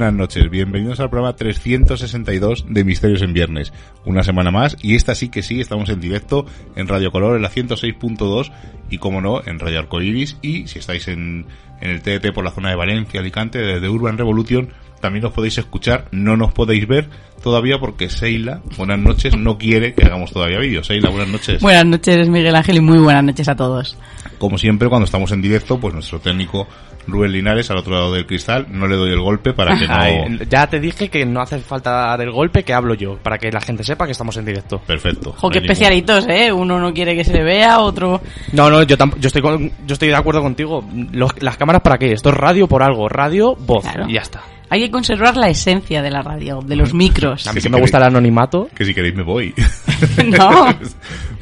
Buenas 0.00 0.16
noches, 0.16 0.48
bienvenidos 0.48 0.98
al 1.00 1.10
programa 1.10 1.36
362 1.36 2.64
de 2.70 2.84
Misterios 2.84 3.20
en 3.20 3.34
Viernes. 3.34 3.70
Una 4.06 4.22
semana 4.22 4.50
más 4.50 4.78
y 4.80 4.94
esta 4.94 5.14
sí 5.14 5.28
que 5.28 5.42
sí, 5.42 5.60
estamos 5.60 5.90
en 5.90 6.00
directo 6.00 6.46
en 6.74 6.88
Radio 6.88 7.12
Color 7.12 7.36
en 7.36 7.42
la 7.42 7.50
106.2 7.50 8.50
y 8.88 8.96
como 8.96 9.20
no, 9.20 9.42
en 9.44 9.58
Radio 9.58 9.80
Arcoiris 9.80 10.38
y 10.40 10.66
si 10.68 10.78
estáis 10.78 11.06
en, 11.08 11.44
en 11.82 11.90
el 11.90 12.00
TDT 12.00 12.32
por 12.32 12.44
la 12.44 12.50
zona 12.50 12.70
de 12.70 12.76
Valencia, 12.76 13.20
Alicante, 13.20 13.58
desde 13.58 13.90
Urban 13.90 14.16
Revolution, 14.16 14.70
también 15.02 15.22
nos 15.22 15.34
podéis 15.34 15.58
escuchar, 15.58 16.06
no 16.12 16.34
nos 16.34 16.54
podéis 16.54 16.88
ver 16.88 17.10
todavía 17.42 17.78
porque 17.78 18.08
Seila, 18.08 18.62
buenas 18.78 19.00
noches, 19.00 19.36
no 19.36 19.58
quiere 19.58 19.92
que 19.92 20.06
hagamos 20.06 20.32
todavía 20.32 20.60
vídeos. 20.60 20.86
Seila, 20.86 21.10
buenas 21.10 21.28
noches. 21.28 21.60
Buenas 21.60 21.84
noches, 21.84 22.26
Miguel 22.30 22.56
Ángel, 22.56 22.78
y 22.78 22.80
muy 22.80 23.00
buenas 23.00 23.24
noches 23.24 23.50
a 23.50 23.54
todos. 23.54 23.98
Como 24.40 24.58
siempre, 24.58 24.88
cuando 24.88 25.04
estamos 25.04 25.30
en 25.30 25.40
directo, 25.40 25.78
pues 25.78 25.94
nuestro 25.94 26.18
técnico 26.18 26.66
Rubén 27.06 27.30
Linares 27.32 27.70
al 27.70 27.76
otro 27.76 27.92
lado 27.94 28.12
del 28.12 28.26
cristal, 28.26 28.66
no 28.70 28.86
le 28.88 28.96
doy 28.96 29.12
el 29.12 29.20
golpe 29.20 29.52
para 29.52 29.78
que 29.78 29.86
Ay, 29.88 30.28
no... 30.30 30.44
ya 30.44 30.66
te 30.66 30.80
dije 30.80 31.08
que 31.10 31.24
no 31.26 31.40
hace 31.40 31.58
falta 31.58 31.90
dar 31.92 32.20
el 32.22 32.30
golpe, 32.32 32.62
que 32.64 32.72
hablo 32.74 32.94
yo, 32.94 33.16
para 33.18 33.36
que 33.38 33.52
la 33.52 33.60
gente 33.60 33.84
sepa 33.84 34.06
que 34.06 34.12
estamos 34.12 34.36
en 34.38 34.46
directo. 34.46 34.80
Perfecto. 34.86 35.32
Jo, 35.36 35.46
no 35.48 35.50
qué 35.52 35.60
ningún- 35.60 35.70
especialitos, 35.70 36.26
¿eh? 36.28 36.50
Uno 36.52 36.80
no 36.80 36.92
quiere 36.92 37.14
que 37.14 37.22
se 37.22 37.32
le 37.34 37.44
vea, 37.44 37.80
otro... 37.80 38.20
No, 38.52 38.68
no, 38.70 38.82
yo, 38.82 38.96
tamp- 38.96 39.18
yo, 39.20 39.26
estoy 39.28 39.42
con- 39.42 39.70
yo 39.86 39.92
estoy 39.92 40.08
de 40.08 40.16
acuerdo 40.16 40.40
contigo. 40.42 40.82
Los- 41.12 41.40
las 41.42 41.56
cámaras 41.58 41.82
para 41.82 41.98
qué? 41.98 42.10
Esto 42.12 42.30
es 42.30 42.34
radio 42.34 42.66
por 42.66 42.82
algo, 42.82 43.08
radio, 43.10 43.54
voz, 43.56 43.82
Claro. 43.84 44.08
y 44.08 44.14
ya 44.14 44.22
está. 44.22 44.42
Hay 44.72 44.80
que 44.80 44.90
conservar 44.90 45.36
la 45.36 45.48
esencia 45.50 46.00
de 46.00 46.10
la 46.10 46.22
radio, 46.22 46.60
de 46.64 46.76
los 46.76 46.94
micros. 46.94 47.46
A 47.46 47.52
mí 47.52 47.60
Sí, 47.60 47.66
que 47.68 47.74
me 47.74 47.80
gusta 47.80 47.98
el 47.98 48.04
anonimato. 48.04 48.68
Que 48.74 48.84
si 48.86 48.94
queréis 48.94 49.14
me 49.14 49.22
voy. 49.24 49.52
No. 50.24 50.66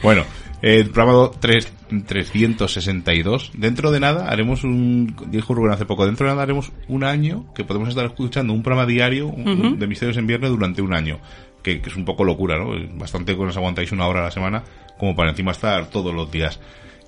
bueno, 0.03 0.25
eh, 0.63 0.77
el 0.81 0.91
programa 0.91 1.31
3, 1.41 1.73
362. 2.07 3.53
Dentro 3.55 3.91
de 3.91 4.01
nada 4.01 4.29
haremos 4.29 4.65
un, 4.65 5.15
dijo 5.31 5.55
Rubén 5.55 5.73
hace 5.73 5.87
poco, 5.87 6.07
dentro 6.07 6.27
de 6.27 6.33
nada 6.33 6.43
haremos 6.43 6.73
un 6.89 7.05
año 7.05 7.53
que 7.55 7.65
podemos 7.65 7.89
estar 7.89 8.05
escuchando 8.07 8.53
un 8.53 8.63
programa 8.63 8.87
diario 8.87 9.29
un- 9.29 9.79
de 9.79 9.87
Misterios 9.87 10.17
en 10.17 10.27
Viernes 10.27 10.51
durante 10.51 10.83
un 10.83 10.93
año. 10.95 11.19
Que, 11.63 11.81
que 11.81 11.91
es 11.91 11.97
un 11.97 12.05
poco 12.05 12.23
locura, 12.25 12.57
¿no? 12.57 12.71
Bastante 12.97 13.37
que 13.37 13.43
nos 13.43 13.57
aguantáis 13.57 13.91
una 13.91 14.07
hora 14.07 14.21
a 14.21 14.25
la 14.25 14.31
semana 14.31 14.63
como 14.97 15.17
para 15.17 15.31
encima 15.31 15.51
estar 15.51 15.91
todos 15.91 16.15
los 16.15 16.31
días. 16.31 16.61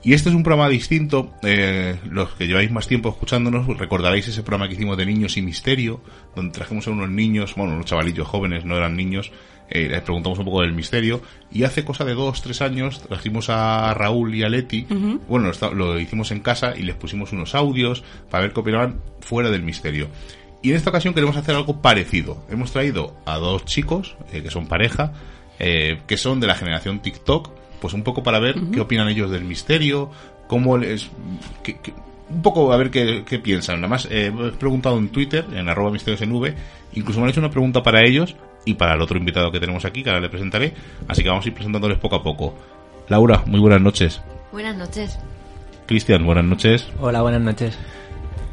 Y 0.03 0.13
este 0.15 0.29
es 0.29 0.35
un 0.35 0.43
programa 0.43 0.69
distinto. 0.69 1.33
eh, 1.45 1.95
los 2.11 2.31
que 2.35 2.49
lleváis 2.49 2.71
más 2.71 2.89
tiempo 2.89 3.11
escuchándonos, 3.11 3.65
pues 3.67 3.79
recordaréis 3.79 4.27
ese 4.27 4.43
programa 4.43 4.67
que 4.69 4.75
hicimos 4.75 4.97
de 4.97 5.07
Niños 5.07 5.37
y 5.37 5.43
Misterio, 5.43 6.01
donde 6.35 6.53
trajimos 6.53 6.87
a 6.89 6.91
unos 6.91 7.09
niños, 7.11 7.55
bueno, 7.55 7.75
unos 7.75 7.87
chavalillos 7.87 8.27
jóvenes, 8.27 8.65
no 8.65 8.77
eran 8.77 8.97
niños, 8.97 9.31
eh, 9.71 9.89
les 9.89 10.01
preguntamos 10.03 10.39
un 10.39 10.45
poco 10.45 10.63
del 10.63 10.73
misterio. 10.73 11.23
Y 11.53 11.63
hace 11.65 11.85
cosa 11.85 12.05
de 12.05 12.15
dos, 12.15 12.43
tres 12.43 12.61
años 12.61 13.01
trajimos 13.03 13.49
a 13.49 13.95
Raúl 13.95 14.35
y 14.35 14.43
a 14.43 14.49
Leti. 14.49 14.87
Bueno, 15.29 15.51
lo, 15.75 15.99
hicimos 15.99 16.31
en 16.33 16.41
casa 16.41 16.75
y 16.77 16.83
les 16.83 16.97
pusimos 16.97 17.33
unos 17.33 17.55
audios 17.55 18.03
para 18.31 18.43
ver 18.43 18.53
qué 18.53 18.61
opinaban 18.61 19.01
fuera 19.21 19.51
del 19.51 19.63
misterio. 19.63 20.09
Y 20.63 20.71
en 20.71 20.77
esta 20.77 20.91
ocasión 20.91 21.15
queremos 21.15 21.37
hacer 21.37 21.55
algo 21.55 21.81
parecido. 21.81 22.45
Hemos 22.51 22.73
traído 22.73 23.15
a 23.25 23.39
dos 23.39 23.65
chicos, 23.65 24.17
eh, 24.33 24.43
que 24.43 24.51
son 24.51 24.67
pareja, 24.67 25.13
eh, 25.59 26.01
que 26.07 26.17
son 26.19 26.39
de 26.41 26.47
la 26.47 26.55
generación 26.55 27.01
TikTok, 27.01 27.51
pues 27.81 27.95
un 27.95 28.03
poco 28.03 28.23
para 28.23 28.41
ver 28.41 28.57
qué 28.73 28.81
opinan 28.81 29.09
ellos 29.09 29.31
del 29.31 29.45
misterio, 29.45 30.11
cómo 30.49 30.77
les... 30.77 31.09
qué- 31.63 31.79
qué- 31.83 31.95
un 32.29 32.43
poco 32.43 32.73
a 32.73 32.77
ver 32.77 32.91
qué, 32.91 33.25
qué 33.27 33.39
piensan. 33.41 33.77
Nada 33.81 33.89
más 33.89 34.07
eh, 34.11 34.27
he 34.33 34.51
preguntado 34.53 34.99
en 34.99 35.09
Twitter, 35.09 35.45
en 35.53 35.69
arroba 35.69 35.91
misterios 35.91 36.21
en 36.23 36.31
V, 36.31 36.55
incluso 36.93 37.19
me 37.19 37.25
han 37.25 37.31
hecho 37.31 37.41
una 37.41 37.51
pregunta 37.51 37.83
para 37.83 38.07
ellos 38.07 38.37
y 38.65 38.75
para 38.75 38.95
el 38.95 39.01
otro 39.03 39.17
invitado 39.19 39.51
que 39.51 39.61
tenemos 39.61 39.85
aquí, 39.85 40.03
que 40.03 40.11
ahora 40.11 40.21
le 40.21 40.29
presentaré, 40.29 40.75
así 41.09 41.23
que 41.23 41.29
vamos 41.29 41.45
a 41.45 41.49
ir 41.49 41.55
presentándoles 41.55 41.99
poco 41.99 42.17
a 42.17 42.23
poco. 42.23 42.55
Laura, 43.09 43.43
muy 43.47 43.61
buenas 43.61 43.81
noches. 43.81 44.21
Buenas 44.53 44.77
noches. 44.77 45.19
Cristian, 45.87 46.25
buenas 46.25 46.45
noches. 46.45 46.89
Hola, 47.01 47.23
buenas 47.23 47.41
noches. 47.41 47.77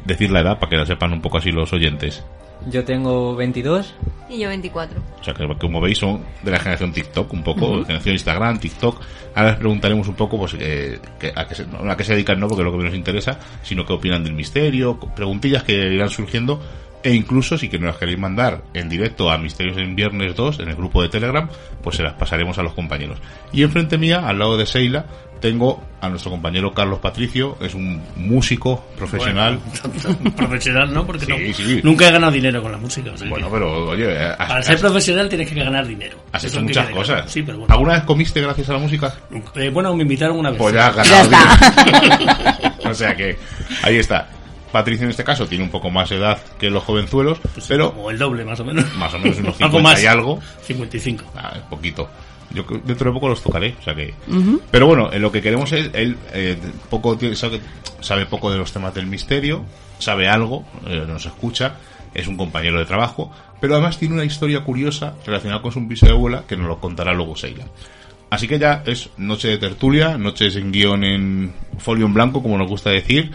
Decir 0.04 0.30
la 0.30 0.40
edad 0.40 0.58
para 0.58 0.70
que 0.70 0.76
la 0.76 0.86
sepan 0.86 1.12
un 1.12 1.20
poco 1.20 1.38
así 1.38 1.52
los 1.52 1.72
oyentes. 1.72 2.24
Yo 2.70 2.84
tengo 2.84 3.36
22. 3.36 3.94
Y 4.30 4.40
yo 4.40 4.48
24. 4.48 5.00
O 5.20 5.24
sea, 5.24 5.32
que 5.32 5.46
como 5.58 5.80
veis 5.80 5.98
son 5.98 6.22
de 6.42 6.50
la 6.50 6.58
generación 6.58 6.92
TikTok 6.92 7.32
un 7.32 7.44
poco, 7.44 7.84
generación 7.84 8.14
Instagram, 8.14 8.58
TikTok. 8.58 9.00
Ahora 9.36 9.50
les 9.50 9.58
preguntaremos 9.58 10.08
un 10.08 10.14
poco 10.16 10.38
pues 10.38 10.56
eh, 10.58 10.98
que- 11.20 11.32
a, 11.34 11.46
qué 11.46 11.54
se, 11.54 11.66
no, 11.66 11.88
a 11.90 11.96
qué 11.96 12.02
se 12.04 12.14
dedican, 12.14 12.40
no 12.40 12.48
porque 12.48 12.62
es 12.62 12.72
lo 12.72 12.76
que 12.76 12.84
nos 12.84 12.94
interesa, 12.94 13.38
sino 13.62 13.86
qué 13.86 13.92
opinan 13.92 14.24
del 14.24 14.32
misterio, 14.34 14.98
preguntillas 14.98 15.62
que 15.62 15.94
irán 15.94 16.10
surgiendo 16.10 16.60
e 17.08 17.14
incluso 17.14 17.56
si 17.56 17.68
que 17.68 17.78
nos 17.78 17.86
las 17.88 17.96
queréis 17.96 18.18
mandar 18.18 18.62
en 18.74 18.88
directo 18.88 19.30
a 19.30 19.38
Misterios 19.38 19.78
en 19.78 19.96
Viernes 19.96 20.34
2 20.36 20.60
en 20.60 20.68
el 20.68 20.76
grupo 20.76 21.00
de 21.02 21.08
Telegram, 21.08 21.48
pues 21.82 21.96
se 21.96 22.02
las 22.02 22.12
pasaremos 22.14 22.58
a 22.58 22.62
los 22.62 22.74
compañeros. 22.74 23.18
Y 23.52 23.62
enfrente 23.62 23.96
mía, 23.96 24.28
al 24.28 24.38
lado 24.38 24.56
de 24.58 24.66
Seila, 24.66 25.06
tengo 25.40 25.82
a 26.00 26.08
nuestro 26.08 26.32
compañero 26.32 26.74
Carlos 26.74 26.98
Patricio, 26.98 27.56
es 27.60 27.72
un 27.74 28.02
músico 28.16 28.84
profesional. 28.96 29.58
Bueno, 30.02 30.32
profesional, 30.36 30.92
¿no? 30.92 31.06
Porque 31.06 31.26
Sí, 31.26 31.32
no- 31.32 31.54
sí. 31.54 31.80
nunca 31.84 32.08
he 32.08 32.12
ganado 32.12 32.32
dinero 32.32 32.60
con 32.60 32.72
la 32.72 32.78
música. 32.78 33.12
o 33.12 33.16
sea 33.16 33.28
Bueno, 33.30 33.48
pero 33.50 33.88
oye, 33.90 34.18
has, 34.18 34.36
para 34.36 34.62
ser 34.62 34.74
has- 34.74 34.80
profesional 34.80 35.28
tienes 35.28 35.48
que 35.48 35.54
ganar 35.62 35.86
dinero. 35.86 36.18
has 36.32 36.44
hecho 36.44 36.60
muchas 36.60 36.90
cosas. 36.90 37.30
Sí, 37.30 37.42
pero 37.42 37.58
bueno. 37.58 37.72
¿Alguna 37.72 37.92
vez 37.94 38.02
comiste 38.02 38.40
gracias 38.40 38.68
a 38.68 38.72
la 38.74 38.78
música? 38.80 39.14
Eh, 39.54 39.70
bueno, 39.70 39.94
me 39.94 40.02
invitaron 40.02 40.38
una 40.38 40.50
vez. 40.50 40.58
Pues 40.58 40.74
ya 40.74 40.88
has 40.88 41.08
Ya 41.08 41.24
ganado. 41.24 41.60
está. 41.62 41.84
dinero. 41.84 42.74
o 42.90 42.94
sea 42.94 43.16
que 43.16 43.38
ahí 43.82 43.96
está. 43.96 44.28
Patricia 44.72 45.04
en 45.04 45.10
este 45.10 45.24
caso 45.24 45.46
tiene 45.46 45.64
un 45.64 45.70
poco 45.70 45.90
más 45.90 46.10
edad 46.12 46.38
que 46.58 46.70
los 46.70 46.82
jovenzuelos, 46.84 47.38
Pues 47.54 47.66
pero 47.68 47.92
Como 47.92 48.10
el 48.10 48.18
doble, 48.18 48.44
más 48.44 48.60
o 48.60 48.64
menos. 48.64 48.84
más 48.96 49.12
o 49.14 49.18
menos 49.18 49.38
unos 49.38 49.56
50 49.56 49.64
Algo 49.66 49.80
más. 49.80 50.02
y 50.02 50.06
algo. 50.06 50.40
55. 50.62 51.24
Ah, 51.36 51.52
es 51.56 51.62
poquito. 51.62 52.08
Yo 52.50 52.64
creo- 52.64 52.80
dentro 52.84 53.10
de 53.10 53.14
poco 53.14 53.28
los 53.28 53.42
tocaré, 53.42 53.74
o 53.78 53.82
sea 53.82 53.94
que. 53.94 54.14
Pero 54.70 54.86
bueno, 54.86 55.10
eh, 55.12 55.18
lo 55.18 55.30
que 55.32 55.42
queremos 55.42 55.70
es 55.72 55.90
él 55.92 56.16
eh, 56.32 56.56
poco 56.88 57.16
tiene- 57.16 57.36
sabe, 57.36 57.60
sabe 58.00 58.26
poco 58.26 58.50
de 58.50 58.58
los 58.58 58.72
temas 58.72 58.94
del 58.94 59.06
misterio, 59.06 59.64
sabe 59.98 60.28
algo, 60.28 60.64
eh, 60.86 61.04
nos 61.06 61.26
escucha, 61.26 61.74
es 62.14 62.26
un 62.26 62.36
compañero 62.38 62.78
de 62.78 62.86
trabajo, 62.86 63.30
pero 63.60 63.74
además 63.74 63.98
tiene 63.98 64.14
una 64.14 64.24
historia 64.24 64.60
curiosa 64.60 65.14
relacionada 65.26 65.60
con 65.60 65.72
su 65.72 65.86
piso 65.86 66.06
de 66.06 66.12
abuela 66.12 66.44
que 66.48 66.56
nos 66.56 66.68
lo 66.68 66.78
contará 66.80 67.12
luego 67.12 67.36
Seila. 67.36 67.66
Así 68.30 68.46
que 68.48 68.58
ya 68.58 68.82
es 68.86 69.10
noche 69.18 69.48
de 69.48 69.58
tertulia, 69.58 70.16
noches 70.18 70.56
en 70.56 70.70
guion 70.72 71.04
en 71.04 71.52
folio 71.78 72.06
en 72.06 72.14
blanco, 72.14 72.42
como 72.42 72.56
nos 72.58 72.68
gusta 72.68 72.90
decir, 72.90 73.30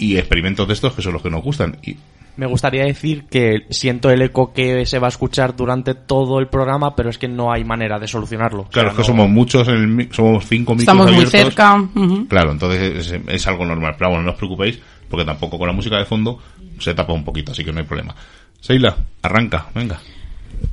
y 0.00 0.16
experimentos 0.16 0.66
de 0.66 0.74
estos 0.74 0.94
que 0.94 1.02
son 1.02 1.12
los 1.12 1.22
que 1.22 1.30
nos 1.30 1.42
gustan. 1.44 1.76
Y 1.84 1.96
Me 2.36 2.46
gustaría 2.46 2.84
decir 2.84 3.24
que 3.30 3.66
siento 3.70 4.08
el 4.10 4.22
eco 4.22 4.52
que 4.54 4.86
se 4.86 4.98
va 4.98 5.08
a 5.08 5.10
escuchar 5.10 5.54
durante 5.54 5.94
todo 5.94 6.38
el 6.38 6.46
programa, 6.48 6.96
pero 6.96 7.10
es 7.10 7.18
que 7.18 7.28
no 7.28 7.52
hay 7.52 7.64
manera 7.64 7.98
de 7.98 8.08
solucionarlo. 8.08 8.60
O 8.60 8.64
sea, 8.64 8.70
claro, 8.72 8.88
es 8.88 8.94
que 8.94 9.00
no- 9.02 9.06
somos 9.06 9.28
muchos, 9.28 9.68
en 9.68 9.74
el 9.74 9.86
mi- 9.88 10.08
somos 10.10 10.46
cinco 10.46 10.74
micros 10.74 10.82
Estamos 10.82 11.12
muy 11.12 11.26
cerca. 11.26 11.88
Claro, 12.28 12.52
entonces 12.52 13.12
es, 13.12 13.20
es 13.28 13.46
algo 13.46 13.66
normal. 13.66 13.94
Pero 13.98 14.10
bueno, 14.10 14.24
no 14.24 14.30
os 14.32 14.36
preocupéis, 14.38 14.78
porque 15.08 15.24
tampoco 15.26 15.58
con 15.58 15.66
la 15.66 15.74
música 15.74 15.98
de 15.98 16.04
fondo 16.06 16.38
se 16.78 16.94
tapa 16.94 17.12
un 17.12 17.24
poquito, 17.24 17.52
así 17.52 17.62
que 17.64 17.72
no 17.72 17.80
hay 17.80 17.86
problema. 17.86 18.14
Seila, 18.60 18.96
arranca, 19.22 19.66
venga. 19.74 19.98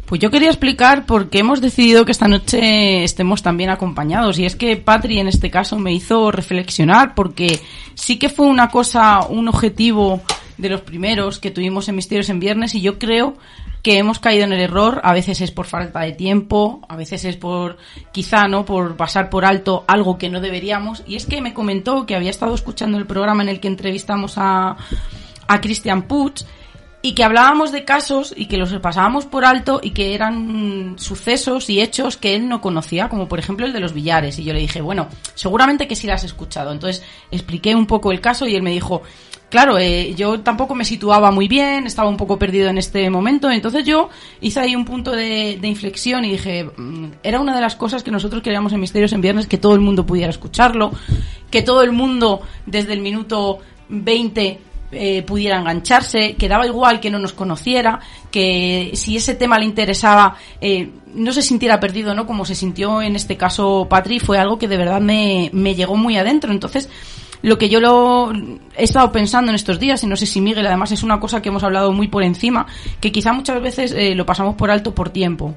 Pues 0.05 0.21
yo 0.21 0.31
quería 0.31 0.47
explicar 0.47 1.05
por 1.05 1.29
qué 1.29 1.39
hemos 1.39 1.59
decidido 1.59 2.05
que 2.05 2.13
esta 2.13 2.29
noche 2.29 3.03
estemos 3.03 3.43
también 3.43 3.69
acompañados. 3.69 4.39
Y 4.39 4.45
es 4.45 4.55
que 4.55 4.77
Patri 4.77 5.19
en 5.19 5.27
este 5.27 5.51
caso 5.51 5.77
me 5.77 5.91
hizo 5.91 6.31
reflexionar 6.31 7.13
porque 7.13 7.59
sí 7.93 8.17
que 8.17 8.29
fue 8.29 8.45
una 8.45 8.69
cosa, 8.69 9.25
un 9.27 9.49
objetivo 9.49 10.21
de 10.57 10.69
los 10.69 10.81
primeros 10.81 11.39
que 11.39 11.51
tuvimos 11.51 11.89
en 11.89 11.95
Misterios 11.95 12.29
en 12.29 12.39
Viernes 12.39 12.73
y 12.73 12.81
yo 12.81 12.97
creo 12.97 13.37
que 13.83 13.97
hemos 13.97 14.19
caído 14.19 14.45
en 14.45 14.53
el 14.53 14.61
error. 14.61 15.01
A 15.03 15.13
veces 15.13 15.41
es 15.41 15.51
por 15.51 15.65
falta 15.65 15.99
de 15.99 16.13
tiempo, 16.13 16.81
a 16.87 16.95
veces 16.95 17.25
es 17.25 17.35
por, 17.35 17.77
quizá, 18.11 18.47
¿no? 18.47 18.65
Por 18.65 18.95
pasar 18.95 19.29
por 19.29 19.45
alto 19.45 19.83
algo 19.87 20.17
que 20.17 20.29
no 20.29 20.41
deberíamos. 20.41 21.03
Y 21.05 21.15
es 21.15 21.25
que 21.25 21.41
me 21.41 21.53
comentó 21.53 22.05
que 22.05 22.15
había 22.15 22.29
estado 22.29 22.55
escuchando 22.55 22.97
el 22.97 23.07
programa 23.07 23.43
en 23.43 23.49
el 23.49 23.59
que 23.59 23.67
entrevistamos 23.67 24.37
a, 24.37 24.77
a 25.47 25.61
Christian 25.61 26.03
Puig 26.03 26.45
y 27.07 27.13
que 27.13 27.23
hablábamos 27.23 27.71
de 27.71 27.85
casos 27.85 28.33
y 28.35 28.47
que 28.47 28.57
los 28.57 28.73
pasábamos 28.79 29.25
por 29.25 29.45
alto 29.45 29.79
y 29.81 29.91
que 29.91 30.13
eran 30.13 30.95
sucesos 30.97 31.69
y 31.69 31.79
hechos 31.79 32.17
que 32.17 32.35
él 32.35 32.49
no 32.49 32.59
conocía, 32.59 33.07
como 33.07 33.29
por 33.29 33.39
ejemplo 33.39 33.65
el 33.65 33.71
de 33.71 33.79
los 33.79 33.93
billares. 33.93 34.37
Y 34.39 34.43
yo 34.43 34.51
le 34.51 34.59
dije, 34.59 34.81
bueno, 34.81 35.07
seguramente 35.33 35.87
que 35.87 35.95
sí 35.95 36.05
lo 36.05 36.11
has 36.11 36.25
escuchado. 36.25 36.69
Entonces 36.73 37.01
expliqué 37.31 37.73
un 37.75 37.85
poco 37.85 38.11
el 38.11 38.19
caso 38.19 38.45
y 38.45 38.55
él 38.55 38.61
me 38.61 38.71
dijo, 38.71 39.03
claro, 39.49 39.77
eh, 39.77 40.15
yo 40.15 40.41
tampoco 40.41 40.75
me 40.75 40.83
situaba 40.83 41.31
muy 41.31 41.47
bien, 41.47 41.87
estaba 41.87 42.09
un 42.09 42.17
poco 42.17 42.37
perdido 42.37 42.67
en 42.67 42.77
este 42.77 43.09
momento. 43.09 43.49
Entonces 43.49 43.85
yo 43.85 44.09
hice 44.41 44.59
ahí 44.59 44.75
un 44.75 44.83
punto 44.83 45.11
de, 45.11 45.57
de 45.61 45.67
inflexión 45.69 46.25
y 46.25 46.31
dije, 46.31 46.65
mm, 46.65 47.05
era 47.23 47.39
una 47.39 47.55
de 47.55 47.61
las 47.61 47.77
cosas 47.77 48.03
que 48.03 48.11
nosotros 48.11 48.43
queríamos 48.43 48.73
en 48.73 48.81
Misterios 48.81 49.13
en 49.13 49.21
Viernes, 49.21 49.47
que 49.47 49.57
todo 49.57 49.75
el 49.75 49.79
mundo 49.79 50.05
pudiera 50.05 50.29
escucharlo, 50.29 50.91
que 51.49 51.61
todo 51.61 51.83
el 51.83 51.93
mundo 51.93 52.41
desde 52.65 52.91
el 52.91 52.99
minuto 52.99 53.59
20 53.87 54.66
eh, 54.91 55.21
pudiera 55.23 55.59
engancharse, 55.59 56.35
que 56.35 56.47
daba 56.47 56.65
igual 56.65 56.99
que 56.99 57.09
no 57.09 57.19
nos 57.19 57.33
conociera, 57.33 57.99
que 58.31 58.91
si 58.93 59.17
ese 59.17 59.35
tema 59.35 59.59
le 59.59 59.65
interesaba 59.65 60.35
eh, 60.61 60.89
no 61.13 61.33
se 61.33 61.41
sintiera 61.41 61.79
perdido, 61.79 62.13
¿no? 62.13 62.25
Como 62.25 62.45
se 62.45 62.55
sintió 62.55 63.01
en 63.01 63.15
este 63.15 63.37
caso 63.37 63.87
Patri, 63.89 64.19
fue 64.19 64.37
algo 64.37 64.57
que 64.57 64.67
de 64.67 64.77
verdad 64.77 65.01
me, 65.01 65.49
me 65.53 65.75
llegó 65.75 65.95
muy 65.97 66.17
adentro. 66.17 66.51
Entonces, 66.51 66.89
lo 67.41 67.57
que 67.57 67.69
yo 67.69 67.79
lo 67.79 68.31
he 68.75 68.83
estado 68.83 69.11
pensando 69.11 69.51
en 69.51 69.55
estos 69.55 69.79
días, 69.79 70.03
y 70.03 70.07
no 70.07 70.15
sé 70.15 70.25
si 70.25 70.41
Miguel, 70.41 70.65
además 70.65 70.91
es 70.91 71.03
una 71.03 71.19
cosa 71.19 71.41
que 71.41 71.49
hemos 71.49 71.63
hablado 71.63 71.91
muy 71.91 72.07
por 72.07 72.23
encima, 72.23 72.67
que 72.99 73.11
quizá 73.11 73.33
muchas 73.33 73.61
veces 73.61 73.91
eh, 73.91 74.15
lo 74.15 74.25
pasamos 74.25 74.55
por 74.55 74.71
alto 74.71 74.93
por 74.95 75.09
tiempo 75.09 75.53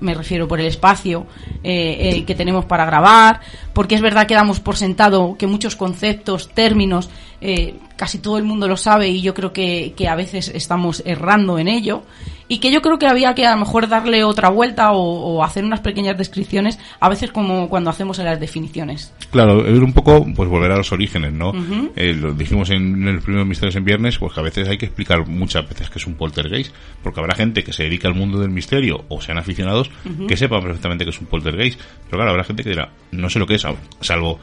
me 0.00 0.14
refiero 0.14 0.46
por 0.46 0.60
el 0.60 0.66
espacio 0.66 1.26
eh, 1.62 2.24
que 2.26 2.34
tenemos 2.34 2.64
para 2.64 2.84
grabar, 2.84 3.40
porque 3.72 3.94
es 3.94 4.00
verdad 4.00 4.26
que 4.26 4.34
damos 4.34 4.60
por 4.60 4.76
sentado 4.76 5.36
que 5.38 5.46
muchos 5.46 5.76
conceptos, 5.76 6.50
términos, 6.50 7.08
eh, 7.40 7.74
casi 7.96 8.18
todo 8.18 8.38
el 8.38 8.44
mundo 8.44 8.68
lo 8.68 8.76
sabe 8.76 9.08
y 9.08 9.22
yo 9.22 9.34
creo 9.34 9.52
que, 9.52 9.94
que 9.96 10.08
a 10.08 10.14
veces 10.14 10.50
estamos 10.54 11.02
errando 11.04 11.58
en 11.58 11.68
ello 11.68 12.02
y 12.48 12.58
que 12.58 12.70
yo 12.70 12.80
creo 12.80 12.98
que 12.98 13.06
había 13.06 13.34
que 13.34 13.44
a 13.46 13.52
lo 13.52 13.58
mejor 13.58 13.88
darle 13.88 14.22
otra 14.22 14.50
vuelta 14.50 14.92
o, 14.92 15.00
o 15.00 15.44
hacer 15.44 15.64
unas 15.64 15.80
pequeñas 15.80 16.16
descripciones, 16.16 16.78
a 17.00 17.08
veces 17.08 17.32
como 17.32 17.68
cuando 17.68 17.90
hacemos 17.90 18.18
en 18.18 18.26
las 18.26 18.38
definiciones. 18.38 19.12
Claro, 19.30 19.66
es 19.66 19.78
un 19.78 19.92
poco 19.92 20.24
pues 20.34 20.48
volver 20.48 20.70
a 20.70 20.76
los 20.76 20.92
orígenes, 20.92 21.32
¿no? 21.32 21.52
Eh, 21.96 22.14
lo 22.14 22.32
dijimos 22.32 22.70
en, 22.70 23.02
en 23.02 23.08
el 23.08 23.20
primer 23.20 23.44
Misterios 23.44 23.76
en 23.76 23.84
Viernes, 23.84 24.18
pues 24.18 24.32
que 24.32 24.40
a 24.40 24.44
veces 24.44 24.68
hay 24.68 24.78
que 24.78 24.86
explicar 24.86 25.26
muchas 25.26 25.68
veces 25.68 25.90
que 25.90 25.98
es 25.98 26.06
un 26.06 26.14
poltergeist, 26.14 26.72
porque 27.02 27.20
habrá 27.20 27.34
gente 27.34 27.64
que 27.64 27.72
se 27.72 27.84
dedica 27.84 28.08
al 28.08 28.14
mundo 28.14 28.38
del 28.38 28.50
misterio 28.50 29.04
o 29.08 29.20
sean 29.20 29.38
aficionados 29.38 29.90
que 30.28 30.36
sepan 30.36 30.62
perfectamente 30.62 31.04
que 31.04 31.10
es 31.10 31.20
un 31.20 31.26
poltergeist, 31.26 31.80
pero 32.04 32.18
claro, 32.18 32.30
habrá 32.30 32.44
gente 32.44 32.62
que 32.62 32.70
dirá, 32.70 32.90
no 33.10 33.28
sé 33.28 33.38
lo 33.38 33.46
que 33.46 33.56
es, 33.56 33.66
salvo 34.00 34.38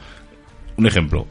un 0.76 0.86
ejemplo. 0.86 1.26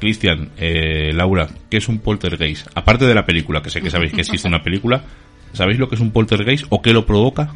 Cristian, 0.00 0.50
eh, 0.58 1.12
Laura, 1.14 1.48
¿qué 1.70 1.78
es 1.78 1.88
un 1.88 1.98
poltergeist? 2.00 2.68
Aparte 2.74 3.06
de 3.06 3.14
la 3.14 3.24
película, 3.24 3.62
que 3.62 3.70
sé 3.70 3.80
que 3.80 3.90
sabéis 3.90 4.12
que 4.12 4.20
existe 4.20 4.46
una 4.48 4.62
película, 4.62 5.02
¿sabéis 5.52 5.78
lo 5.78 5.88
que 5.88 5.94
es 5.94 6.00
un 6.00 6.10
poltergeist 6.10 6.66
o 6.68 6.82
qué 6.82 6.92
lo 6.92 7.06
provoca? 7.06 7.50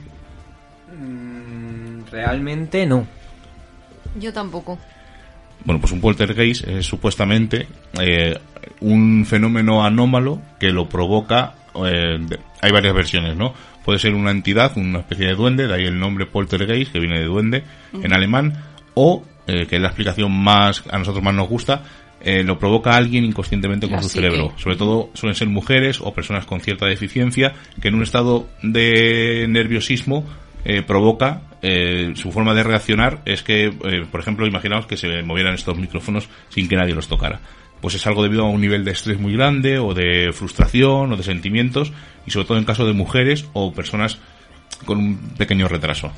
Mm, 0.97 2.03
Realmente 2.11 2.87
no. 2.87 3.07
Yo 4.19 4.33
tampoco. 4.33 4.79
Bueno, 5.65 5.81
pues 5.81 5.93
un 5.93 6.01
poltergeist 6.01 6.67
es 6.67 6.87
supuestamente 6.87 7.67
eh, 8.01 8.37
un 8.81 9.27
fenómeno 9.27 9.85
anómalo 9.85 10.41
que 10.59 10.71
lo 10.71 10.89
provoca. 10.89 11.55
eh, 11.87 12.19
de- 12.21 12.41
hay 12.63 12.73
varias 12.73 12.95
versiones, 12.95 13.37
¿no? 13.37 13.55
Puede 13.85 13.99
ser 14.01 14.15
una 14.15 14.31
entidad, 14.33 14.77
una 14.77 14.99
especie 15.01 15.27
de 15.29 15.35
duende, 15.35 15.67
de 15.69 15.75
ahí 15.75 15.85
el 15.85 15.99
nombre 15.99 16.27
poltergeist, 16.27 16.91
que 16.93 16.99
viene 16.99 17.19
de 17.21 17.27
duende 17.27 17.63
en 17.93 18.13
alemán, 18.13 18.55
o, 18.95 19.23
eh, 19.51 19.67
que 19.67 19.77
es 19.77 19.83
la 19.83 19.89
explicación 19.89 20.33
más 20.33 20.85
a 20.91 20.99
nosotros 20.99 21.23
más 21.23 21.35
nos 21.35 21.49
gusta, 21.49 21.83
eh, 22.23 22.43
lo 22.43 22.59
provoca 22.59 22.97
alguien 22.97 23.25
inconscientemente 23.25 23.89
con 23.89 24.03
su 24.03 24.09
cerebro. 24.09 24.53
Sobre 24.57 24.77
todo 24.77 25.11
suelen 25.15 25.35
ser 25.35 25.49
mujeres 25.49 26.01
o 26.01 26.13
personas 26.13 26.47
con 26.47 26.61
cierta 26.61 26.87
deficiencia 26.87 27.55
que 27.81 27.89
en 27.89 27.95
un 27.95 28.03
estado 28.03 28.47
de 28.63 29.47
nerviosismo 29.49 30.27
eh, 30.65 30.83
provoca 30.83 31.43
eh, 31.63 32.13
su 32.17 32.33
forma 32.33 32.55
de 32.55 32.63
reaccionar 32.63 33.23
es 33.25 33.43
que, 33.43 33.67
eh, 33.67 34.07
por 34.11 34.21
ejemplo, 34.21 34.47
imaginaos 34.47 34.87
que 34.87 34.97
se 34.97 35.23
movieran 35.23 35.55
estos 35.55 35.77
micrófonos 35.79 36.29
sin 36.51 36.69
que 36.69 36.77
nadie 36.77 36.95
los 36.95 37.09
tocara. 37.09 37.41
Pues 37.81 37.95
es 37.95 38.07
algo 38.07 38.23
debido 38.23 38.45
a 38.45 38.51
un 38.51 38.61
nivel 38.61 38.85
de 38.85 38.91
estrés 38.91 39.19
muy 39.19 39.33
grande 39.33 39.79
o 39.79 39.95
de 39.95 40.33
frustración 40.35 41.13
o 41.13 41.17
de 41.17 41.23
sentimientos 41.23 41.93
y 42.27 42.31
sobre 42.31 42.47
todo 42.47 42.59
en 42.59 42.65
caso 42.65 42.87
de 42.87 42.93
mujeres 42.93 43.47
o 43.55 43.73
personas 43.73 44.19
con 44.85 44.99
un 44.99 45.17
pequeño 45.39 45.67
retraso. 45.67 46.13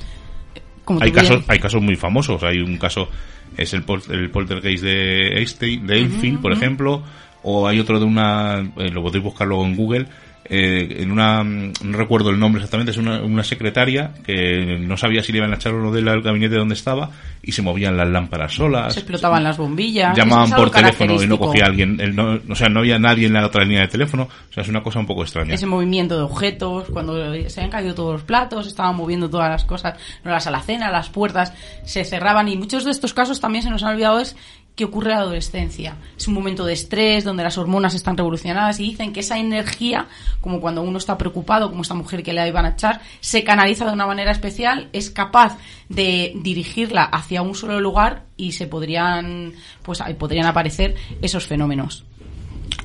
Como 0.85 1.01
Hay 1.03 1.11
bien- 1.11 1.25
casos, 1.27 1.45
hay 1.49 1.59
casos 1.59 1.83
muy 1.83 1.97
famosos. 1.97 2.43
Hay 2.43 2.61
un 2.61 2.77
caso, 2.79 3.09
es 3.57 3.73
el, 3.75 3.83
pol- 3.83 4.03
el 4.11 4.31
poltergeist 4.31 4.83
de 4.85 5.39
Einstein, 5.39 5.87
de 5.87 5.99
Enfield, 6.01 6.41
por 6.41 6.53
ejemplo, 6.53 7.03
o 7.43 7.67
hay 7.69 7.79
otro 7.81 7.99
de 7.99 8.05
una, 8.05 8.61
eh, 8.77 8.89
lo 8.91 9.03
podéis 9.03 9.23
buscar 9.25 9.47
luego 9.47 9.65
en 9.65 9.77
Google, 9.77 10.07
eh, 10.55 10.99
en 11.01 11.11
una, 11.11 11.43
mm, 11.43 11.73
no 11.85 11.97
recuerdo 11.97 12.29
el 12.29 12.39
nombre 12.39 12.61
exactamente, 12.61 12.91
es 12.93 12.99
una, 12.99 13.23
una 13.23 13.43
secretaria 13.43 14.13
que 14.23 14.77
no 14.79 14.99
sabía 14.99 15.23
si 15.23 15.33
le 15.33 15.39
iban 15.39 15.51
a 15.53 15.57
echar 15.57 15.73
o 15.73 15.81
no 15.81 15.91
del 15.91 16.05
gabinete 16.21 16.57
donde 16.57 16.75
estaba 16.75 17.11
y 17.43 17.53
se 17.53 17.63
movían 17.63 17.97
las 17.97 18.07
lámparas 18.09 18.53
solas. 18.53 18.93
se 18.93 19.01
explotaban 19.01 19.43
las 19.43 19.57
bombillas. 19.57 20.15
Llamaban 20.17 20.51
por 20.51 20.71
teléfono 20.71 21.23
y 21.23 21.27
no 21.27 21.39
cogía 21.39 21.65
alguien, 21.65 21.99
el 22.01 22.15
no- 22.15 22.39
o 22.49 22.55
sea, 22.55 22.69
no 22.69 22.81
había 22.81 22.99
nadie 22.99 23.27
en 23.27 23.33
la 23.33 23.47
otra 23.47 23.65
línea 23.65 23.81
de 23.81 23.89
teléfono, 23.89 24.25
o 24.25 24.53
sea, 24.53 24.63
es 24.63 24.69
una 24.69 24.83
cosa 24.83 24.99
un 24.99 25.07
poco 25.07 25.23
extraña. 25.23 25.55
Ese 25.55 25.65
movimiento 25.67 26.17
de 26.19 26.23
objetos, 26.23 26.85
cuando 26.91 27.15
se 27.49 27.61
habían 27.61 27.71
caído 27.71 27.95
todos 27.95 28.13
los 28.13 28.23
platos, 28.23 28.67
estaban 28.67 28.95
moviendo 28.95 29.31
todas 29.31 29.49
las 29.49 29.65
cosas, 29.65 29.99
no 30.23 30.31
las 30.31 30.47
alacenas, 30.47 30.93
las 30.93 31.09
puertas 31.09 31.55
se 31.85 32.05
cerraban 32.05 32.49
y 32.49 32.57
muchos 32.59 32.85
de 32.85 32.91
estos 32.91 33.15
casos 33.15 33.41
también 33.41 33.63
se 33.65 33.71
nos 33.71 33.83
han 33.83 33.95
olvidado 33.95 34.21
es 34.21 34.37
que 34.75 34.85
ocurre 34.85 35.11
en 35.11 35.17
la 35.17 35.23
adolescencia. 35.23 35.97
Es 36.17 36.29
un 36.29 36.35
momento 36.35 36.65
de 36.65 36.73
estrés 36.73 37.25
donde 37.25 37.43
las 37.43 37.59
hormonas 37.59 37.95
están 37.95 38.17
revolucionadas 38.17 38.81
y 38.81 38.85
dicen 38.85 39.13
que 39.13 39.21
esa 39.21 39.39
energía, 39.39 40.07
como 40.41 40.61
cuando 40.61 40.83
uno 40.83 40.99
está 40.99 41.19
preocupado, 41.19 41.69
como 41.69 41.83
esta 41.83 41.95
mujer 41.95 42.23
que 42.23 42.33
le 42.33 42.47
iban 42.49 42.65
a 42.65 42.71
echar, 42.71 43.01
se 43.21 43.45
canaliza 43.45 43.85
de 43.85 43.93
una 43.93 44.07
manera 44.07 44.31
especial, 44.31 44.89
es 44.93 45.11
capaz 45.11 45.59
de 45.89 46.33
dirigirla 46.37 47.05
hacia 47.05 47.43
un 47.43 47.55
solo 47.55 47.81
lugar 47.81 48.25
y 48.37 48.53
se 48.53 48.67
podrían, 48.67 49.53
pues 49.83 50.01
ahí 50.01 50.15
podrían 50.15 50.47
aparecer 50.47 50.95
esos 51.21 51.47
fenómenos. 51.47 52.05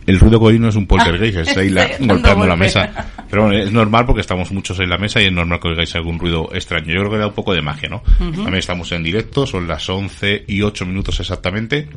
El 0.05 0.19
ruido 0.19 0.39
que 0.39 0.45
oí 0.45 0.59
no 0.59 0.69
es 0.69 0.75
un 0.75 0.87
poltergeist, 0.87 1.37
es 1.49 1.57
ahí 1.57 1.69
la- 1.69 1.89
golpeando 1.99 2.45
la 2.47 2.55
mesa. 2.55 3.07
Pero 3.29 3.43
bueno, 3.43 3.57
es 3.57 3.71
normal 3.71 4.05
porque 4.05 4.21
estamos 4.21 4.51
muchos 4.51 4.79
en 4.79 4.89
la 4.89 4.97
mesa 4.97 5.21
y 5.21 5.25
es 5.25 5.31
normal 5.33 5.59
que 5.59 5.67
oigáis 5.69 5.93
algún 5.95 6.17
ruido 6.19 6.49
extraño. 6.53 6.87
Yo 6.93 6.99
creo 7.01 7.11
que 7.11 7.17
da 7.17 7.27
un 7.27 7.33
poco 7.33 7.53
de 7.53 7.61
magia, 7.61 7.89
¿no? 7.89 8.01
También 8.17 8.55
estamos 8.55 8.91
en 8.93 9.03
directo, 9.03 9.45
son 9.45 9.67
las 9.67 9.87
11 9.89 10.45
y 10.47 10.61
8 10.61 10.85
minutos 10.85 11.19
exactamente. 11.19 11.89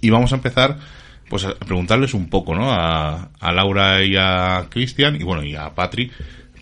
Y 0.00 0.10
vamos 0.10 0.32
a 0.32 0.36
empezar 0.36 0.78
pues 1.28 1.44
a 1.44 1.54
preguntarles 1.54 2.14
un 2.14 2.28
poco, 2.30 2.54
¿no? 2.54 2.70
A, 2.72 3.30
a 3.38 3.52
Laura 3.52 4.02
y 4.04 4.14
a 4.16 4.66
Cristian 4.70 5.16
y 5.20 5.24
bueno, 5.24 5.42
y 5.44 5.54
a 5.56 5.74
Patri, 5.74 6.10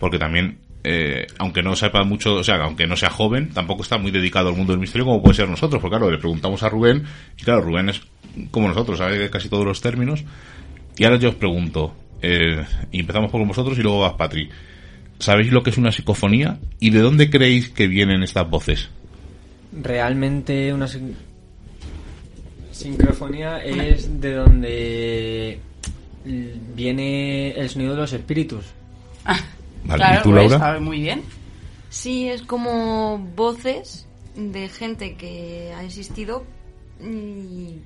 porque 0.01 0.19
también 0.19 0.59
eh, 0.85 1.27
aunque 1.39 1.63
no 1.63 1.75
sepa 1.75 2.05
mucho, 2.05 2.35
o 2.37 2.45
sea, 2.45 2.57
aunque 2.63 2.87
no 2.87 2.95
sea 2.97 3.11
joven, 3.11 3.51
tampoco 3.51 3.83
está 3.83 3.99
muy 3.99 4.11
dedicado 4.11 4.51
al 4.51 4.57
mundo 4.57 4.73
del 4.75 4.81
misterio 4.81 5.07
como 5.07 5.23
puede 5.23 5.35
ser 5.35 5.49
nosotros, 5.49 5.81
porque 5.81 5.97
claro, 5.97 6.11
le 6.11 6.19
preguntamos 6.19 6.63
a 6.63 6.69
Rubén, 6.69 7.05
y 7.39 7.43
claro, 7.43 7.63
Rubén 7.63 7.89
es 7.89 8.01
como 8.51 8.69
nosotros, 8.69 8.99
sabe 8.99 9.31
casi 9.31 9.49
todos 9.49 9.65
los 9.65 9.81
términos, 9.81 10.23
y 10.97 11.05
ahora 11.05 11.17
yo 11.19 11.31
os 11.31 11.35
pregunto, 11.37 11.95
eh, 12.23 12.63
y 12.93 13.01
empezamos 13.01 13.31
por 13.31 13.45
vosotros 13.47 13.79
y 13.79 13.83
luego 13.83 14.01
vas 14.01 14.13
Patri, 14.15 14.49
¿sabéis 15.19 15.51
lo 15.53 15.63
que 15.63 15.71
es 15.71 15.79
una 15.79 15.91
psicofonía? 15.93 16.59
¿Y 16.81 16.91
de 16.91 17.01
dónde 17.01 17.31
creéis 17.31 17.71
que 17.71 17.87
vienen 17.89 18.23
estas 18.23 18.49
voces? 18.49 18.89
Realmente 19.73 20.73
una 20.73 20.87
sin- 20.87 21.17
sincrofonía 22.71 23.59
es 23.65 24.21
de 24.21 24.33
donde 24.35 25.59
viene 26.75 27.53
el 27.53 27.69
sonido 27.69 27.95
de 27.95 28.01
los 28.01 28.13
espíritus. 28.13 28.65
Vale, 29.85 29.99
claro, 29.99 30.21
¿y 30.21 30.23
tú, 30.23 30.31
pues, 30.31 30.43
Laura? 30.51 30.59
sabe 30.59 30.81
muy 30.81 31.01
bien. 31.01 31.23
Sí, 31.91 32.29
es 32.29 32.43
como 32.43 33.19
voces 33.37 34.07
de 34.35 34.69
gente 34.69 35.15
que 35.15 35.73
ha 35.77 35.85
existido 35.85 36.45
y 37.01 37.79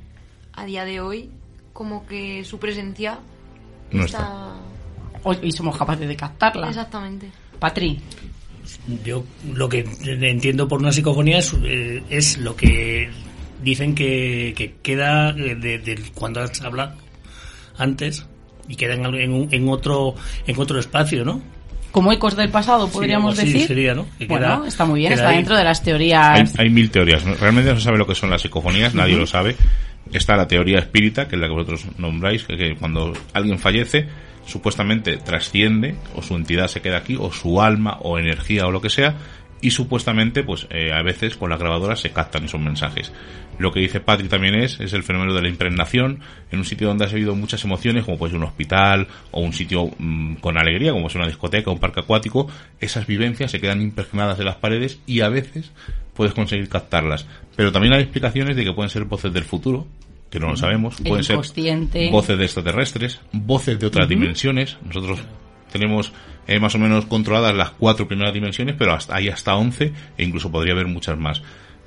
a 0.54 0.64
día 0.64 0.84
de 0.84 1.00
hoy 1.00 1.30
como 1.72 2.06
que 2.06 2.44
su 2.44 2.58
presencia 2.58 3.18
No 3.90 4.04
está... 4.04 4.54
O- 5.24 5.34
y 5.34 5.52
somos 5.52 5.76
capaces 5.76 6.06
de 6.08 6.16
captarla. 6.16 6.68
Exactamente. 6.68 7.30
Patri, 7.58 7.98
Yo 9.04 9.24
lo 9.52 9.68
que 9.68 9.84
entiendo 10.04 10.68
por 10.68 10.78
una 10.80 10.92
psicofonía 10.92 11.38
es, 11.38 11.54
eh, 11.64 12.02
es 12.08 12.38
lo 12.38 12.54
que 12.54 13.10
dicen 13.62 13.94
que, 13.94 14.54
que 14.56 14.74
queda 14.82 15.32
de, 15.32 15.54
de 15.56 16.02
cuando 16.14 16.40
has 16.40 16.60
hablado 16.62 16.94
antes 17.76 18.24
y 18.68 18.76
queda 18.76 18.94
en, 18.94 19.04
en 19.14 19.32
un- 19.32 19.48
en 19.52 19.68
otro 19.68 20.14
en 20.46 20.58
otro 20.60 20.78
espacio, 20.78 21.24
¿no? 21.24 21.40
Como 21.98 22.12
ecos 22.12 22.36
del 22.36 22.48
pasado, 22.48 22.88
podríamos 22.88 23.36
así 23.38 23.52
decir. 23.52 23.66
sería, 23.66 23.94
¿no? 23.94 24.06
Que 24.18 24.26
bueno, 24.26 24.46
queda- 24.60 24.68
está 24.68 24.84
muy 24.84 25.00
bien, 25.00 25.12
está 25.14 25.30
ahí. 25.30 25.36
dentro 25.38 25.56
de 25.56 25.64
las 25.64 25.80
Hay, 25.80 25.84
teorías. 25.84 26.58
hay 26.58 26.70
mil 26.70 26.90
teorías. 26.90 27.24
¿no? 27.24 27.34
Realmente 27.34 27.70
no 27.70 27.76
se 27.76 27.82
sabe 27.84 27.98
lo 27.98 28.06
que 28.06 28.14
son 28.14 28.30
las 28.30 28.40
psicofonías, 28.42 28.94
nadie 28.94 29.16
lo 29.16 29.26
sabe. 29.26 29.56
Está 30.12 30.36
la 30.36 30.46
teoría 30.46 30.78
espírita, 30.78 31.26
que 31.26 31.34
es 31.34 31.40
la 31.40 31.48
que 31.48 31.52
vosotros 31.54 31.84
nombráis, 31.98 32.44
que, 32.44 32.56
que 32.56 32.76
cuando 32.76 33.12
alguien 33.34 33.58
fallece, 33.58 34.06
supuestamente 34.46 35.16
trasciende, 35.18 35.96
o 36.14 36.22
su 36.22 36.36
entidad 36.36 36.68
se 36.68 36.80
queda 36.80 36.98
aquí, 36.98 37.16
o 37.18 37.32
su 37.32 37.60
alma, 37.60 37.98
o 38.00 38.18
energía, 38.18 38.66
o 38.66 38.70
lo 38.70 38.80
que 38.80 38.90
sea, 38.90 39.14
y 39.60 39.70
supuestamente, 39.70 40.44
pues 40.44 40.66
eh, 40.70 40.92
a 40.92 41.02
veces 41.02 41.36
con 41.36 41.50
las 41.50 41.58
grabadoras 41.58 42.00
se 42.00 42.10
captan 42.10 42.44
esos 42.44 42.60
mensajes. 42.60 43.12
Lo 43.58 43.72
que 43.72 43.80
dice 43.80 44.00
Patri 44.00 44.28
también 44.28 44.54
es, 44.54 44.78
es 44.78 44.92
el 44.92 45.02
fenómeno 45.02 45.34
de 45.34 45.42
la 45.42 45.48
impregnación 45.48 46.20
en 46.52 46.60
un 46.60 46.64
sitio 46.64 46.86
donde 46.86 47.04
has 47.04 47.12
vivido 47.12 47.34
muchas 47.34 47.64
emociones, 47.64 48.04
como 48.04 48.16
puede 48.16 48.30
ser 48.32 48.40
un 48.40 48.46
hospital 48.46 49.08
o 49.32 49.40
un 49.40 49.52
sitio 49.52 49.90
mm, 49.98 50.36
con 50.36 50.56
alegría, 50.56 50.92
como 50.92 51.08
es 51.08 51.14
una 51.16 51.26
discoteca, 51.26 51.70
un 51.70 51.80
parque 51.80 52.00
acuático. 52.00 52.48
Esas 52.80 53.06
vivencias 53.06 53.50
se 53.50 53.60
quedan 53.60 53.82
impregnadas 53.82 54.38
en 54.38 54.44
las 54.44 54.56
paredes 54.56 55.00
y 55.06 55.22
a 55.22 55.28
veces 55.28 55.72
puedes 56.14 56.34
conseguir 56.34 56.68
captarlas. 56.68 57.26
Pero 57.56 57.72
también 57.72 57.94
hay 57.94 58.02
explicaciones 58.02 58.56
de 58.56 58.64
que 58.64 58.72
pueden 58.72 58.90
ser 58.90 59.04
voces 59.04 59.32
del 59.32 59.44
futuro, 59.44 59.88
que 60.30 60.38
no 60.38 60.50
lo 60.50 60.56
sabemos. 60.56 60.96
Pueden 61.00 61.24
ser 61.24 61.36
voces 62.12 62.38
de 62.38 62.44
extraterrestres, 62.44 63.20
voces 63.32 63.78
de 63.80 63.86
otras 63.86 64.08
dimensiones. 64.08 64.76
Nosotros 64.84 65.18
tenemos 65.72 66.12
eh, 66.48 66.58
más 66.58 66.74
o 66.74 66.78
menos 66.78 67.06
controladas 67.06 67.54
las 67.54 67.70
cuatro 67.70 68.08
primeras 68.08 68.34
dimensiones, 68.34 68.74
pero 68.76 68.92
hasta, 68.94 69.14
hay 69.14 69.28
hasta 69.28 69.54
once 69.54 69.92
e 70.16 70.24
incluso 70.24 70.50
podría 70.50 70.72
haber 70.74 70.86
muchas 70.88 71.16
más. 71.16 71.40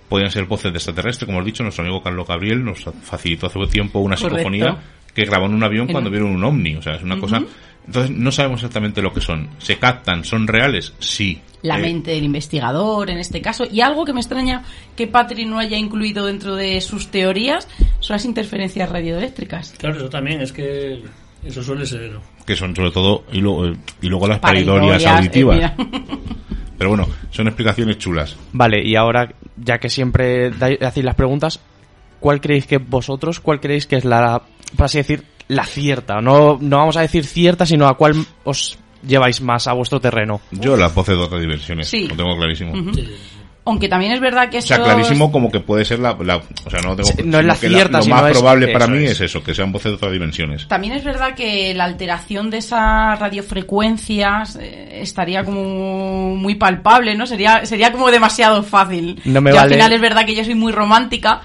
Podrían 0.08 0.32
ser 0.32 0.46
voces 0.46 0.72
de 0.72 0.78
extraterrestres, 0.78 1.26
como 1.26 1.40
hemos 1.40 1.46
dicho, 1.48 1.64
nuestro 1.64 1.84
amigo 1.84 2.02
Carlos 2.02 2.28
Gabriel 2.28 2.64
nos 2.64 2.84
facilitó 3.02 3.48
hace 3.48 3.60
tiempo 3.68 4.00
una 4.00 4.16
Correcto. 4.16 4.38
psicofonía 4.38 4.78
que 5.14 5.26
grabó 5.26 5.48
en 5.48 5.54
un 5.56 5.64
avión 5.64 5.88
cuando 5.88 6.10
vieron 6.10 6.30
un 6.32 6.44
ovni. 6.44 6.76
O 6.76 6.82
sea, 6.82 6.96
es 6.96 7.04
una 7.04 7.20
cosa... 7.20 7.42
Entonces, 7.86 8.16
no 8.16 8.32
sabemos 8.32 8.60
exactamente 8.60 9.02
lo 9.02 9.12
que 9.12 9.22
son. 9.22 9.50
¿Se 9.58 9.78
captan? 9.80 10.24
¿Son 10.24 10.46
reales? 10.48 10.94
Sí. 11.00 11.42
La 11.64 11.80
Eh, 11.80 11.82
mente 11.82 12.12
del 12.12 12.24
investigador, 12.26 13.10
en 13.10 13.18
este 13.18 13.42
caso. 13.42 13.64
Y 13.72 13.82
algo 13.82 14.06
que 14.06 14.14
me 14.14 14.20
extraña 14.20 14.64
que 14.96 15.08
Patri 15.08 15.46
no 15.46 15.58
haya 15.58 15.78
incluido 15.78 16.28
dentro 16.28 16.56
de 16.56 16.80
sus 16.82 17.08
teorías 17.08 17.68
son 18.00 18.16
las 18.16 18.26
interferencias 18.26 18.88
radioeléctricas. 18.88 19.74
Claro, 19.80 19.96
eso 19.98 20.10
también 20.10 20.42
es 20.42 20.52
que 20.54 21.02
eso 21.44 21.64
suele 21.64 21.86
ser 21.86 22.12
que 22.46 22.56
son 22.56 22.76
sobre 22.76 22.92
todo... 22.92 23.24
Y 23.32 23.40
luego, 23.40 23.68
y 24.02 24.08
luego 24.10 24.28
las 24.28 24.40
auditivas. 24.44 25.58
eh, 25.58 25.72
mira. 25.76 25.76
Pero 26.78 26.90
bueno, 26.90 27.08
son 27.30 27.48
explicaciones 27.48 27.98
chulas. 28.00 28.36
Vale, 28.54 28.84
y 28.84 28.96
ahora, 28.96 29.32
ya 29.56 29.78
que 29.78 29.90
siempre 29.90 30.52
hacéis 30.82 31.06
las 31.06 31.16
preguntas, 31.16 31.60
¿cuál 32.20 32.42
creéis 32.42 32.66
que 32.66 32.80
vosotros, 32.80 33.40
cuál 33.40 33.60
creéis 33.60 33.86
que 33.86 33.98
es 33.98 34.06
la, 34.06 34.42
por 34.76 34.86
así 34.86 34.98
decir, 34.98 35.24
la 35.48 35.66
cierta. 35.66 36.22
No, 36.22 36.58
no 36.60 36.78
vamos 36.78 36.98
a 36.98 37.02
decir 37.02 37.24
cierta, 37.26 37.66
sino 37.66 37.88
a 37.88 37.96
cuál 37.98 38.16
os 38.44 38.80
lleváis 39.06 39.42
más 39.42 39.68
a 39.68 39.74
vuestro 39.74 40.00
terreno. 40.00 40.42
Yo 40.52 40.76
las 40.76 40.94
voces 40.96 41.16
de 41.18 41.24
otras 41.24 41.42
dimensiones, 41.42 41.88
Sí. 41.88 42.08
lo 42.08 42.16
tengo 42.16 42.36
clarísimo. 42.36 42.74
Aunque 43.64 43.88
también 43.88 44.12
es 44.12 44.20
verdad 44.20 44.50
que 44.50 44.58
O 44.58 44.62
sea, 44.62 44.78
clarísimo 44.84 45.32
como 45.32 45.52
que 45.52 45.60
puede 45.60 45.86
ser 45.86 46.00
la... 46.00 46.18
la- 46.24 46.38
o 46.38 46.70
sea, 46.70 46.82
no, 46.82 46.96
tengo, 46.96 47.10
no 47.26 47.40
es 47.40 47.46
la 47.46 47.54
cierta, 47.56 47.98
Lo 48.00 48.04
sino 48.04 48.16
más 48.16 48.26
es- 48.32 48.32
probable 48.38 48.68
para 48.70 48.88
mí 48.88 49.04
es. 49.06 49.12
es 49.12 49.22
eso, 49.22 49.44
que 49.44 49.54
sean 49.54 49.72
voces 49.72 49.92
de 49.92 49.96
otras 49.98 50.12
dimensiones. 50.12 50.68
También 50.68 50.94
es 50.94 51.04
verdad 51.04 51.36
que 51.36 51.72
la 51.76 51.84
alteración 51.84 52.50
de 52.50 52.58
esas 52.58 53.20
radiofrecuencias 53.20 54.56
eh, 54.60 55.02
estaría 55.02 55.44
como 55.44 56.36
muy 56.36 56.56
palpable, 56.56 57.16
¿no? 57.16 57.28
Sería, 57.28 57.66
sería 57.66 57.92
como 57.92 58.10
demasiado 58.10 58.64
fácil. 58.64 59.22
No 59.26 59.42
me 59.42 59.52
Yo 59.52 59.56
vale- 59.58 59.68
al 59.68 59.74
final 59.74 59.94
es 59.94 60.02
verdad 60.02 60.26
que 60.26 60.36
yo 60.36 60.44
soy 60.44 60.56
muy 60.56 60.72
romántica 60.72 61.42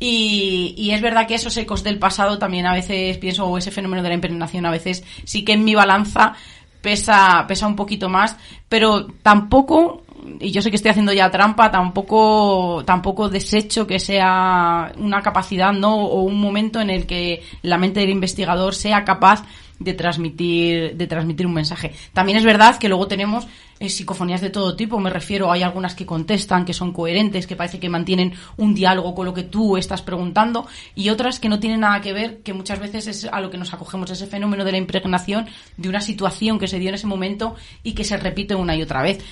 y, 0.00 0.74
y 0.76 0.92
es 0.92 1.00
verdad 1.02 1.26
que 1.26 1.34
esos 1.34 1.56
ecos 1.56 1.82
del 1.84 1.98
pasado 1.98 2.38
también 2.38 2.66
a 2.66 2.72
veces 2.72 3.18
pienso, 3.18 3.44
o 3.46 3.58
ese 3.58 3.70
fenómeno 3.70 4.02
de 4.02 4.08
la 4.08 4.14
impregnación 4.14 4.64
a 4.66 4.70
veces 4.70 5.04
sí 5.24 5.44
que 5.44 5.52
en 5.52 5.64
mi 5.64 5.74
balanza 5.74 6.34
pesa, 6.80 7.44
pesa 7.48 7.66
un 7.66 7.74
poquito 7.76 8.08
más, 8.08 8.36
pero 8.68 9.06
tampoco, 9.22 10.04
y 10.40 10.50
yo 10.50 10.62
sé 10.62 10.70
que 10.70 10.76
estoy 10.76 10.90
haciendo 10.90 11.12
ya 11.12 11.30
trampa, 11.30 11.70
tampoco, 11.70 12.82
tampoco 12.84 13.28
desecho 13.28 13.86
que 13.86 13.98
sea 13.98 14.92
una 14.98 15.22
capacidad, 15.22 15.72
¿no? 15.72 15.96
O 15.96 16.22
un 16.22 16.40
momento 16.40 16.80
en 16.80 16.90
el 16.90 17.06
que 17.06 17.42
la 17.62 17.78
mente 17.78 18.00
del 18.00 18.10
investigador 18.10 18.74
sea 18.74 19.04
capaz 19.04 19.44
de 19.78 19.94
transmitir, 19.94 20.96
de 20.96 21.06
transmitir 21.06 21.46
un 21.46 21.54
mensaje. 21.54 21.92
También 22.12 22.38
es 22.38 22.44
verdad 22.44 22.78
que 22.78 22.88
luego 22.88 23.06
tenemos 23.06 23.46
eh, 23.78 23.88
psicofonías 23.88 24.40
de 24.40 24.50
todo 24.50 24.74
tipo, 24.74 24.98
me 24.98 25.10
refiero, 25.10 25.52
hay 25.52 25.62
algunas 25.62 25.94
que 25.94 26.04
contestan, 26.04 26.64
que 26.64 26.72
son 26.72 26.92
coherentes, 26.92 27.46
que 27.46 27.54
parece 27.54 27.78
que 27.78 27.88
mantienen 27.88 28.34
un 28.56 28.74
diálogo 28.74 29.14
con 29.14 29.26
lo 29.26 29.34
que 29.34 29.44
tú 29.44 29.76
estás 29.76 30.02
preguntando, 30.02 30.66
y 30.96 31.10
otras 31.10 31.38
que 31.38 31.48
no 31.48 31.60
tienen 31.60 31.80
nada 31.80 32.00
que 32.00 32.12
ver, 32.12 32.38
que 32.38 32.52
muchas 32.52 32.80
veces 32.80 33.06
es 33.06 33.24
a 33.30 33.40
lo 33.40 33.50
que 33.50 33.58
nos 33.58 33.72
acogemos, 33.72 34.10
ese 34.10 34.26
fenómeno 34.26 34.64
de 34.64 34.72
la 34.72 34.78
impregnación 34.78 35.46
de 35.76 35.88
una 35.88 36.00
situación 36.00 36.58
que 36.58 36.66
se 36.66 36.80
dio 36.80 36.88
en 36.88 36.96
ese 36.96 37.06
momento 37.06 37.54
y 37.84 37.92
que 37.92 38.02
se 38.02 38.16
repite 38.16 38.56
una 38.56 38.74
y 38.74 38.82
otra 38.82 39.02
vez. 39.02 39.24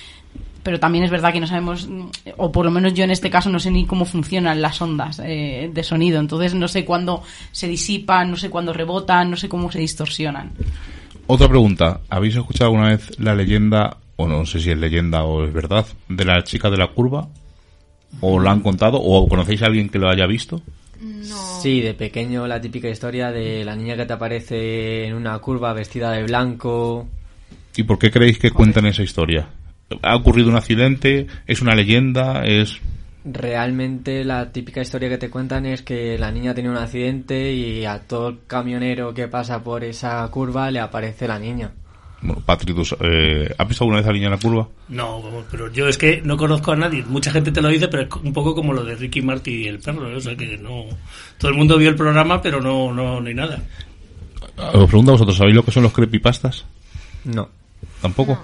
Pero 0.67 0.81
también 0.81 1.05
es 1.05 1.11
verdad 1.11 1.31
que 1.31 1.39
no 1.39 1.47
sabemos, 1.47 1.87
mm, 1.87 2.09
o 2.35 2.51
por 2.51 2.65
lo 2.65 2.71
menos 2.71 2.93
yo 2.93 3.05
en 3.05 3.11
este 3.11 3.29
caso 3.29 3.49
no 3.49 3.57
sé 3.57 3.71
ni 3.71 3.85
cómo 3.85 4.03
funcionan 4.03 4.61
las 4.61 4.81
ondas 4.81 5.21
eh, 5.23 5.71
de 5.73 5.81
sonido, 5.81 6.19
entonces 6.19 6.55
no 6.55 6.67
sé 6.67 6.83
cuándo 6.83 7.23
se 7.53 7.69
disipan, 7.69 8.29
no 8.29 8.35
sé 8.35 8.49
cuándo 8.49 8.73
rebotan, 8.73 9.31
no 9.31 9.37
sé 9.37 9.47
cómo 9.47 9.71
se 9.71 9.79
distorsionan. 9.79 10.51
Otra 11.25 11.47
pregunta. 11.47 12.01
¿Habéis 12.09 12.35
escuchado 12.35 12.71
alguna 12.71 12.89
vez 12.89 13.17
la 13.17 13.33
leyenda, 13.33 13.95
o 14.17 14.27
no 14.27 14.45
sé 14.45 14.59
si 14.59 14.69
es 14.69 14.77
leyenda 14.77 15.23
o 15.23 15.45
es 15.45 15.53
verdad, 15.53 15.85
de 16.09 16.25
la 16.25 16.43
chica 16.43 16.69
de 16.69 16.75
la 16.75 16.87
curva? 16.87 17.29
¿O 18.19 18.37
la 18.37 18.51
han 18.51 18.59
contado? 18.59 18.99
¿O 19.01 19.25
conocéis 19.29 19.61
a 19.61 19.67
alguien 19.67 19.87
que 19.87 19.99
lo 19.99 20.09
haya 20.09 20.27
visto? 20.27 20.61
No. 20.99 21.61
Sí, 21.61 21.79
de 21.79 21.93
pequeño 21.93 22.45
la 22.45 22.59
típica 22.59 22.89
historia 22.89 23.31
de 23.31 23.63
la 23.63 23.73
niña 23.73 23.95
que 23.95 24.05
te 24.05 24.11
aparece 24.11 25.07
en 25.07 25.13
una 25.13 25.39
curva 25.39 25.71
vestida 25.71 26.11
de 26.11 26.23
blanco. 26.23 27.07
¿Y 27.77 27.83
por 27.83 27.97
qué 27.97 28.11
creéis 28.11 28.37
que 28.37 28.51
cuentan 28.51 28.85
esa 28.85 29.03
historia? 29.03 29.47
¿Ha 30.01 30.15
ocurrido 30.15 30.49
un 30.49 30.55
accidente? 30.55 31.27
¿Es 31.45 31.61
una 31.61 31.75
leyenda? 31.75 32.45
¿Es...? 32.45 32.79
Realmente 33.29 34.23
la 34.23 34.53
típica 34.53 34.81
historia 34.81 35.09
que 35.09 35.17
te 35.17 35.29
cuentan 35.29 35.65
es 35.65 35.81
que 35.81 36.17
la 36.17 36.31
niña 36.31 36.53
tiene 36.53 36.69
un 36.69 36.77
accidente 36.77 37.51
y 37.51 37.83
a 37.83 37.99
todo 37.99 38.29
el 38.29 38.37
camionero 38.47 39.13
que 39.13 39.27
pasa 39.27 39.61
por 39.61 39.83
esa 39.83 40.25
curva 40.29 40.71
le 40.71 40.79
aparece 40.79 41.27
la 41.27 41.37
niña. 41.37 41.71
Bueno, 42.21 42.41
Patrick, 42.45 42.75
¿tú, 42.75 42.95
eh, 43.01 43.53
¿has 43.57 43.67
visto 43.67 43.83
alguna 43.83 43.97
vez 43.97 44.05
a 44.05 44.09
la 44.09 44.13
niña 44.13 44.27
en 44.27 44.31
la 44.31 44.39
curva? 44.39 44.67
No, 44.87 45.21
vamos, 45.21 45.45
pero 45.51 45.71
yo 45.71 45.87
es 45.87 45.97
que 45.97 46.21
no 46.21 46.37
conozco 46.37 46.71
a 46.71 46.77
nadie. 46.77 47.03
Mucha 47.05 47.31
gente 47.31 47.51
te 47.51 47.61
lo 47.61 47.67
dice, 47.67 47.89
pero 47.89 48.03
es 48.03 48.09
un 48.23 48.33
poco 48.33 48.55
como 48.55 48.73
lo 48.73 48.83
de 48.85 48.95
Ricky 48.95 49.21
Marty 49.21 49.63
y 49.63 49.67
el 49.67 49.79
perro. 49.79 50.09
¿eh? 50.09 50.15
O 50.15 50.21
sea 50.21 50.35
que 50.35 50.57
no. 50.57 50.85
Todo 51.37 51.51
el 51.51 51.57
mundo 51.57 51.77
vio 51.77 51.89
el 51.89 51.95
programa, 51.95 52.41
pero 52.41 52.61
no, 52.61 52.93
no, 52.93 53.19
no 53.19 53.27
hay 53.27 53.35
nada. 53.35 53.61
Os 54.55 54.87
pregunto 54.87 55.11
a 55.11 55.15
vosotros, 55.15 55.37
¿sabéis 55.37 55.55
lo 55.55 55.63
que 55.63 55.71
son 55.71 55.83
los 55.83 55.91
creepypastas? 55.91 56.65
No. 57.25 57.49
¿Tampoco? 58.01 58.39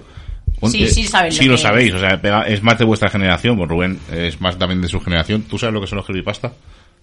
Sí, 0.68 0.84
eh, 0.84 0.88
sí 0.88 1.02
lo 1.02 1.30
Sí 1.30 1.44
lo 1.46 1.54
que 1.56 1.62
sabéis, 1.62 1.94
o 1.94 1.98
sea, 1.98 2.20
es 2.46 2.62
más 2.62 2.78
de 2.78 2.84
vuestra 2.84 3.10
generación, 3.10 3.56
pues 3.56 3.68
Rubén 3.68 3.98
es 4.12 4.40
más 4.40 4.58
también 4.58 4.80
de 4.80 4.88
su 4.88 5.00
generación. 5.00 5.42
¿Tú 5.42 5.58
sabes 5.58 5.74
lo 5.74 5.80
que 5.80 5.86
son 5.86 5.96
los 5.96 6.06
creepypastas? 6.06 6.52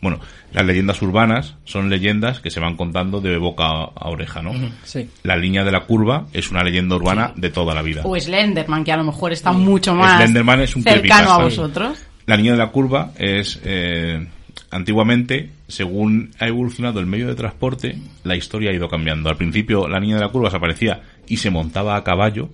Bueno, 0.01 0.19
las 0.51 0.65
leyendas 0.65 0.99
urbanas 1.03 1.55
son 1.63 1.89
leyendas 1.89 2.39
que 2.39 2.49
se 2.49 2.59
van 2.59 2.75
contando 2.75 3.21
de 3.21 3.37
boca 3.37 3.65
a 3.65 4.09
oreja, 4.09 4.41
¿no? 4.41 4.51
Sí. 4.83 5.07
La 5.21 5.35
línea 5.35 5.63
de 5.63 5.71
la 5.71 5.81
curva 5.81 6.25
es 6.33 6.49
una 6.49 6.63
leyenda 6.63 6.95
urbana 6.95 7.33
de 7.35 7.51
toda 7.51 7.75
la 7.75 7.83
vida. 7.83 8.01
O 8.03 8.19
Slenderman, 8.19 8.83
que 8.83 8.91
a 8.91 8.97
lo 8.97 9.03
mejor 9.03 9.31
está 9.31 9.51
mucho 9.51 9.93
más 9.93 10.17
Slenderman 10.17 10.61
es 10.61 10.75
un 10.75 10.81
cercano 10.83 11.03
a 11.03 11.37
creepypasta. 11.37 11.43
vosotros. 11.43 11.99
La 12.25 12.35
línea 12.35 12.53
de 12.53 12.57
la 12.57 12.71
curva 12.71 13.11
es, 13.15 13.59
eh, 13.63 14.27
antiguamente, 14.71 15.51
según 15.67 16.31
ha 16.39 16.47
evolucionado 16.47 16.99
el 16.99 17.05
medio 17.05 17.27
de 17.27 17.35
transporte, 17.35 17.97
la 18.23 18.35
historia 18.35 18.71
ha 18.71 18.73
ido 18.73 18.89
cambiando. 18.89 19.29
Al 19.29 19.37
principio 19.37 19.87
la 19.87 19.99
niña 19.99 20.15
de 20.15 20.21
la 20.21 20.29
curva 20.29 20.49
se 20.49 20.57
aparecía 20.57 21.01
y 21.27 21.37
se 21.37 21.51
montaba 21.51 21.95
a 21.95 22.03
caballo. 22.03 22.49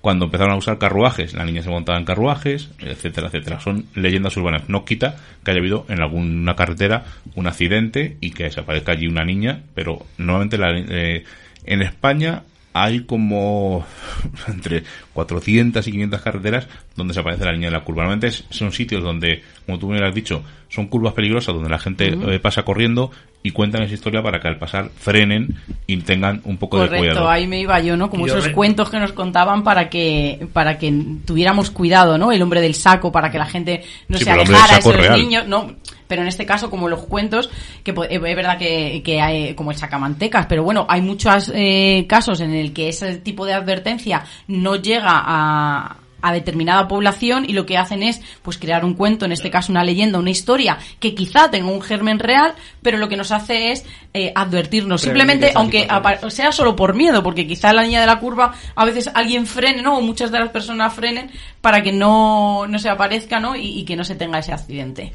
Cuando 0.00 0.26
empezaron 0.26 0.54
a 0.54 0.56
usar 0.56 0.78
carruajes, 0.78 1.34
la 1.34 1.44
niña 1.44 1.62
se 1.62 1.68
montaba 1.68 1.98
en 1.98 2.06
carruajes, 2.06 2.70
etcétera, 2.78 3.26
etcétera. 3.26 3.60
Son 3.60 3.86
leyendas 3.94 4.36
urbanas. 4.36 4.68
No 4.68 4.84
quita 4.84 5.16
que 5.44 5.50
haya 5.50 5.60
habido 5.60 5.84
en 5.88 6.00
alguna 6.00 6.56
carretera 6.56 7.04
un 7.34 7.46
accidente 7.46 8.16
y 8.20 8.30
que 8.30 8.50
se 8.50 8.60
aparezca 8.60 8.92
allí 8.92 9.06
una 9.06 9.24
niña, 9.24 9.62
pero 9.74 10.06
normalmente 10.16 10.56
la, 10.56 10.70
eh, 10.72 11.24
en 11.64 11.82
España 11.82 12.44
hay 12.72 13.00
como 13.00 13.84
entre 14.48 14.84
400 15.12 15.86
y 15.86 15.92
500 15.92 16.20
carreteras 16.20 16.68
donde 16.96 17.14
se 17.14 17.20
aparece 17.20 17.44
la 17.44 17.52
niña 17.52 17.66
de 17.66 17.72
la 17.72 17.84
curva. 17.84 18.04
Normalmente 18.04 18.30
son 18.50 18.72
sitios 18.72 19.02
donde, 19.02 19.42
como 19.66 19.78
tú 19.78 19.88
me 19.88 20.04
has 20.04 20.14
dicho, 20.14 20.42
son 20.68 20.86
curvas 20.86 21.14
peligrosas 21.14 21.54
donde 21.54 21.70
la 21.70 21.78
gente 21.78 22.08
eh, 22.08 22.38
pasa 22.40 22.62
corriendo 22.62 23.10
y 23.42 23.52
cuentan 23.52 23.82
esa 23.82 23.94
historia 23.94 24.22
para 24.22 24.38
que 24.38 24.48
al 24.48 24.58
pasar 24.58 24.90
frenen 24.94 25.56
y 25.86 25.96
tengan 25.98 26.42
un 26.44 26.58
poco 26.58 26.78
de 26.78 26.88
Correcto, 26.88 27.06
cuidado. 27.06 27.30
ahí 27.30 27.46
me 27.46 27.58
iba 27.60 27.80
yo, 27.80 27.96
¿no? 27.96 28.10
Como 28.10 28.26
Yo 28.26 28.34
esos 28.34 28.48
re- 28.48 28.52
cuentos 28.52 28.90
que 28.90 28.98
nos 28.98 29.12
contaban 29.12 29.62
para 29.64 29.88
que 29.88 30.46
para 30.52 30.76
que 30.76 30.92
tuviéramos 31.24 31.70
cuidado, 31.70 32.18
¿no? 32.18 32.32
El 32.32 32.42
hombre 32.42 32.60
del 32.60 32.74
saco 32.74 33.10
para 33.10 33.30
que 33.30 33.38
la 33.38 33.46
gente 33.46 33.82
no 34.08 34.18
Sí, 34.18 34.24
se 34.24 34.30
alejara, 34.30 34.76
es 34.76 34.84
real. 34.84 35.18
niños, 35.18 35.46
no. 35.46 35.72
Pero 36.06 36.22
en 36.22 36.28
este 36.28 36.44
caso, 36.44 36.68
como 36.70 36.88
los 36.88 37.04
cuentos, 37.06 37.48
que 37.84 37.94
es 38.10 38.20
verdad 38.20 38.58
que, 38.58 39.00
que 39.02 39.20
hay 39.22 39.54
como 39.54 39.70
el 39.70 39.76
sacamantecas, 39.78 40.46
pero 40.46 40.62
bueno, 40.64 40.84
hay 40.88 41.00
muchos 41.00 41.50
eh, 41.54 42.04
casos 42.08 42.40
en 42.40 42.52
el 42.52 42.72
que 42.74 42.88
ese 42.88 43.18
tipo 43.18 43.46
de 43.46 43.54
advertencia 43.54 44.24
no 44.48 44.74
llega 44.76 45.12
a 45.24 45.96
a 46.22 46.32
determinada 46.32 46.88
población 46.88 47.44
y 47.48 47.52
lo 47.52 47.66
que 47.66 47.78
hacen 47.78 48.02
es 48.02 48.20
pues 48.42 48.58
crear 48.58 48.84
un 48.84 48.94
cuento, 48.94 49.24
en 49.24 49.32
este 49.32 49.50
caso 49.50 49.72
una 49.72 49.84
leyenda, 49.84 50.18
una 50.18 50.30
historia 50.30 50.78
que 50.98 51.14
quizá 51.14 51.50
tenga 51.50 51.70
un 51.70 51.82
germen 51.82 52.18
real, 52.18 52.54
pero 52.82 52.98
lo 52.98 53.08
que 53.08 53.16
nos 53.16 53.32
hace 53.32 53.72
es 53.72 53.84
eh, 54.14 54.32
advertirnos. 54.34 55.02
Prevenir 55.02 55.20
Simplemente, 55.20 55.52
aunque 55.54 55.88
sea 56.30 56.52
solo 56.52 56.76
por 56.76 56.94
miedo, 56.94 57.22
porque 57.22 57.46
quizá 57.46 57.72
la 57.72 57.82
niña 57.82 58.00
de 58.00 58.06
la 58.06 58.18
curva 58.18 58.54
a 58.74 58.84
veces 58.84 59.10
alguien 59.14 59.46
frene, 59.46 59.82
¿no? 59.82 59.98
O 59.98 60.00
muchas 60.00 60.30
de 60.30 60.38
las 60.38 60.50
personas 60.50 60.92
frenen 60.92 61.30
para 61.60 61.82
que 61.82 61.92
no, 61.92 62.66
no 62.66 62.78
se 62.78 62.88
aparezca, 62.88 63.40
¿no? 63.40 63.56
Y, 63.56 63.80
y 63.80 63.84
que 63.84 63.96
no 63.96 64.04
se 64.04 64.14
tenga 64.14 64.38
ese 64.38 64.52
accidente. 64.52 65.12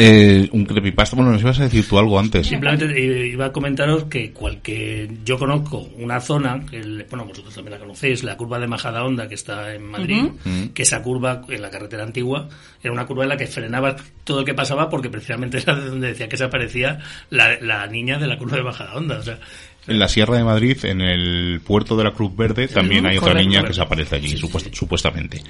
Eh, 0.00 0.48
un 0.52 0.64
creepypasta. 0.64 1.16
Bueno, 1.16 1.32
nos 1.32 1.40
ibas 1.42 1.58
a 1.58 1.64
decir 1.64 1.84
tú 1.88 1.98
algo 1.98 2.20
antes. 2.20 2.46
Simplemente 2.46 2.84
eh, 2.96 3.26
iba 3.26 3.46
a 3.46 3.52
comentaros 3.52 4.04
que 4.04 4.32
cualquier 4.32 5.24
yo 5.24 5.36
conozco 5.38 5.88
una 5.98 6.20
zona, 6.20 6.64
que 6.70 6.76
el- 6.78 7.04
bueno, 7.10 7.24
vosotros 7.24 7.52
también 7.52 7.72
la 7.72 7.80
conocéis, 7.80 8.22
la 8.22 8.36
curva 8.36 8.60
de 8.60 8.68
Majadahonda 8.68 9.28
que 9.28 9.34
está 9.34 9.74
en 9.74 9.82
Madrid, 9.82 10.26
que 10.72 10.82
esa 10.84 11.02
curva 11.02 11.42
en 11.48 11.60
la 11.60 11.68
carretera 11.70 12.04
antigua 12.04 12.48
era 12.80 12.92
una 12.92 13.06
curva 13.06 13.24
en 13.24 13.30
la 13.30 13.36
que 13.36 13.48
frenaba 13.48 13.96
todo 14.22 14.38
lo 14.40 14.44
que 14.44 14.54
pasaba 14.54 14.88
porque 14.88 15.10
precisamente 15.10 15.58
era 15.66 15.74
de 15.74 15.88
donde 15.90 16.08
decía 16.08 16.28
que 16.28 16.36
se 16.36 16.44
aparecía 16.44 17.00
la, 17.30 17.58
la 17.60 17.84
niña 17.88 18.18
de 18.18 18.28
la 18.28 18.38
curva 18.38 18.56
de 18.56 18.62
Majadahonda. 18.62 19.18
O 19.18 19.22
sea, 19.22 19.40
En 19.88 19.98
la 19.98 20.08
Sierra 20.08 20.36
de 20.36 20.44
Madrid, 20.44 20.76
en 20.84 21.00
el 21.00 21.60
puerto 21.64 21.96
de 21.96 22.04
la 22.04 22.12
Cruz 22.12 22.36
Verde, 22.36 22.68
también 22.68 23.06
hay 23.06 23.16
otra 23.18 23.32
niña 23.48 23.60
que 23.68 23.74
se 23.74 23.80
aparece 23.82 24.16
allí, 24.16 24.28
supuest- 24.36 24.72
supuestamente. 24.74 25.42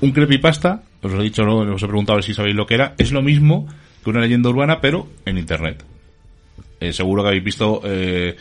Un 0.00 0.12
creepypasta, 0.12 0.82
os 1.02 1.12
he 1.12 1.22
dicho, 1.22 1.42
¿no? 1.44 1.58
os 1.58 1.82
he 1.82 1.86
preguntado 1.86 2.20
si 2.22 2.34
sabéis 2.34 2.56
lo 2.56 2.66
que 2.66 2.74
era, 2.74 2.94
es 2.98 3.12
lo 3.12 3.22
mismo 3.22 3.68
que 4.02 4.10
una 4.10 4.20
leyenda 4.20 4.48
urbana, 4.50 4.80
pero 4.80 5.08
en 5.24 5.38
Internet. 5.38 5.84
Eh, 6.80 6.92
seguro 6.92 7.22
que 7.22 7.28
habéis 7.28 7.44
visto 7.44 7.80
eh, 7.84 8.36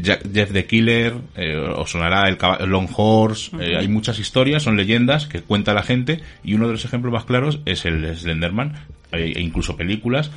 Jack- 0.00 0.32
Jeff 0.32 0.52
the 0.52 0.64
Killer, 0.66 1.12
eh, 1.36 1.56
os 1.56 1.90
sonará 1.90 2.28
el, 2.28 2.38
el 2.60 2.70
Long 2.70 2.88
Horse, 2.96 3.50
eh, 3.60 3.76
hay 3.76 3.88
muchas 3.88 4.18
historias, 4.18 4.62
son 4.62 4.76
leyendas 4.76 5.26
que 5.26 5.42
cuenta 5.42 5.74
la 5.74 5.82
gente, 5.82 6.20
y 6.42 6.54
uno 6.54 6.66
de 6.66 6.72
los 6.72 6.84
ejemplos 6.84 7.12
más 7.12 7.24
claros 7.24 7.60
es 7.66 7.84
el 7.84 8.16
Slenderman, 8.16 8.74
eh, 9.12 9.32
e 9.36 9.40
incluso 9.40 9.76
películas, 9.76 10.30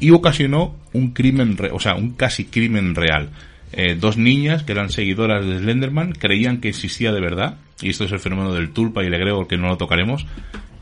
y 0.00 0.10
ocasionó 0.10 0.74
un 0.94 1.12
crimen, 1.12 1.56
re- 1.56 1.70
o 1.72 1.78
sea, 1.78 1.94
un 1.94 2.12
casi 2.14 2.46
crimen 2.46 2.94
real. 2.94 3.28
Eh, 3.76 3.96
dos 3.98 4.16
niñas 4.16 4.62
que 4.62 4.72
eran 4.72 4.90
seguidoras 4.90 5.44
de 5.44 5.58
Slenderman 5.58 6.12
creían 6.12 6.60
que 6.60 6.68
existía 6.68 7.12
de 7.12 7.20
verdad, 7.20 7.56
y 7.82 7.90
esto 7.90 8.04
es 8.04 8.12
el 8.12 8.20
fenómeno 8.20 8.54
del 8.54 8.70
tulpa 8.70 9.02
y 9.02 9.06
el 9.08 9.14
egrego 9.14 9.48
que 9.48 9.56
no 9.56 9.68
lo 9.68 9.76
tocaremos. 9.76 10.26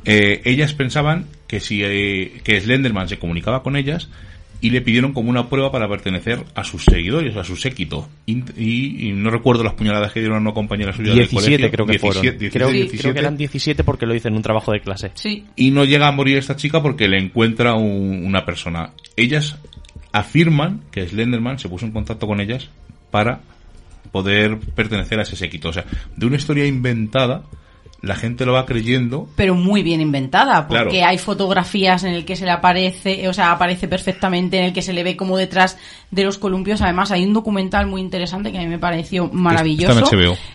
Eh, 0.05 0.43
ellas 0.45 0.75
pensaban 0.75 1.27
que 1.47 1.61
si 1.61 1.83
eh, 1.85 2.41
que 2.45 2.61
Slenderman 2.61 3.09
se 3.09 3.19
comunicaba 3.19 3.63
con 3.63 3.77
ellas 3.77 4.09
y 4.61 4.71
le 4.71 4.81
pidieron 4.81 5.13
como 5.13 5.29
una 5.31 5.49
prueba 5.49 5.73
para 5.73 5.89
pertenecer 5.89 6.45
a 6.55 6.63
sus 6.65 6.85
seguidores, 6.85 7.37
a 7.37 7.43
su 7.43 7.57
séquito. 7.57 8.09
Y, 8.27 8.45
y- 8.57 9.09
y 9.09 9.13
no 9.13 9.31
recuerdo 9.31 9.65
las 9.65 9.75
puñaladas 9.75 10.13
que 10.13 10.21
dieron 10.21 10.39
a 10.39 10.41
una 10.41 10.53
compañera 10.53 10.93
suya 10.93 11.09
del 11.15 11.27
17 11.29 11.71
colegio. 11.71 11.71
creo 11.73 11.87
que 11.87 11.93
17, 11.93 11.99
fueron. 12.01 12.23
17, 12.39 12.51
creo, 12.59 12.69
17. 12.71 13.03
creo 13.03 13.13
que 13.15 13.19
eran 13.21 13.37
17 13.37 13.85
porque 13.85 14.07
lo 14.07 14.15
hice 14.15 14.29
en 14.29 14.35
un 14.35 14.43
trabajo 14.43 14.71
de 14.73 14.81
clase. 14.81 15.11
Sí. 15.15 15.45
Y 15.57 15.71
no 15.73 15.85
llega 15.85 16.07
a 16.07 16.13
morir 16.13 16.37
esta 16.39 16.55
chica 16.57 16.81
porque 16.81 17.09
le 17.09 17.19
encuentra 17.19 17.75
un- 17.75 18.25
una 18.25 18.45
persona. 18.45 18.91
Ellas 19.17 19.57
afirman 20.13 20.83
que 20.91 21.07
Slenderman 21.09 21.59
se 21.59 21.69
puso 21.69 21.87
en 21.87 21.93
contacto 21.93 22.27
con 22.27 22.41
ellas 22.41 22.69
para 23.13 23.43
poder 24.11 24.59
pertenecer 24.59 25.21
a 25.21 25.23
ese 25.23 25.37
séquito. 25.37 25.69
O 25.69 25.73
sea, 25.73 25.85
de 26.17 26.27
una 26.27 26.37
historia 26.37 26.67
inventada, 26.67 27.45
la 28.03 28.17
gente 28.17 28.45
lo 28.45 28.53
va 28.53 28.67
creyendo. 28.67 29.29
Pero 29.37 29.55
muy 29.55 29.85
bien 29.85 30.01
inventada, 30.01 30.67
porque 30.67 30.99
Claro. 30.99 31.07
hay 31.09 31.19
fotografías 31.19 32.03
en 32.03 32.15
el 32.15 32.25
que 32.25 32.35
se 32.35 32.45
le 32.45 32.51
aparece, 32.51 33.29
o 33.29 33.33
sea, 33.33 33.53
aparece 33.53 33.87
perfectamente, 33.87 34.59
en 34.59 34.65
el 34.65 34.73
que 34.73 34.83
se 34.83 34.93
le 34.93 35.05
ve 35.05 35.17
como 35.17 35.39
detrás 35.39 35.79
de 36.11 36.25
los 36.25 36.37
columpios. 36.37 36.83
Además, 36.83 37.13
hay 37.13 37.23
un 37.25 37.33
documental 37.33 37.87
muy 37.87 38.01
interesante 38.01 38.51
que 38.51 38.59
a 38.59 38.63
mí 38.63 38.67
me 38.67 38.81
pareció 38.81 39.29
maravilloso, 39.33 40.11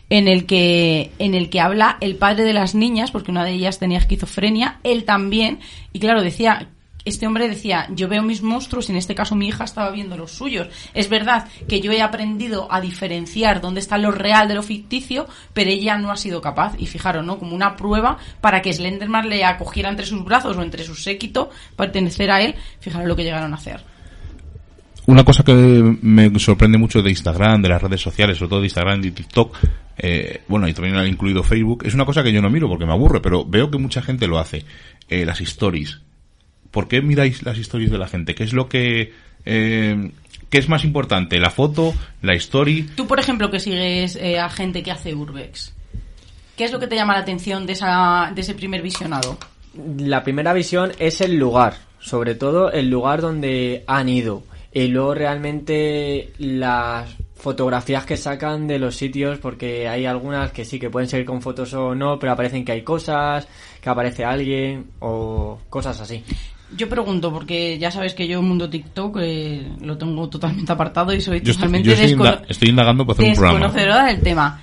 en 0.10 0.28
el 0.28 0.46
que 0.46 1.12
en 1.20 1.36
el 1.36 1.50
que 1.50 1.62
habla 1.62 1.98
el 2.02 2.18
padre 2.18 2.44
de 2.44 2.54
las 2.54 2.76
niñas, 2.76 3.12
porque 3.12 3.32
una 3.32 3.46
de 3.46 3.52
ellas 3.52 3.80
tenía 3.80 4.00
esquizofrenia, 4.00 4.80
él 4.84 5.06
también, 5.06 5.60
y 5.94 6.00
claro, 6.00 6.22
decía 6.22 6.68
este 7.08 7.28
hombre 7.28 7.48
decía, 7.48 7.88
yo 7.92 8.08
veo 8.08 8.24
mis 8.24 8.42
monstruos 8.42 8.90
y 8.90 8.92
en 8.92 8.98
este 8.98 9.16
caso 9.16 9.36
mi 9.36 9.48
hija 9.48 9.64
estaba 9.64 9.92
viendo 9.92 10.18
los 10.18 10.32
suyos. 10.32 10.68
Es 10.94 11.10
verdad 11.10 11.48
que 11.68 11.82
yo 11.82 11.92
he 11.92 12.02
aprendido 12.02 12.68
a 12.72 12.82
diferenciar 12.82 13.62
dónde 13.62 13.80
está 13.80 13.98
lo 13.98 14.12
real 14.12 14.48
de 14.48 14.56
lo 14.56 14.64
ficticio, 14.64 15.28
pero 15.54 15.70
ella 15.70 15.98
no 15.98 16.12
ha 16.12 16.18
sido 16.18 16.42
capaz. 16.42 16.76
Y 16.78 16.86
fijaros, 16.86 17.26
¿no? 17.26 17.40
Como 17.40 17.56
una 17.56 17.76
prueba 17.76 18.18
para 18.42 18.62
que 18.62 18.74
Slenderman 18.74 19.30
le 19.30 19.44
acogiera 19.44 19.90
entre 19.90 20.06
sus 20.06 20.24
brazos 20.24 20.58
o 20.58 20.62
entre 20.62 20.84
su 20.84 20.96
séquito, 20.96 21.50
pertenecer 21.76 22.32
a 22.32 22.42
él. 22.42 22.56
Fijaros 22.80 23.08
lo 23.08 23.16
que 23.16 23.24
llegaron 23.24 23.54
a 23.54 23.58
hacer. 23.58 23.82
Una 25.06 25.24
cosa 25.24 25.44
que 25.44 25.54
me 25.54 26.38
sorprende 26.38 26.78
mucho 26.78 27.02
de 27.02 27.10
Instagram, 27.10 27.62
de 27.62 27.70
las 27.70 27.82
redes 27.82 28.02
sociales, 28.02 28.38
sobre 28.38 28.50
todo 28.50 28.60
de 28.60 28.66
Instagram 28.66 29.06
y 29.06 29.12
TikTok, 29.12 29.58
eh, 30.00 30.42
bueno, 30.48 30.68
y 30.68 30.74
también 30.74 30.98
han 30.98 31.08
incluido 31.08 31.44
Facebook, 31.44 31.84
es 31.86 31.94
una 31.94 32.06
cosa 32.06 32.24
que 32.24 32.32
yo 32.34 32.42
no 32.42 32.50
miro 32.50 32.68
porque 32.68 32.86
me 32.86 32.92
aburre, 32.92 33.22
pero 33.22 33.46
veo 33.46 33.72
que 33.72 33.78
mucha 33.78 34.02
gente 34.02 34.28
lo 34.28 34.38
hace. 34.38 34.66
Eh, 35.08 35.26
las 35.26 35.40
stories. 35.40 36.02
¿Por 36.72 36.88
qué 36.88 37.02
miráis 37.02 37.44
las 37.44 37.58
stories 37.58 37.92
de 37.92 37.98
la 37.98 38.08
gente? 38.08 38.36
¿Qué 38.36 38.44
es 38.44 38.54
lo 38.54 38.70
que... 38.70 39.14
Eh, 39.46 40.12
¿Qué 40.50 40.60
es 40.60 40.70
más 40.70 40.86
importante? 40.86 41.40
¿La 41.40 41.50
foto? 41.50 41.94
¿La 42.22 42.34
story? 42.34 42.84
Tú, 42.96 43.06
por 43.06 43.20
ejemplo, 43.20 43.52
que 43.52 43.60
sigues 43.60 44.16
eh, 44.16 44.40
a 44.40 44.50
gente 44.50 44.82
que 44.82 44.92
hace 44.92 45.14
urbex, 45.14 45.74
¿qué 46.56 46.64
es 46.64 46.72
lo 46.72 46.80
que 46.80 46.88
te 46.88 46.96
llama 46.96 47.14
la 47.14 47.20
atención 47.20 47.66
de, 47.66 47.74
esa, 47.74 48.32
de 48.34 48.42
ese 48.42 48.54
primer 48.54 48.82
visionado? 48.82 49.38
La 49.98 50.24
primera 50.24 50.54
visión 50.54 50.94
es 51.00 51.20
el 51.20 51.36
lugar, 51.36 51.76
sobre 52.00 52.34
todo 52.34 52.72
el 52.72 52.90
lugar 52.90 53.22
donde 53.22 53.84
han 53.88 54.08
ido. 54.08 54.44
Y 54.72 54.88
luego 54.88 55.16
realmente 55.16 56.32
las 56.38 57.14
fotografías 57.36 58.06
que 58.06 58.18
sacan 58.18 58.68
de 58.68 58.80
los 58.80 58.96
sitios, 58.96 59.38
porque 59.40 59.88
hay 59.88 60.06
algunas 60.06 60.52
que 60.52 60.66
sí 60.66 60.80
que 60.80 60.90
pueden 60.90 61.10
ser 61.10 61.26
con 61.26 61.42
fotos 61.42 61.74
o 61.74 61.94
no, 61.96 62.20
pero 62.20 62.32
aparecen 62.32 62.66
que 62.66 62.72
hay 62.72 62.82
cosas, 62.82 63.48
que 63.82 63.90
aparece 63.90 64.26
alguien 64.26 64.88
o 65.00 65.60
cosas 65.70 66.00
así. 66.00 66.24
Yo 66.76 66.90
pregunto, 66.90 67.32
porque 67.32 67.78
ya 67.80 67.92
sabes 67.92 68.14
que 68.14 68.28
yo 68.28 68.40
el 68.40 68.46
mundo 68.46 68.70
TikTok 68.70 69.18
eh, 69.22 69.72
lo 69.82 69.98
tengo 69.98 70.28
totalmente 70.30 70.72
apartado 70.72 71.14
y 71.14 71.22
soy 71.22 71.40
Yo 71.40 71.52
estoy, 71.52 71.54
totalmente 71.54 71.88
yo 71.88 71.94
estoy, 71.94 72.46
estoy 72.50 72.70
indagando 72.70 73.06
para 73.06 73.14
hacer 73.16 73.30
un 73.30 73.36
programa. 73.36 73.60
desconocedora 73.68 74.06
del 74.08 74.22
tema. 74.22 74.62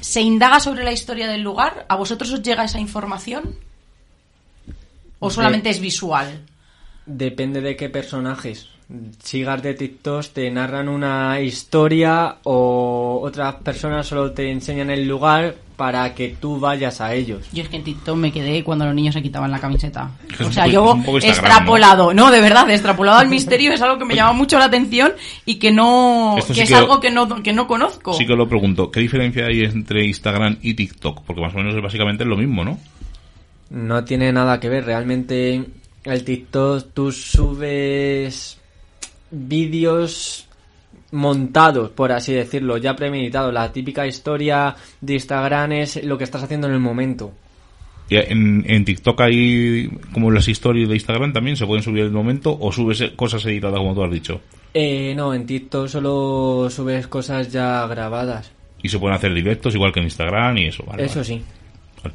¿Se 0.00 0.20
indaga 0.20 0.58
sobre 0.60 0.82
la 0.84 0.92
historia 0.92 1.28
del 1.28 1.42
lugar? 1.42 1.86
¿A 1.88 1.94
vosotros 1.96 2.32
os 2.32 2.42
llega 2.42 2.64
esa 2.64 2.80
información? 2.80 3.54
¿O 5.20 5.28
De- 5.28 5.34
solamente 5.34 5.70
es 5.70 5.80
visual? 5.80 6.42
Depende 7.06 7.60
de 7.60 7.76
qué 7.76 7.88
personajes. 7.88 8.68
Sigas 9.22 9.62
de 9.62 9.74
TikTok 9.74 10.26
te 10.32 10.50
narran 10.50 10.88
una 10.88 11.40
historia 11.40 12.36
o 12.44 13.20
otras 13.22 13.54
personas 13.56 14.06
solo 14.06 14.32
te 14.32 14.50
enseñan 14.50 14.90
el 14.90 15.06
lugar 15.08 15.54
para 15.76 16.14
que 16.14 16.36
tú 16.40 16.60
vayas 16.60 17.00
a 17.00 17.14
ellos. 17.14 17.46
Yo 17.52 17.62
es 17.62 17.68
que 17.68 17.76
en 17.76 17.84
TikTok 17.84 18.16
me 18.16 18.30
quedé 18.32 18.62
cuando 18.62 18.84
los 18.86 18.94
niños 18.94 19.14
se 19.14 19.22
quitaban 19.22 19.50
la 19.50 19.58
camiseta. 19.58 20.10
Es 20.32 20.40
O 20.46 20.52
sea, 20.52 20.64
poco- 20.66 21.18
yo 21.18 21.18
extrapolado, 21.18 22.14
¿no? 22.14 22.30
De 22.30 22.40
verdad, 22.40 22.70
extrapolado 22.70 23.18
al 23.18 23.28
misterio 23.28 23.72
es 23.72 23.82
algo 23.82 23.98
que 23.98 24.04
me 24.04 24.14
llama 24.14 24.32
mucho 24.32 24.58
la 24.58 24.66
atención 24.66 25.12
y 25.44 25.56
que 25.56 25.72
no, 25.72 26.36
Esto 26.38 26.48
que 26.48 26.54
sí 26.54 26.60
es 26.62 26.68
que- 26.68 26.74
algo 26.76 27.00
que 27.00 27.10
no, 27.10 27.42
que 27.42 27.52
no 27.52 27.66
conozco. 27.66 28.14
Sí 28.14 28.26
que 28.26 28.36
lo 28.36 28.48
pregunto. 28.48 28.90
¿Qué 28.90 29.00
diferencia 29.00 29.46
hay 29.46 29.62
entre 29.64 30.04
Instagram 30.06 30.58
y 30.62 30.74
TikTok? 30.74 31.22
Porque 31.24 31.42
más 31.42 31.52
o 31.54 31.58
menos 31.58 31.74
es 31.74 31.82
básicamente 31.82 32.24
lo 32.24 32.36
mismo, 32.36 32.64
¿no? 32.64 32.78
No 33.70 34.04
tiene 34.04 34.32
nada 34.32 34.60
que 34.60 34.68
ver. 34.68 34.84
Realmente 34.84 35.64
el 36.04 36.24
TikTok 36.24 36.92
tú 36.94 37.10
subes 37.10 38.58
vídeos 39.30 40.46
montados, 41.14 41.90
por 41.90 42.12
así 42.12 42.34
decirlo, 42.34 42.76
ya 42.76 42.94
premeditados. 42.94 43.52
La 43.54 43.72
típica 43.72 44.06
historia 44.06 44.74
de 45.00 45.14
Instagram 45.14 45.72
es 45.72 46.04
lo 46.04 46.18
que 46.18 46.24
estás 46.24 46.42
haciendo 46.42 46.66
en 46.66 46.74
el 46.74 46.80
momento. 46.80 47.32
Y 48.10 48.16
en, 48.16 48.64
en 48.68 48.84
TikTok 48.84 49.18
hay 49.22 49.88
como 50.12 50.30
las 50.30 50.46
historias 50.48 50.88
de 50.88 50.94
Instagram 50.94 51.32
también 51.32 51.56
se 51.56 51.64
pueden 51.64 51.82
subir 51.82 52.00
en 52.00 52.06
el 52.08 52.12
momento 52.12 52.54
o 52.60 52.70
subes 52.70 53.02
cosas 53.16 53.44
editadas 53.46 53.78
como 53.78 53.94
tú 53.94 54.04
has 54.04 54.10
dicho. 54.10 54.40
Eh, 54.74 55.14
no, 55.16 55.32
en 55.32 55.46
TikTok 55.46 55.88
solo 55.88 56.68
subes 56.68 57.06
cosas 57.06 57.50
ya 57.50 57.86
grabadas. 57.86 58.52
Y 58.82 58.88
se 58.90 58.98
pueden 58.98 59.16
hacer 59.16 59.32
directos 59.32 59.74
igual 59.74 59.92
que 59.92 60.00
en 60.00 60.06
Instagram 60.06 60.58
y 60.58 60.66
eso. 60.66 60.84
Vale, 60.84 61.04
Eso 61.04 61.20
vale. 61.20 61.24
sí. 61.24 61.42
Vale. 62.02 62.14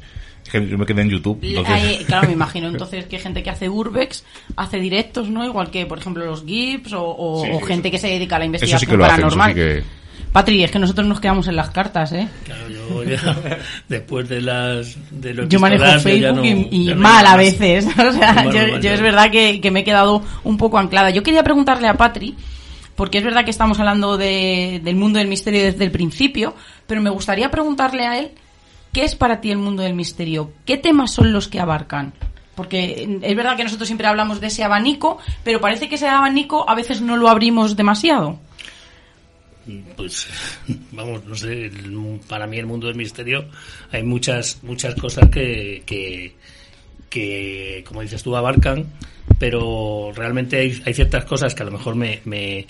Que 0.50 0.66
yo 0.66 0.76
me 0.78 0.86
quedé 0.86 1.02
en 1.02 1.10
YouTube. 1.10 1.38
entonces- 1.42 1.72
Hay- 1.74 2.04
claro, 2.06 2.26
me 2.26 2.32
imagino 2.34 2.68
entonces 2.68 3.06
que 3.06 3.18
gente 3.18 3.42
que 3.42 3.50
hace 3.50 3.68
urbex 3.68 4.24
hace 4.56 4.78
directos, 4.78 5.28
¿no? 5.28 5.44
Igual 5.44 5.70
que, 5.70 5.86
por 5.86 5.98
ejemplo, 5.98 6.24
los 6.24 6.44
GIFs 6.44 6.92
o, 6.92 7.04
o- 7.04 7.44
Sí, 7.44 7.50
o 7.52 7.60
sí, 7.60 7.66
gente 7.66 7.88
eso- 7.88 7.92
que 7.92 7.98
se 7.98 8.08
dedica 8.08 8.36
a 8.36 8.38
la 8.40 8.44
Eso 8.44 8.48
investigación 8.48 8.80
sí 8.80 8.86
que 8.86 8.96
lo 8.96 9.04
hacen, 9.04 9.18
eso 9.26 9.36
paranormal. 9.36 9.52
sí 9.52 9.54
que... 9.84 10.00
Patri, 10.32 10.62
es 10.62 10.70
que 10.70 10.78
nosotros 10.78 11.08
nos 11.08 11.18
quedamos 11.18 11.48
en 11.48 11.56
las 11.56 11.70
cartas, 11.70 12.12
¿eh? 12.12 12.28
Claro, 12.44 12.68
yo 12.68 13.02
ya, 13.02 13.58
después 13.88 14.28
de 14.28 14.40
las 14.40 14.96
de 15.10 15.34
lo 15.34 15.48
Yo 15.48 15.58
manejo 15.58 15.84
yo 15.84 15.98
Facebook 16.00 16.36
no- 16.36 16.44
y, 16.44 16.68
y 16.70 16.84
ya 16.86 16.94
no 16.94 17.00
mal 17.00 17.26
a 17.26 17.36
veces. 17.36 17.86
O 17.98 18.12
sea, 18.12 18.44
yo, 18.80 18.90
es 18.90 19.00
verdad 19.00 19.30
que, 19.32 19.60
que 19.60 19.70
me 19.72 19.80
he 19.80 19.84
quedado 19.84 20.22
un 20.44 20.56
poco 20.56 20.78
anclada. 20.78 21.10
Yo 21.10 21.24
quería 21.24 21.42
preguntarle 21.42 21.88
a 21.88 21.94
Patri, 21.94 22.36
porque 22.94 23.18
es 23.18 23.24
verdad 23.24 23.44
que 23.44 23.50
estamos 23.50 23.80
hablando 23.80 24.16
de- 24.16 24.80
del 24.84 24.94
mundo 24.94 25.18
del 25.18 25.26
misterio 25.26 25.64
desde 25.64 25.82
el 25.84 25.90
principio, 25.90 26.54
pero 26.86 27.00
me 27.00 27.10
gustaría 27.10 27.50
preguntarle 27.50 28.06
a 28.06 28.18
él, 28.20 28.30
¿qué 28.92 29.04
es 29.04 29.14
para 29.14 29.40
ti 29.40 29.50
el 29.50 29.58
mundo 29.58 29.82
del 29.82 29.94
misterio? 29.94 30.52
¿Qué 30.64 30.76
temas 30.76 31.12
son 31.12 31.32
los 31.32 31.48
que 31.48 31.60
abarcan? 31.60 32.12
Porque 32.54 33.18
es 33.22 33.36
verdad 33.36 33.56
que 33.56 33.64
nosotros 33.64 33.88
siempre 33.88 34.06
hablamos 34.06 34.40
de 34.40 34.48
ese 34.48 34.64
abanico, 34.64 35.18
pero 35.44 35.60
parece 35.60 35.88
que 35.88 35.94
ese 35.94 36.08
abanico 36.08 36.68
a 36.68 36.74
veces 36.74 37.00
no 37.00 37.16
lo 37.16 37.28
abrimos 37.28 37.76
demasiado. 37.76 38.38
Pues, 39.96 40.28
vamos, 40.92 41.24
no 41.24 41.34
sé, 41.34 41.70
para 42.28 42.46
mí 42.46 42.58
el 42.58 42.66
mundo 42.66 42.86
del 42.86 42.96
misterio 42.96 43.46
hay 43.92 44.02
muchas 44.02 44.62
muchas 44.62 44.94
cosas 44.94 45.28
que, 45.30 45.82
que, 45.86 46.34
que, 47.08 47.84
como 47.86 48.02
dices 48.02 48.22
tú, 48.22 48.34
abarcan, 48.36 48.86
pero 49.38 50.12
realmente 50.14 50.58
hay, 50.58 50.82
hay 50.84 50.94
ciertas 50.94 51.24
cosas 51.24 51.54
que 51.54 51.62
a 51.62 51.66
lo 51.66 51.72
mejor 51.72 51.94
me, 51.94 52.20
me, 52.24 52.66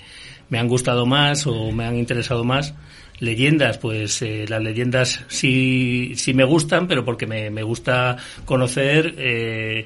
me 0.49 0.59
han 0.59 0.67
gustado 0.67 1.05
más 1.05 1.47
o 1.47 1.71
me 1.71 1.85
han 1.85 1.97
interesado 1.97 2.43
más. 2.43 2.73
Leyendas, 3.21 3.77
pues 3.77 4.21
eh, 4.23 4.45
las 4.49 4.61
leyendas 4.61 5.23
sí, 5.27 6.13
sí 6.15 6.33
me 6.33 6.43
gustan, 6.43 6.87
pero 6.87 7.05
porque 7.05 7.27
me, 7.27 7.51
me 7.51 7.61
gusta 7.61 8.17
conocer 8.45 9.13
eh, 9.17 9.85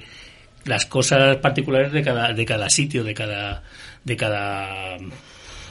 las 0.63 0.85
cosas 0.85 1.35
particulares 1.37 1.91
de 1.91 2.01
cada, 2.01 2.31
de 2.31 2.45
cada 2.45 2.69
sitio, 2.69 3.03
de 3.03 3.13
cada, 3.13 3.61
de 4.05 4.15
cada 4.15 4.97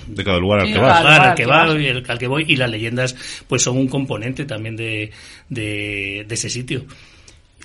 De 0.07 0.25
cada 0.25 0.39
lugar 0.39 0.61
al 0.61 0.73
que 0.75 0.79
vas. 0.79 1.05
al 1.05 1.35
que 1.35 1.47
va 1.47 1.63
al 1.63 2.19
que 2.19 2.27
voy 2.27 2.45
y 2.47 2.57
las 2.57 2.71
leyendas 2.71 3.17
pues 3.49 3.63
son 3.63 3.79
un 3.79 3.89
componente 3.89 4.45
también 4.45 4.77
de, 4.77 5.11
de, 5.49 6.27
de 6.29 6.35
ese 6.35 6.51
sitio. 6.51 6.85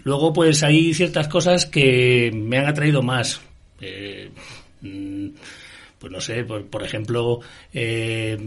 Luego 0.06 0.32
pues 0.32 0.64
hay 0.64 0.94
ciertas 0.94 1.28
cosas 1.28 1.66
que 1.66 2.32
me 2.34 2.58
han 2.58 2.68
atraído 2.68 3.02
más. 3.02 3.42
Eh, 3.82 4.30
mm, 4.82 5.28
pues 6.00 6.10
no 6.10 6.22
sé 6.22 6.46
por, 6.46 6.66
por 6.68 6.84
ejemplo 6.84 7.42
eh, 7.74 8.38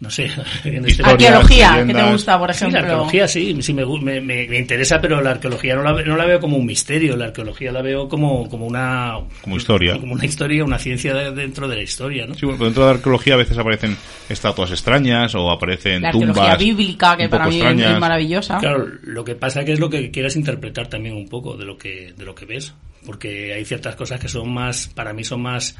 no 0.00 0.10
sé 0.10 0.30
en 0.64 0.84
este 0.86 1.02
Arqueología, 1.02 1.84
que 1.84 1.92
te 1.92 2.10
gusta, 2.12 2.38
por 2.38 2.54
Sí, 2.54 2.58
ejemplo. 2.66 2.80
la 2.80 2.86
arqueología 2.86 3.26
sí, 3.26 3.56
sí 3.62 3.74
me, 3.74 3.84
me, 3.84 4.20
me- 4.20 4.56
interesa, 4.58 5.00
pero 5.00 5.20
la 5.20 5.32
arqueología 5.32 5.74
no 5.74 5.82
la, 5.82 5.92
no 6.04 6.16
la 6.16 6.24
veo 6.24 6.38
como 6.38 6.56
un 6.56 6.64
misterio, 6.66 7.16
la 7.16 7.24
arqueología 7.26 7.72
la 7.72 7.82
veo 7.82 8.08
como, 8.08 8.48
como 8.48 8.66
una... 8.66 9.14
Como 9.42 9.56
historia. 9.56 9.98
Como 9.98 10.12
una 10.12 10.24
historia, 10.24 10.64
una 10.64 10.78
ciencia 10.78 11.12
de- 11.14 11.32
dentro 11.32 11.66
de 11.66 11.74
la 11.76 11.82
historia, 11.82 12.26
¿no? 12.26 12.34
Sí, 12.34 12.42
bueno, 12.46 12.58
pero 12.58 12.66
dentro 12.66 12.84
de 12.84 12.90
la 12.92 12.96
arqueología 12.96 13.34
a 13.34 13.38
veces 13.38 13.58
aparecen 13.58 13.96
estatuas 14.28 14.70
extrañas 14.70 15.34
o 15.34 15.50
aparecen 15.50 16.00
La 16.02 16.10
arqueología 16.10 16.42
tumbas 16.44 16.58
bíblica, 16.58 17.16
que 17.16 17.28
para 17.28 17.46
mí 17.48 17.56
es- 17.56 17.62
extrañas. 17.62 17.94
es 17.94 17.98
maravillosa. 18.00 18.58
Claro, 18.58 18.86
lo 19.02 19.24
que 19.24 19.34
pasa 19.34 19.64
que 19.64 19.72
es 19.72 19.80
lo 19.80 19.90
que 19.90 20.12
quieras 20.12 20.36
interpretar 20.36 20.86
también 20.86 21.16
un 21.16 21.28
poco 21.28 21.56
de 21.56 21.64
lo 21.64 21.76
que, 21.76 22.12
de 22.16 22.24
lo 22.24 22.36
que 22.36 22.44
ves, 22.46 22.72
porque 23.04 23.52
hay 23.52 23.64
ciertas 23.64 23.96
cosas 23.96 24.20
que 24.20 24.28
son 24.28 24.48
más, 24.54 24.86
para 24.94 25.12
mí 25.12 25.24
son 25.24 25.42
más, 25.42 25.74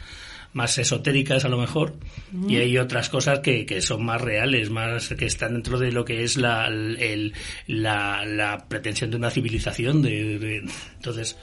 más 0.55 0.79
esotéricas 0.79 1.45
a 1.45 1.49
lo 1.49 1.59
mejor, 1.59 1.95
y 2.49 2.57
hay 2.57 2.79
otras 2.79 3.09
cosas 3.11 3.41
que, 3.41 3.65
que 3.67 3.81
son 3.81 4.05
más 4.05 4.21
reales, 4.21 4.71
más 4.71 5.09
que 5.11 5.27
están 5.27 5.53
dentro 5.55 5.79
de 5.79 5.93
lo 5.93 6.05
que 6.05 6.25
es 6.25 6.37
la, 6.37 6.67
el- 6.69 7.33
la, 7.67 8.25
la 8.25 8.67
pretensión 8.69 9.11
de 9.11 9.17
una 9.19 9.31
civilización. 9.31 10.03
De, 10.03 10.39
de- 10.39 10.65
entonces, 10.97 11.37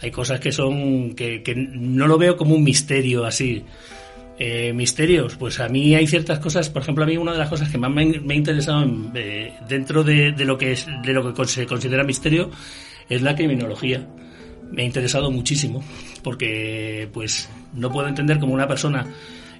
hay 0.00 0.10
cosas 0.10 0.40
que 0.40 0.52
son, 0.52 1.14
que, 1.14 1.42
que 1.42 1.54
no 1.54 2.06
lo 2.06 2.16
veo 2.16 2.36
como 2.36 2.54
un 2.54 2.64
misterio 2.64 3.24
así. 3.24 3.64
Eh, 4.36 4.72
misterios, 4.72 5.36
pues 5.36 5.60
a 5.60 5.68
mí 5.68 5.94
hay 5.94 6.08
ciertas 6.08 6.40
cosas, 6.40 6.68
por 6.68 6.82
ejemplo, 6.82 7.04
a 7.04 7.06
mí 7.06 7.16
una 7.16 7.30
de 7.32 7.38
las 7.38 7.48
cosas 7.48 7.68
que 7.68 7.78
más 7.78 7.92
me, 7.92 8.04
me 8.18 8.34
ha 8.34 8.36
interesado 8.36 8.82
en, 8.82 9.12
eh, 9.14 9.52
dentro 9.68 10.02
de, 10.02 10.32
de 10.32 10.44
lo 10.44 10.58
que 10.58 10.72
es, 10.72 10.86
de 11.04 11.12
lo 11.12 11.32
que 11.32 11.44
se 11.46 11.66
considera 11.66 12.02
misterio 12.02 12.50
es 13.08 13.22
la 13.22 13.36
criminología. 13.36 14.08
Me 14.72 14.82
ha 14.82 14.84
interesado 14.86 15.30
muchísimo 15.30 15.84
porque 16.24 17.08
pues 17.12 17.48
no 17.74 17.92
puedo 17.92 18.08
entender 18.08 18.40
cómo 18.40 18.52
una 18.54 18.66
persona 18.66 19.06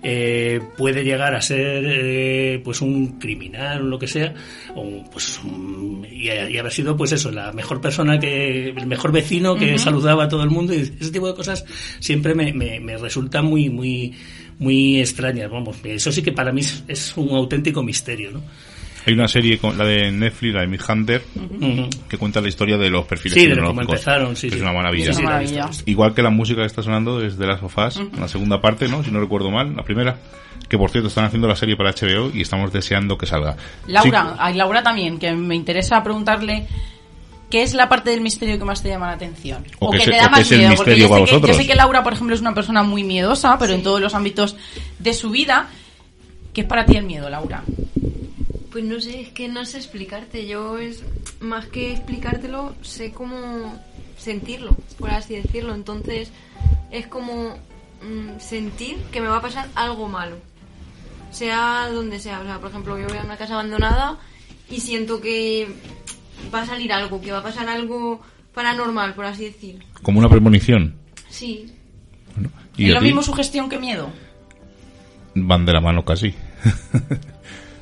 eh, 0.07 0.61
puede 0.77 1.03
llegar 1.03 1.35
a 1.35 1.41
ser 1.41 1.83
eh, 1.87 2.61
pues 2.63 2.83
un 2.83 3.19
criminal 3.19 3.83
o 3.83 3.85
lo 3.87 3.99
que 3.99 4.07
sea 4.07 4.35
o 4.75 5.03
pues 5.11 5.41
un- 5.45 6.07
y, 6.11 6.27
y 6.27 6.59
haber 6.59 6.73
sido 6.73 6.95
pues 6.97 7.13
eso 7.13 7.31
la 7.31 7.53
mejor 7.53 7.81
persona 7.81 8.19
que 8.19 8.69
el 8.71 8.87
mejor 8.87 9.13
vecino 9.13 9.55
que 9.57 9.79
saludaba 9.79 10.25
a 10.25 10.29
todo 10.29 10.43
el 10.43 10.51
mundo 10.51 10.75
y 10.75 10.79
ese 10.81 11.11
tipo 11.11 11.27
de 11.29 11.35
cosas 11.35 11.65
siempre 12.01 12.35
me, 12.35 12.53
me, 12.53 12.81
me 12.81 12.99
resulta 12.99 13.41
muy 13.41 13.71
muy 13.71 14.13
muy 14.59 15.01
extrañas 15.01 15.51
vamos 15.51 15.77
eso 15.85 16.13
sí 16.13 16.23
que 16.23 16.33
para 16.33 16.53
mí 16.53 16.61
es, 16.61 16.85
es 16.87 17.17
un 17.17 17.31
auténtico 17.31 17.83
misterio 17.83 18.31
¿no? 18.33 18.43
Hay 19.07 19.13
una 19.15 19.29
serie, 19.29 19.59
con 19.59 19.77
la 19.77 19.85
de 19.85 20.11
Netflix, 20.11 20.55
la 20.55 20.61
de 20.63 20.67
Mindhunter, 20.67 21.23
Ujú. 21.37 21.89
que 22.09 22.17
cuenta 22.17 22.41
la 22.41 22.49
historia 22.49 22.79
de 22.79 22.89
los 22.91 23.05
perfiles 23.07 23.39
Sí, 23.39 23.47
de 23.49 23.57
cómo 23.61 23.81
empezaron, 23.83 24.35
sí, 24.37 24.49
que 24.49 24.53
sí. 24.53 24.57
es 24.57 24.63
una 24.63 24.73
maravilla. 24.73 25.13
Maravilla. 25.23 25.71
Igual 25.87 26.15
que 26.15 26.23
la 26.23 26.31
música 26.31 26.61
que 26.63 26.67
está 26.67 26.83
sonando 26.83 27.23
es 27.23 27.37
de 27.37 27.47
las 27.47 27.61
sofás, 27.61 28.01
la 28.19 28.29
segunda 28.29 28.61
parte, 28.61 28.89
¿no? 28.89 29.05
Si 29.05 29.11
no 29.11 29.21
recuerdo 29.21 29.51
mal, 29.51 29.75
la 29.77 29.83
primera. 29.83 30.17
Que 30.69 30.79
por 30.79 30.91
cierto 30.91 31.09
están 31.09 31.27
haciendo 31.27 31.47
la 31.47 31.57
serie 31.57 31.77
para 31.77 31.91
HBO 31.93 32.31
y 32.33 32.41
estamos 32.41 32.73
deseando 32.73 33.19
que 33.19 33.27
salga. 33.27 33.57
Laura, 33.87 34.23
Sí, 34.33 34.37
a 34.39 34.51
Laura 34.53 34.83
también, 34.83 35.19
que 35.19 35.33
me 35.33 35.55
interesa 35.55 36.03
preguntarle 36.03 36.67
qué 37.51 37.63
es 37.63 37.75
la 37.75 37.89
parte 37.91 38.11
del 38.11 38.23
misterio 38.23 38.59
que 38.59 38.65
más 38.65 38.83
te 38.83 38.89
llama 38.89 39.07
la 39.09 39.13
atención. 39.13 39.63
O 39.81 39.89
O, 39.89 39.91
que 39.91 39.99
que 39.99 40.05
te 40.07 40.11
o 40.13 40.17
da 40.17 40.25
que 40.25 40.31
más 40.31 40.41
es 40.41 40.53
el 40.53 40.59
miedo. 40.61 40.75
Porque 40.77 40.91
misterio 40.93 41.05
yo 41.05 41.11
para 41.11 41.27
sé, 41.27 41.41
que, 41.43 41.47
yo 41.49 41.55
sé 41.55 41.67
que 41.67 41.75
Laura, 41.75 42.03
por 42.03 42.13
ejemplo, 42.15 42.35
es 42.35 42.41
una 42.41 42.55
persona 42.55 42.83
muy 42.83 43.05
miedosa, 43.05 43.59
pero 43.59 43.75
en 43.75 43.83
todos 43.83 44.01
los 44.01 44.15
ámbitos 44.15 44.57
de 44.99 45.13
su 45.13 45.31
vida. 45.31 45.69
¿Qué 46.55 46.63
es 46.63 46.67
para 46.67 46.87
ti 46.87 46.97
el 46.97 47.05
miedo, 47.05 47.29
Laura? 47.29 47.63
Pues 48.75 48.85
no 48.85 49.01
sé, 49.01 49.21
es 49.21 49.29
que 49.29 49.47
no 49.47 49.65
sé 49.65 49.77
explicarte. 49.77 50.49
Yo 50.49 50.79
es 50.79 51.05
más 51.39 51.67
que 51.67 51.93
explicártelo, 51.93 52.75
sé 52.83 53.13
cómo 53.13 53.81
sentirlo, 54.19 54.77
por 54.99 55.11
así 55.11 55.37
decirlo. 55.37 55.77
Entonces 55.77 56.33
es 56.91 57.07
como 57.07 57.51
mm, 58.03 58.41
sentir 58.41 58.97
que 59.13 59.21
me 59.21 59.29
va 59.29 59.37
a 59.37 59.43
pasar 59.43 59.69
algo 59.77 60.09
malo, 60.09 60.39
sea 61.31 61.89
donde 61.89 62.19
sea. 62.19 62.41
O 62.41 62.43
sea, 62.43 62.59
por 62.59 62.71
ejemplo, 62.71 62.99
yo 62.99 63.07
voy 63.07 63.19
a 63.19 63.23
una 63.23 63.37
casa 63.37 63.55
abandonada 63.55 64.19
y 64.69 64.81
siento 64.81 65.21
que 65.21 65.69
va 66.53 66.63
a 66.63 66.67
salir 66.67 66.93
algo, 66.93 67.21
que 67.21 67.31
va 67.31 67.39
a 67.39 67.43
pasar 67.45 67.69
algo 67.69 68.23
paranormal, 68.55 69.15
por 69.15 69.27
así 69.27 69.45
decir. 69.45 69.85
Como 70.03 70.19
una 70.19 70.29
premonición. 70.29 70.97
Sí, 71.29 71.73
Y 72.77 72.87
¿Es 72.87 72.95
lo 72.95 72.99
ti 72.99 73.05
mismo 73.05 73.23
sugestión 73.23 73.69
que 73.69 73.79
miedo? 73.79 74.11
van 75.37 75.65
de 75.65 75.73
la 75.73 75.81
mano 75.81 76.05
casi. 76.05 76.35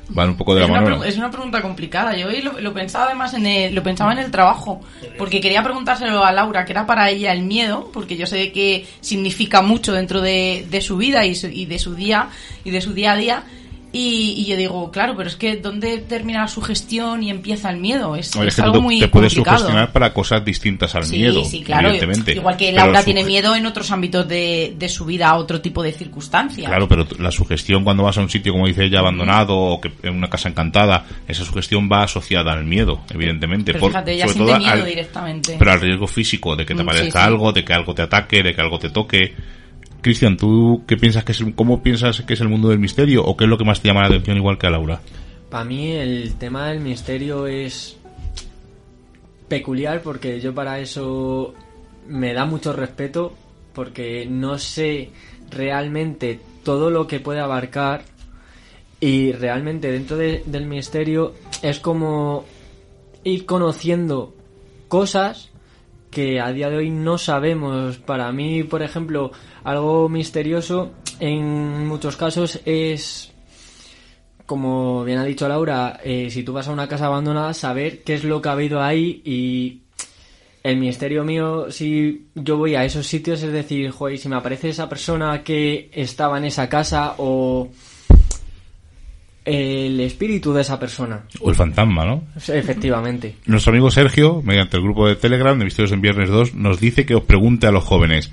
van 0.09 0.29
un 0.29 0.37
poco 0.37 0.53
de 0.53 0.59
la 0.61 0.65
es, 0.65 0.71
una 0.71 0.81
mano. 0.81 0.97
pregu- 0.97 1.05
es 1.07 1.17
una 1.17 1.31
pregunta 1.31 1.61
complicada. 1.61 2.15
Yo 2.17 2.27
hoy 2.27 2.41
lo, 2.41 2.59
lo 2.59 2.73
pensaba 2.73 3.05
además 3.05 3.33
en 3.33 3.45
el, 3.45 3.73
lo 3.75 3.81
pensaba 3.83 4.11
en 4.13 4.19
el 4.19 4.31
trabajo, 4.31 4.81
porque 5.17 5.39
quería 5.41 5.63
preguntárselo 5.63 6.23
a 6.23 6.31
Laura, 6.31 6.65
que 6.65 6.71
era 6.73 6.85
para 6.85 7.09
ella 7.09 7.31
el 7.31 7.43
miedo, 7.43 7.89
porque 7.93 8.17
yo 8.17 8.25
sé 8.25 8.51
que 8.51 8.85
significa 9.01 9.61
mucho 9.61 9.93
dentro 9.93 10.21
de, 10.21 10.65
de 10.69 10.81
su 10.81 10.97
vida 10.97 11.25
y, 11.25 11.35
su- 11.35 11.47
y 11.47 11.65
de 11.65 11.79
su 11.79 11.95
día 11.95 12.29
y 12.63 12.71
de 12.71 12.81
su 12.81 12.93
día 12.93 13.13
a 13.13 13.15
día. 13.17 13.43
Y, 13.95 14.33
y 14.39 14.45
yo 14.45 14.57
digo, 14.57 14.89
claro, 14.89 15.13
pero 15.15 15.29
es 15.29 15.35
que 15.35 15.57
¿dónde 15.57 15.99
termina 15.99 16.41
la 16.41 16.47
sugestión 16.47 17.21
y 17.21 17.29
empieza 17.29 17.69
el 17.69 17.77
miedo? 17.77 18.15
Es, 18.15 18.35
Oye, 18.35 18.47
es 18.47 18.53
es 18.53 18.55
que 18.55 18.61
algo 18.63 18.77
te- 18.77 18.81
muy 18.81 18.99
te 18.99 19.07
puedes 19.07 19.33
complicado. 19.35 19.59
sugestionar 19.59 19.91
para 19.91 20.11
cosas 20.11 20.43
distintas 20.43 20.95
al 20.95 21.05
Sí, 21.05 21.17
miedo. 21.19 21.45
sí, 21.45 21.61
claro. 21.61 21.89
Evidentemente. 21.89 22.33
Igual 22.33 22.57
que 22.57 22.71
Laura 22.71 23.03
tiene 23.03 23.23
miedo 23.23 23.55
en 23.55 23.67
otros 23.67 23.91
ámbitos 23.91 24.27
de, 24.27 24.73
de 24.79 24.89
su 24.89 25.05
vida 25.05 25.29
a 25.29 25.35
otro 25.35 25.61
tipo 25.61 25.83
de 25.83 25.91
circunstancias. 25.91 26.67
Claro, 26.67 26.87
pero 26.87 27.05
la 27.19 27.29
sugestión 27.29 27.83
cuando 27.83 28.01
vas 28.01 28.17
a 28.17 28.21
un 28.21 28.31
sitio, 28.31 28.51
como 28.53 28.65
dice 28.65 28.83
ella, 28.85 28.97
abandonado 28.97 29.55
o 29.55 29.79
que 29.79 29.91
en 30.01 30.15
una 30.15 30.27
casa 30.27 30.49
encantada, 30.49 31.05
esa 31.27 31.45
sugestión 31.45 31.87
va 31.87 32.01
asociada 32.01 32.51
al 32.51 32.63
miedo, 32.65 33.01
evidentemente. 33.13 33.73
Pero 33.73 33.81
Por- 33.81 33.91
fíjate, 33.91 34.13
ella 34.13 34.27
sobre 34.27 34.39
todo 34.47 34.57
miedo 34.57 34.71
al- 34.71 34.85
directamente. 34.85 35.55
Pero 35.59 35.71
al 35.71 35.79
riesgo 35.81 36.07
físico 36.07 36.55
de 36.55 36.65
que 36.65 36.73
te 36.73 36.83
Mm, 36.83 36.89
aparezca 36.89 37.19
sí. 37.21 37.27
algo, 37.27 37.51
de 37.53 37.63
que 37.63 37.73
algo 37.73 37.93
te 37.93 38.01
ataque, 38.01 38.41
de 38.41 38.55
que 38.55 38.61
algo 38.61 38.79
te 38.79 38.89
toque. 38.89 39.35
Cristian, 40.03 40.37
¿tú 40.37 40.83
qué 40.85 40.95
piensas 40.97 41.23
que 41.23 41.31
es, 41.31 41.43
cómo 41.55 41.81
piensas 41.81 42.21
que 42.21 42.33
es 42.35 42.41
el 42.41 42.49
mundo 42.49 42.69
del 42.69 42.77
misterio 42.77 43.23
o 43.25 43.35
qué 43.35 43.45
es 43.45 43.49
lo 43.49 43.57
que 43.57 43.65
más 43.65 43.81
te 43.81 43.87
llama 43.87 44.01
la 44.01 44.07
atención 44.09 44.37
igual 44.37 44.59
que 44.59 44.67
a 44.67 44.69
Laura? 44.69 45.01
Para 45.49 45.63
mí 45.65 45.91
el 45.93 46.35
tema 46.35 46.67
del 46.67 46.79
misterio 46.81 47.47
es 47.47 47.97
peculiar 49.47 50.01
porque 50.01 50.39
yo 50.39 50.53
para 50.53 50.79
eso 50.79 51.53
me 52.07 52.33
da 52.33 52.45
mucho 52.45 52.73
respeto 52.73 53.33
porque 53.73 54.25
no 54.29 54.57
sé 54.57 55.09
realmente 55.49 56.39
todo 56.63 56.89
lo 56.89 57.07
que 57.07 57.19
puede 57.19 57.39
abarcar 57.39 58.03
y 58.99 59.31
realmente 59.33 59.91
dentro 59.91 60.17
de- 60.17 60.43
del 60.45 60.65
misterio 60.65 61.33
es 61.61 61.79
como 61.79 62.45
ir 63.23 63.45
conociendo 63.45 64.33
cosas 64.87 65.49
que 66.09 66.39
a 66.39 66.51
día 66.51 66.69
de 66.69 66.77
hoy 66.77 66.89
no 66.91 67.17
sabemos. 67.17 67.97
Para 67.97 68.31
mí, 68.31 68.63
por 68.63 68.83
ejemplo, 68.83 69.31
algo 69.63 70.09
misterioso 70.09 70.93
en 71.19 71.87
muchos 71.87 72.15
casos 72.15 72.59
es 72.65 73.33
como 74.45 75.03
bien 75.03 75.19
ha 75.19 75.23
dicho 75.23 75.47
Laura, 75.47 75.99
eh, 76.03 76.29
si 76.29 76.43
tú 76.43 76.53
vas 76.53 76.67
a 76.67 76.71
una 76.71 76.87
casa 76.87 77.05
abandonada, 77.05 77.53
saber 77.53 78.03
qué 78.03 78.15
es 78.15 78.23
lo 78.23 78.41
que 78.41 78.49
ha 78.49 78.53
habido 78.53 78.81
ahí 78.81 79.21
y 79.23 79.83
el 80.63 80.77
misterio 80.77 81.23
mío, 81.23 81.71
si 81.71 82.27
yo 82.35 82.57
voy 82.57 82.75
a 82.75 82.85
esos 82.85 83.05
sitios, 83.07 83.43
es 83.43 83.51
decir, 83.51 83.91
joder, 83.91 84.17
si 84.17 84.29
me 84.29 84.35
aparece 84.35 84.69
esa 84.69 84.87
persona 84.87 85.43
que 85.43 85.89
estaba 85.93 86.37
en 86.37 86.45
esa 86.45 86.69
casa 86.69 87.15
o 87.17 87.69
el 89.43 89.99
espíritu 89.99 90.53
de 90.53 90.61
esa 90.61 90.79
persona. 90.79 91.25
O 91.41 91.49
el 91.49 91.55
fantasma, 91.55 92.05
¿no? 92.05 92.23
Efectivamente. 92.35 93.35
Nuestro 93.45 93.71
amigo 93.71 93.91
Sergio, 93.91 94.41
mediante 94.41 94.77
el 94.77 94.83
grupo 94.83 95.07
de 95.07 95.17
Telegram 95.17 95.57
de 95.57 95.65
Misterios 95.65 95.91
en 95.91 96.01
Viernes 96.01 96.29
2, 96.29 96.53
nos 96.55 96.79
dice 96.79 97.05
que 97.05 97.15
os 97.15 97.23
pregunte 97.23 97.67
a 97.67 97.71
los 97.71 97.83
jóvenes, 97.83 98.31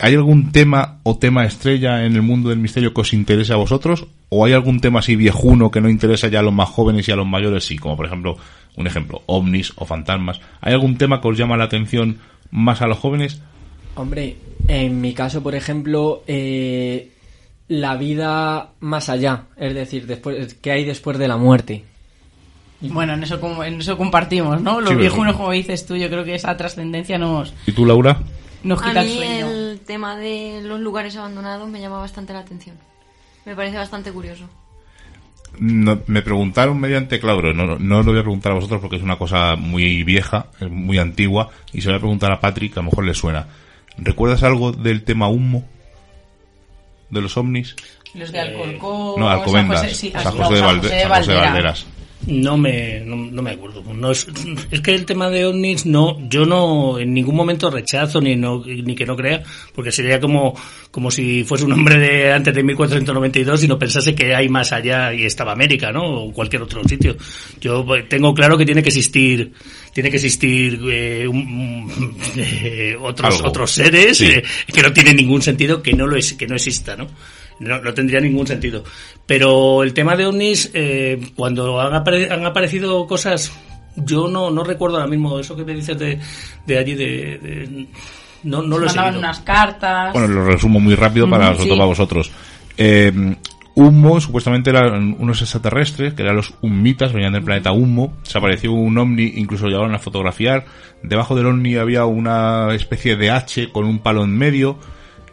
¿hay 0.00 0.14
algún 0.14 0.52
tema 0.52 0.98
o 1.02 1.18
tema 1.18 1.44
estrella 1.44 2.04
en 2.04 2.14
el 2.14 2.22
mundo 2.22 2.48
del 2.50 2.58
misterio 2.58 2.92
que 2.94 3.00
os 3.00 3.12
interese 3.12 3.52
a 3.52 3.56
vosotros? 3.56 4.06
¿O 4.28 4.44
hay 4.44 4.52
algún 4.52 4.80
tema 4.80 5.00
así 5.00 5.16
viejuno 5.16 5.70
que 5.70 5.80
no 5.80 5.88
interesa 5.88 6.28
ya 6.28 6.40
a 6.40 6.42
los 6.42 6.52
más 6.54 6.68
jóvenes 6.68 7.08
y 7.08 7.12
a 7.12 7.16
los 7.16 7.26
mayores 7.26 7.64
sí? 7.64 7.76
Como 7.78 7.96
por 7.96 8.06
ejemplo, 8.06 8.36
un 8.76 8.86
ejemplo, 8.86 9.22
ovnis 9.26 9.72
o 9.76 9.84
fantasmas. 9.86 10.40
¿Hay 10.60 10.72
algún 10.72 10.96
tema 10.98 11.20
que 11.20 11.28
os 11.28 11.36
llama 11.38 11.56
la 11.56 11.64
atención 11.64 12.18
más 12.50 12.80
a 12.82 12.86
los 12.86 12.98
jóvenes? 12.98 13.40
Hombre, 13.94 14.36
en 14.68 15.00
mi 15.00 15.12
caso, 15.14 15.42
por 15.42 15.54
ejemplo, 15.54 16.22
eh, 16.28 17.10
la 17.68 17.96
vida 17.96 18.70
más 18.80 19.08
allá, 19.08 19.44
es 19.56 19.74
decir, 19.74 20.06
después, 20.06 20.54
¿qué 20.54 20.70
hay 20.70 20.84
después 20.84 21.18
de 21.18 21.26
la 21.28 21.36
muerte? 21.36 21.84
Bueno, 22.80 23.14
en 23.14 23.24
eso, 23.24 23.40
como- 23.40 23.64
en 23.64 23.80
eso 23.80 23.98
compartimos, 23.98 24.62
¿no? 24.62 24.80
Los 24.80 24.90
Sí, 24.90 24.96
viejunos, 24.96 25.34
como 25.36 25.50
dices 25.50 25.84
tú, 25.84 25.96
yo 25.96 26.08
creo 26.08 26.22
que 26.24 26.36
esa 26.36 26.56
trascendencia 26.56 27.18
nos, 27.18 27.52
¿Y 27.66 27.72
tú, 27.72 27.84
Laura? 27.84 28.18
nos 28.62 28.80
a 28.80 28.86
quita 28.86 29.02
el 29.02 29.08
sueño. 29.08 29.48
el 29.50 29.67
tema 29.88 30.16
de 30.16 30.60
los 30.62 30.78
lugares 30.78 31.16
abandonados 31.16 31.68
me 31.68 31.80
llama 31.80 31.98
bastante 31.98 32.32
la 32.32 32.38
atención. 32.40 32.76
Me 33.44 33.56
parece 33.56 33.76
bastante 33.78 34.12
curioso. 34.12 34.44
No- 35.58 36.00
me 36.06 36.22
preguntaron 36.22 36.78
mediante, 36.78 37.18
claro, 37.18 37.52
no, 37.54 37.66
no, 37.66 37.78
no 37.78 38.02
lo 38.02 38.10
voy 38.12 38.20
a 38.20 38.22
preguntar 38.22 38.52
a 38.52 38.56
vosotros 38.56 38.80
porque 38.80 38.96
es 38.96 39.02
una 39.02 39.16
cosa 39.16 39.56
muy 39.56 40.04
vieja, 40.04 40.46
es 40.60 40.70
muy 40.70 40.98
antigua, 40.98 41.48
y 41.72 41.80
se 41.80 41.88
lo 41.88 41.94
voy 41.94 41.96
a 41.98 42.00
preguntar 42.02 42.30
a 42.32 42.40
Patrick, 42.40 42.74
que 42.74 42.80
a 42.80 42.82
lo 42.82 42.90
mejor 42.90 43.04
le 43.04 43.14
suena. 43.14 43.48
¿Recuerdas 43.96 44.42
algo 44.44 44.70
del 44.72 45.02
tema 45.02 45.28
humo? 45.28 45.66
¿De 47.10 47.20
los 47.22 47.36
ovnis? 47.38 47.74
Los 48.14 48.30
de 48.30 48.40
Alcorcón, 48.40 49.18
No, 49.18 49.28
Alcobendas. 49.28 49.80
San 49.80 49.88
José, 49.88 49.98
sí, 50.00 50.10
San 50.12 50.24
no, 50.24 50.30
José 50.44 50.54
de, 50.54 50.60
San 50.60 50.68
Valde- 50.68 50.82
José 50.82 50.94
de 50.94 51.00
San 51.00 51.08
José 51.10 51.30
de 51.32 51.36
Valdera. 51.38 51.40
Valderas. 51.50 51.86
No 52.28 52.58
me, 52.58 53.00
no, 53.00 53.16
no 53.16 53.40
me 53.42 53.52
acuerdo. 53.52 53.82
No 53.94 54.10
es, 54.10 54.26
es 54.70 54.80
que 54.82 54.94
el 54.94 55.06
tema 55.06 55.30
de 55.30 55.46
ovnis, 55.46 55.86
no, 55.86 56.18
yo 56.28 56.44
no 56.44 56.98
en 56.98 57.14
ningún 57.14 57.34
momento 57.34 57.70
rechazo 57.70 58.20
ni 58.20 58.36
no, 58.36 58.62
ni 58.66 58.94
que 58.94 59.06
no 59.06 59.16
crea, 59.16 59.42
porque 59.74 59.90
sería 59.90 60.20
como, 60.20 60.54
como 60.90 61.10
si 61.10 61.42
fuese 61.44 61.64
un 61.64 61.72
hombre 61.72 61.98
de 61.98 62.30
antes 62.32 62.54
de 62.54 62.62
1492 62.62 63.64
y 63.64 63.68
no 63.68 63.78
pensase 63.78 64.14
que 64.14 64.34
hay 64.34 64.48
más 64.50 64.72
allá 64.72 65.14
y 65.14 65.24
estaba 65.24 65.52
América, 65.52 65.90
¿no? 65.90 66.02
O 66.04 66.32
cualquier 66.32 66.60
otro 66.62 66.82
sitio. 66.86 67.16
Yo 67.62 67.84
pues, 67.86 68.06
tengo 68.10 68.34
claro 68.34 68.58
que 68.58 68.66
tiene 68.66 68.82
que 68.82 68.90
existir, 68.90 69.52
tiene 69.94 70.10
que 70.10 70.16
existir 70.16 70.78
eh, 70.92 71.26
un- 71.26 72.14
eh, 72.36 72.94
otros, 73.00 73.36
Algo. 73.36 73.48
otros 73.48 73.70
seres 73.70 74.18
Sí. 74.18 74.26
eh, 74.26 74.42
que 74.70 74.82
no 74.82 74.92
tiene 74.92 75.14
ningún 75.14 75.40
sentido 75.40 75.82
que 75.82 75.94
no 75.94 76.06
lo 76.06 76.16
es, 76.16 76.34
que 76.34 76.46
no 76.46 76.56
exista, 76.56 76.94
¿no? 76.94 77.06
No, 77.60 77.80
no 77.80 77.92
tendría 77.94 78.20
ningún 78.20 78.46
sentido. 78.46 78.84
Pero 79.26 79.82
el 79.82 79.92
tema 79.92 80.16
de 80.16 80.26
ovnis, 80.26 80.70
eh, 80.74 81.20
cuando 81.34 81.80
han, 81.80 81.92
apare- 81.92 82.30
han 82.30 82.44
aparecido 82.46 83.06
cosas, 83.06 83.52
yo 83.96 84.28
no, 84.28 84.50
no 84.50 84.62
recuerdo 84.64 84.96
ahora 84.96 85.08
mismo 85.08 85.38
eso 85.40 85.56
que 85.56 85.64
me 85.64 85.74
dices 85.74 85.98
de, 85.98 86.18
de 86.66 86.78
allí, 86.78 86.94
de, 86.94 87.38
de- 87.38 87.86
no, 88.44 88.62
no 88.62 88.76
Se 88.76 88.80
lo 88.82 88.86
he 88.86 88.90
seguido. 88.90 89.18
unas 89.18 89.40
cartas. 89.40 90.12
Bueno, 90.12 90.28
lo 90.28 90.44
resumo 90.44 90.78
muy 90.78 90.94
rápido 90.94 91.28
para, 91.28 91.54
sí. 91.56 91.68
para 91.68 91.84
vosotros. 91.84 92.30
Eh, 92.76 93.12
Humo 93.74 94.20
supuestamente 94.20 94.70
eran 94.70 95.14
unos 95.20 95.40
extraterrestres, 95.40 96.14
que 96.14 96.22
eran 96.22 96.34
los 96.34 96.52
Hummitas, 96.62 97.12
venían 97.12 97.32
del 97.32 97.44
planeta 97.44 97.70
Humo. 97.70 98.12
Se 98.24 98.36
apareció 98.38 98.72
un 98.72 98.98
ovni, 98.98 99.34
incluso 99.36 99.64
lo 99.66 99.70
llevaron 99.70 99.94
a 99.94 100.00
fotografiar. 100.00 100.64
Debajo 101.04 101.36
del 101.36 101.46
ovni 101.46 101.76
había 101.76 102.04
una 102.04 102.74
especie 102.74 103.14
de 103.14 103.30
H 103.30 103.70
con 103.70 103.84
un 103.84 104.00
palo 104.00 104.24
en 104.24 104.36
medio. 104.36 104.78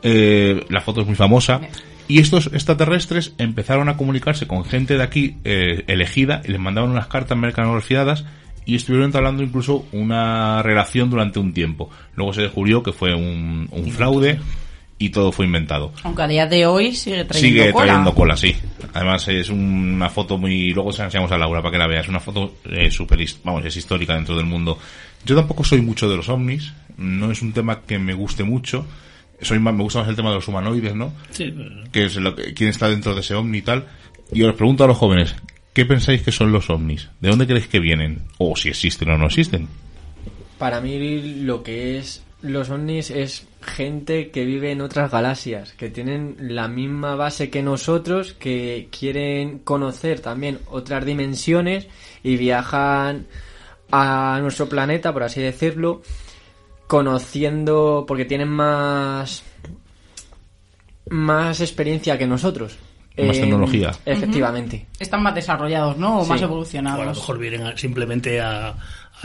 Eh, 0.03 0.63
la 0.69 0.81
foto 0.81 1.01
es 1.01 1.07
muy 1.07 1.15
famosa. 1.15 1.59
Y 2.07 2.19
estos 2.19 2.47
extraterrestres 2.47 3.33
empezaron 3.37 3.89
a 3.89 3.97
comunicarse 3.97 4.47
con 4.47 4.63
gente 4.63 4.97
de 4.97 5.03
aquí 5.03 5.37
eh, 5.43 5.83
elegida 5.87 6.41
y 6.45 6.51
les 6.51 6.59
mandaban 6.59 6.91
unas 6.91 7.07
cartas 7.07 7.37
mercanografiadas 7.37 8.25
y 8.65 8.75
estuvieron 8.75 9.07
entablando 9.07 9.43
incluso 9.43 9.85
una 9.91 10.61
relación 10.61 11.09
durante 11.09 11.39
un 11.39 11.53
tiempo. 11.53 11.89
Luego 12.15 12.33
se 12.33 12.41
descubrió 12.43 12.83
que 12.83 12.91
fue 12.93 13.13
un, 13.15 13.67
un 13.71 13.91
fraude 13.91 14.39
y 14.97 15.09
todo 15.09 15.31
fue 15.31 15.45
inventado. 15.45 15.91
Aunque 16.03 16.21
a 16.23 16.27
día 16.27 16.45
de 16.47 16.65
hoy 16.65 16.95
sigue 16.95 17.25
trayendo 17.25 17.63
Sigue 17.63 17.71
cola. 17.71 17.85
trayendo 17.85 18.15
cola, 18.15 18.37
sí. 18.37 18.55
Además 18.93 19.27
es 19.27 19.49
una 19.49 20.09
foto 20.09 20.37
muy... 20.37 20.71
Luego 20.73 20.91
se 20.93 20.99
la 20.99 21.05
enseñamos 21.05 21.31
a 21.31 21.37
Laura 21.37 21.61
para 21.61 21.71
que 21.71 21.77
la 21.77 21.87
veas. 21.87 22.05
Es 22.05 22.09
una 22.09 22.19
foto 22.19 22.55
eh, 22.71 22.89
super... 22.89 23.19
Vamos, 23.43 23.65
es 23.65 23.75
histórica 23.75 24.15
dentro 24.15 24.35
del 24.37 24.45
mundo. 24.45 24.77
Yo 25.25 25.35
tampoco 25.35 25.63
soy 25.63 25.81
mucho 25.81 26.09
de 26.09 26.15
los 26.15 26.29
ovnis. 26.29 26.71
No 26.97 27.29
es 27.31 27.41
un 27.41 27.51
tema 27.51 27.81
que 27.81 27.99
me 27.99 28.13
guste 28.13 28.43
mucho. 28.43 28.85
Soy 29.41 29.59
más, 29.59 29.73
me 29.73 29.83
gusta 29.83 29.99
más 29.99 30.07
el 30.09 30.15
tema 30.15 30.29
de 30.29 30.35
los 30.35 30.47
humanoides, 30.47 30.95
¿no? 30.95 31.13
Sí, 31.31 31.53
pero- 31.55 31.91
Que 31.91 32.05
es 32.05 32.15
lo 32.15 32.35
que- 32.35 32.53
quién 32.53 32.69
está 32.69 32.87
dentro 32.89 33.13
de 33.13 33.21
ese 33.21 33.35
ovni 33.35 33.59
y 33.59 33.61
tal. 33.61 33.85
Y 34.31 34.43
os 34.43 34.55
pregunto 34.55 34.83
a 34.83 34.87
los 34.87 34.97
jóvenes, 34.97 35.35
¿qué 35.73 35.85
pensáis 35.85 36.21
que 36.23 36.31
son 36.31 36.51
los 36.51 36.69
ovnis? 36.69 37.09
¿De 37.19 37.29
dónde 37.29 37.45
creéis 37.45 37.67
que 37.67 37.79
vienen? 37.79 38.23
O 38.37 38.55
si 38.55 38.69
existen 38.69 39.09
o 39.09 39.17
no 39.17 39.25
existen. 39.27 39.67
Para 40.57 40.79
mí 40.81 41.41
lo 41.43 41.63
que 41.63 41.97
es 41.97 42.23
los 42.41 42.69
ovnis 42.69 43.09
es 43.11 43.47
gente 43.61 44.29
que 44.29 44.45
vive 44.45 44.71
en 44.71 44.81
otras 44.81 45.11
galaxias, 45.11 45.73
que 45.73 45.89
tienen 45.89 46.35
la 46.39 46.67
misma 46.67 47.15
base 47.15 47.49
que 47.49 47.63
nosotros, 47.63 48.33
que 48.33 48.87
quieren 48.97 49.59
conocer 49.59 50.19
también 50.19 50.59
otras 50.67 51.03
dimensiones 51.05 51.87
y 52.23 52.37
viajan 52.37 53.25
a 53.91 54.37
nuestro 54.41 54.67
planeta, 54.69 55.11
por 55.11 55.23
así 55.23 55.41
decirlo, 55.41 56.01
conociendo, 56.87 58.05
porque 58.07 58.25
tienen 58.25 58.49
más 58.49 59.43
más 61.09 61.61
experiencia 61.61 62.17
que 62.17 62.25
nosotros. 62.27 62.77
Más 63.17 63.37
En- 63.37 63.43
tecnología. 63.43 63.91
Efectivamente. 64.05 64.87
Están 64.99 65.23
más 65.23 65.33
desarrollados, 65.35 65.97
¿no? 65.97 66.19
O 66.19 66.23
Sí. 66.23 66.29
más 66.29 66.41
o 66.41 66.43
a 66.43 66.47
lo 66.47 66.51
evolucionados. 66.53 67.17
mejor 67.17 67.37
vienen 67.37 67.63
a- 67.63 67.77
simplemente 67.77 68.41
a, 68.41 68.75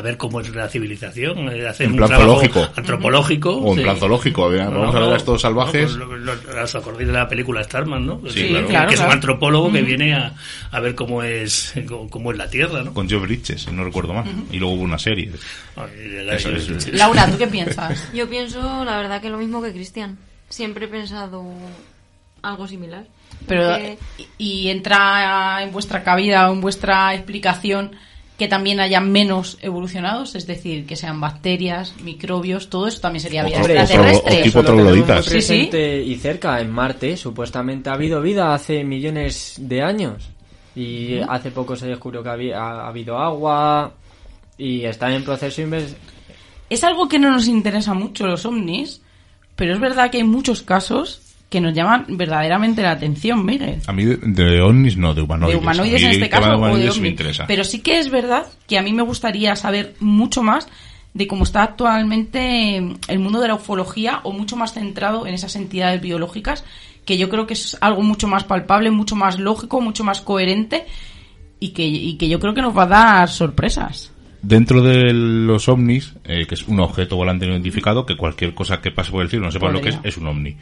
a 0.00 0.02
ver 0.02 0.16
cómo 0.16 0.40
es 0.40 0.54
la 0.54 0.68
civilización, 0.68 1.48
eh, 1.52 1.68
hacer 1.68 1.86
En 1.86 1.92
un 1.92 1.96
plan 1.98 2.08
trabajo 2.08 2.40
zoológico. 2.40 2.68
antropológico. 2.76 3.56
O 3.56 3.70
en 3.72 3.78
sí. 3.78 3.82
plan 3.84 3.96
zoológico. 3.98 4.44
a 4.44 4.48
ver, 4.48 4.64
No, 4.70 4.80
Vamos 4.80 4.94
a 4.96 5.00
ver 5.00 5.12
a 5.12 5.16
estos 5.16 5.40
salvajes. 5.42 5.96
no, 5.96 6.06
pues 6.08 6.20
lo- 6.20 6.34
lo- 6.34 6.62
¿Os 6.64 6.74
acordáis 6.74 7.06
de 7.06 7.12
la 7.14 7.28
película 7.28 7.62
Starman, 7.62 8.04
no? 8.06 8.20
Sí, 8.28 8.34
Que- 8.42 8.48
claro. 8.48 8.66
claro, 8.68 8.88
que 8.88 8.94
es 8.94 9.00
un 9.00 9.04
claro. 9.06 9.12
antropólogo 9.12 9.72
que 9.72 9.82
viene 9.82 10.14
a, 10.14 10.34
a 10.70 10.80
ver 10.80 10.94
cómo 10.94 11.22
es 11.22 11.74
cómo, 11.86 12.10
cómo 12.10 12.32
es 12.32 12.38
la 12.38 12.48
Tierra, 12.50 12.82
¿no? 12.82 12.92
Con 12.94 13.08
Joe 13.08 13.18
Bridges, 13.20 13.70
no 13.72 13.84
recuerdo 13.84 14.12
mal. 14.14 14.24
Y 14.50 14.58
luego 14.58 14.74
hubo 14.74 14.82
una 14.82 14.98
serie. 14.98 15.30
Ay, 15.76 16.26
Eso 16.32 16.50
es. 16.50 16.92
Laura, 16.92 17.30
¿tú 17.30 17.38
qué 17.38 17.46
piensas? 17.48 18.10
Yo 18.12 18.28
pienso, 18.28 18.84
la 18.84 18.96
verdad, 18.96 19.20
que 19.20 19.30
lo 19.30 19.38
mismo 19.38 19.62
que 19.62 19.72
Cristian. 19.72 20.18
Siempre 20.48 20.86
he 20.86 20.88
pensado 20.88 21.44
algo 22.42 22.66
similar. 22.66 23.04
Pero, 23.46 23.68
Porque- 23.70 23.98
y 24.38 24.68
entra 24.68 25.62
en 25.62 25.70
vuestra 25.72 26.02
cabida 26.02 26.50
o 26.50 26.54
en 26.54 26.60
vuestra 26.60 27.14
explicación 27.14 27.92
que 28.40 28.48
también 28.48 28.80
haya 28.80 29.00
menos 29.02 29.58
evolucionados, 29.60 30.34
es 30.34 30.46
decir, 30.46 30.86
que 30.86 30.96
sean 30.96 31.20
bacterias, 31.20 31.94
microbios, 32.02 32.70
todo 32.70 32.88
eso 32.88 32.98
también 33.02 33.20
sería 33.20 33.44
vida 33.44 33.58
extraterrestre. 33.58 34.42
tipo 34.42 34.62
trogloditas. 34.64 35.26
Sí, 35.26 35.30
sí. 35.30 35.36
presente 35.68 36.02
y 36.02 36.16
cerca, 36.16 36.58
en 36.58 36.70
Marte, 36.70 37.18
supuestamente 37.18 37.90
ha 37.90 37.92
habido 37.92 38.22
vida 38.22 38.54
hace 38.54 38.82
millones 38.82 39.56
de 39.58 39.82
años. 39.82 40.30
Y 40.74 41.18
hace 41.28 41.50
poco 41.50 41.76
se 41.76 41.86
descubrió 41.86 42.22
que 42.22 42.30
había, 42.30 42.58
ha 42.58 42.88
habido 42.88 43.18
agua 43.18 43.92
y 44.56 44.84
está 44.86 45.14
en 45.14 45.22
proceso 45.22 45.60
inves- 45.60 45.94
Es 46.70 46.82
algo 46.82 47.06
que 47.08 47.18
no 47.18 47.30
nos 47.30 47.46
interesa 47.46 47.92
mucho 47.92 48.26
los 48.26 48.46
ovnis, 48.46 49.02
pero 49.54 49.74
es 49.74 49.80
verdad 49.80 50.10
que 50.10 50.16
hay 50.16 50.24
muchos 50.24 50.62
casos 50.62 51.20
que 51.50 51.60
nos 51.60 51.74
llaman 51.74 52.06
verdaderamente 52.08 52.80
la 52.80 52.92
atención, 52.92 53.44
Miguel. 53.44 53.82
A 53.86 53.92
mí 53.92 54.04
de, 54.04 54.16
de 54.16 54.60
ovnis 54.62 54.96
no, 54.96 55.12
de 55.14 55.22
humanoides. 55.22 55.56
de 55.56 55.60
humanoides 55.60 56.02
en 56.02 56.10
este 56.10 56.28
caso 56.30 56.48
o 56.48 56.50
de 56.52 56.56
humanoides 56.56 57.00
me 57.00 57.08
interesa. 57.08 57.44
Pero 57.48 57.64
sí 57.64 57.80
que 57.80 57.98
es 57.98 58.08
verdad 58.08 58.46
que 58.68 58.78
a 58.78 58.82
mí 58.82 58.92
me 58.92 59.02
gustaría 59.02 59.56
saber 59.56 59.94
mucho 59.98 60.44
más 60.44 60.68
de 61.12 61.26
cómo 61.26 61.42
está 61.42 61.64
actualmente 61.64 62.76
el 62.76 63.18
mundo 63.18 63.40
de 63.40 63.48
la 63.48 63.56
ufología 63.56 64.20
o 64.22 64.32
mucho 64.32 64.54
más 64.54 64.74
centrado 64.74 65.26
en 65.26 65.34
esas 65.34 65.56
entidades 65.56 66.00
biológicas, 66.00 66.64
que 67.04 67.18
yo 67.18 67.28
creo 67.28 67.48
que 67.48 67.54
es 67.54 67.76
algo 67.80 68.02
mucho 68.02 68.28
más 68.28 68.44
palpable, 68.44 68.92
mucho 68.92 69.16
más 69.16 69.40
lógico, 69.40 69.80
mucho 69.80 70.04
más 70.04 70.20
coherente 70.20 70.86
y 71.58 71.70
que, 71.70 71.84
y 71.84 72.16
que 72.16 72.28
yo 72.28 72.38
creo 72.38 72.54
que 72.54 72.62
nos 72.62 72.78
va 72.78 72.84
a 72.84 72.86
dar 72.86 73.28
sorpresas. 73.28 74.12
Dentro 74.40 74.82
de 74.82 75.12
los 75.12 75.68
ovnis, 75.68 76.14
eh, 76.24 76.46
que 76.46 76.54
es 76.54 76.68
un 76.68 76.78
objeto 76.78 77.16
volante 77.16 77.46
no 77.46 77.52
identificado, 77.52 78.06
que 78.06 78.16
cualquier 78.16 78.54
cosa 78.54 78.80
que 78.80 78.92
pase 78.92 79.10
por 79.10 79.22
el 79.22 79.28
cielo 79.28 79.46
no 79.46 79.50
sepa 79.50 79.68
lo 79.68 79.80
que 79.80 79.88
es, 79.88 79.98
es 80.04 80.16
un 80.16 80.28
ovni. 80.28 80.56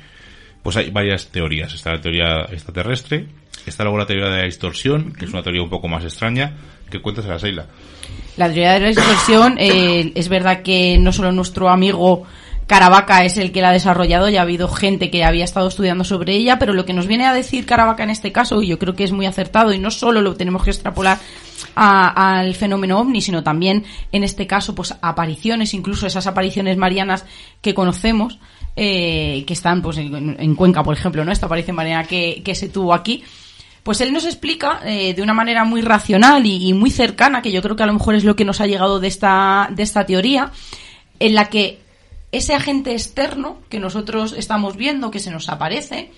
Pues 0.63 0.77
hay 0.77 0.91
varias 0.91 1.29
teorías. 1.29 1.73
Está 1.75 1.93
la 1.93 2.01
teoría 2.01 2.47
extraterrestre, 2.51 3.27
está 3.67 3.85
luego 3.85 3.99
la 3.99 4.07
teoría 4.07 4.27
de 4.27 4.39
la 4.39 4.45
distorsión, 4.45 5.13
que 5.13 5.25
es 5.25 5.33
una 5.33 5.43
teoría 5.43 5.63
un 5.63 5.71
poco 5.71 5.89
más 5.89 6.05
extraña. 6.05 6.57
que 6.91 7.01
cuentas 7.01 7.27
a 7.27 7.49
la? 7.49 7.67
La 8.37 8.47
teoría 8.47 8.75
de 8.75 8.81
la 8.81 8.89
distorsión, 8.89 9.57
eh, 9.59 10.13
es 10.15 10.29
verdad 10.29 10.63
que 10.63 10.97
no 10.99 11.13
solo 11.13 11.33
nuestro 11.33 11.69
amigo 11.69 12.25
Caravaca 12.69 13.25
es 13.25 13.39
el 13.39 13.51
que 13.51 13.63
la 13.63 13.71
ha 13.71 13.73
desarrollado, 13.73 14.29
ya 14.29 14.41
ha 14.41 14.43
habido 14.43 14.69
gente 14.69 15.11
que 15.11 15.25
había 15.25 15.45
estado 15.45 15.69
estudiando 15.69 16.05
sobre 16.05 16.35
ella, 16.35 16.59
pero 16.59 16.75
lo 16.75 16.85
que 16.85 16.93
nos 16.93 17.07
viene 17.07 17.25
a 17.27 17.33
decir 17.33 17.65
Caravaca 17.65 18.03
en 18.03 18.11
este 18.11 18.31
caso, 18.31 18.61
y 18.61 18.67
yo 18.67 18.79
creo 18.79 18.95
que 18.95 19.05
es 19.05 19.13
muy 19.13 19.25
acertado, 19.25 19.73
y 19.73 19.79
no 19.79 19.91
solo 19.91 20.21
lo 20.21 20.37
tenemos 20.37 20.63
que 20.63 20.71
extrapolar 20.71 21.19
al 21.75 22.55
fenómeno 22.55 23.01
ovni, 23.01 23.23
sino 23.23 23.43
también 23.43 23.85
en 24.13 24.23
este 24.23 24.47
caso, 24.47 24.75
pues 24.75 24.95
apariciones, 25.01 25.73
incluso 25.73 26.07
esas 26.07 26.27
apariciones 26.27 26.77
marianas 26.77 27.25
que 27.63 27.73
conocemos, 27.73 28.39
eh, 28.77 29.45
que 29.47 29.55
están 29.55 29.81
pues 29.81 29.97
en, 29.97 30.37
en 30.39 30.55
Cuenca, 30.55 30.83
por 30.83 30.95
ejemplo, 30.95 31.25
¿no? 31.25 31.33
Esta 31.33 31.47
aparición 31.47 31.75
mariana 31.75 32.05
que, 32.05 32.43
que 32.45 32.55
se 32.55 32.69
tuvo 32.69 32.93
aquí. 32.93 33.25
Pues 33.83 34.03
él 34.03 34.13
nos 34.13 34.27
explica 34.27 34.81
eh, 34.85 35.15
de 35.15 35.23
una 35.23 35.33
manera 35.33 35.65
muy 35.65 35.81
racional 35.81 36.45
y, 36.45 36.69
y 36.69 36.75
muy 36.75 36.91
cercana, 36.91 37.41
que 37.41 37.51
yo 37.51 37.63
creo 37.63 37.77
que 37.77 37.83
a 37.83 37.87
lo 37.87 37.95
mejor 37.95 38.15
es 38.15 38.25
lo 38.25 38.37
que 38.37 38.45
nos 38.45 38.61
ha 38.61 38.67
llegado 38.67 39.01
de 39.01 39.09
esta, 39.09 39.71
de 39.73 39.83
esta 39.83 40.05
teoría, 40.05 40.53
en 41.19 41.35
la 41.35 41.47
que 41.47 41.88
ese 42.33 42.55
agente 42.55 42.93
externo 42.93 43.59
que 43.69 43.81
nosotros 43.81 44.35
estamos 44.37 44.77
viendo, 44.77 45.11
que 45.11 45.21
se 45.21 45.31
nos 45.31 45.49
aparece, 45.49 46.13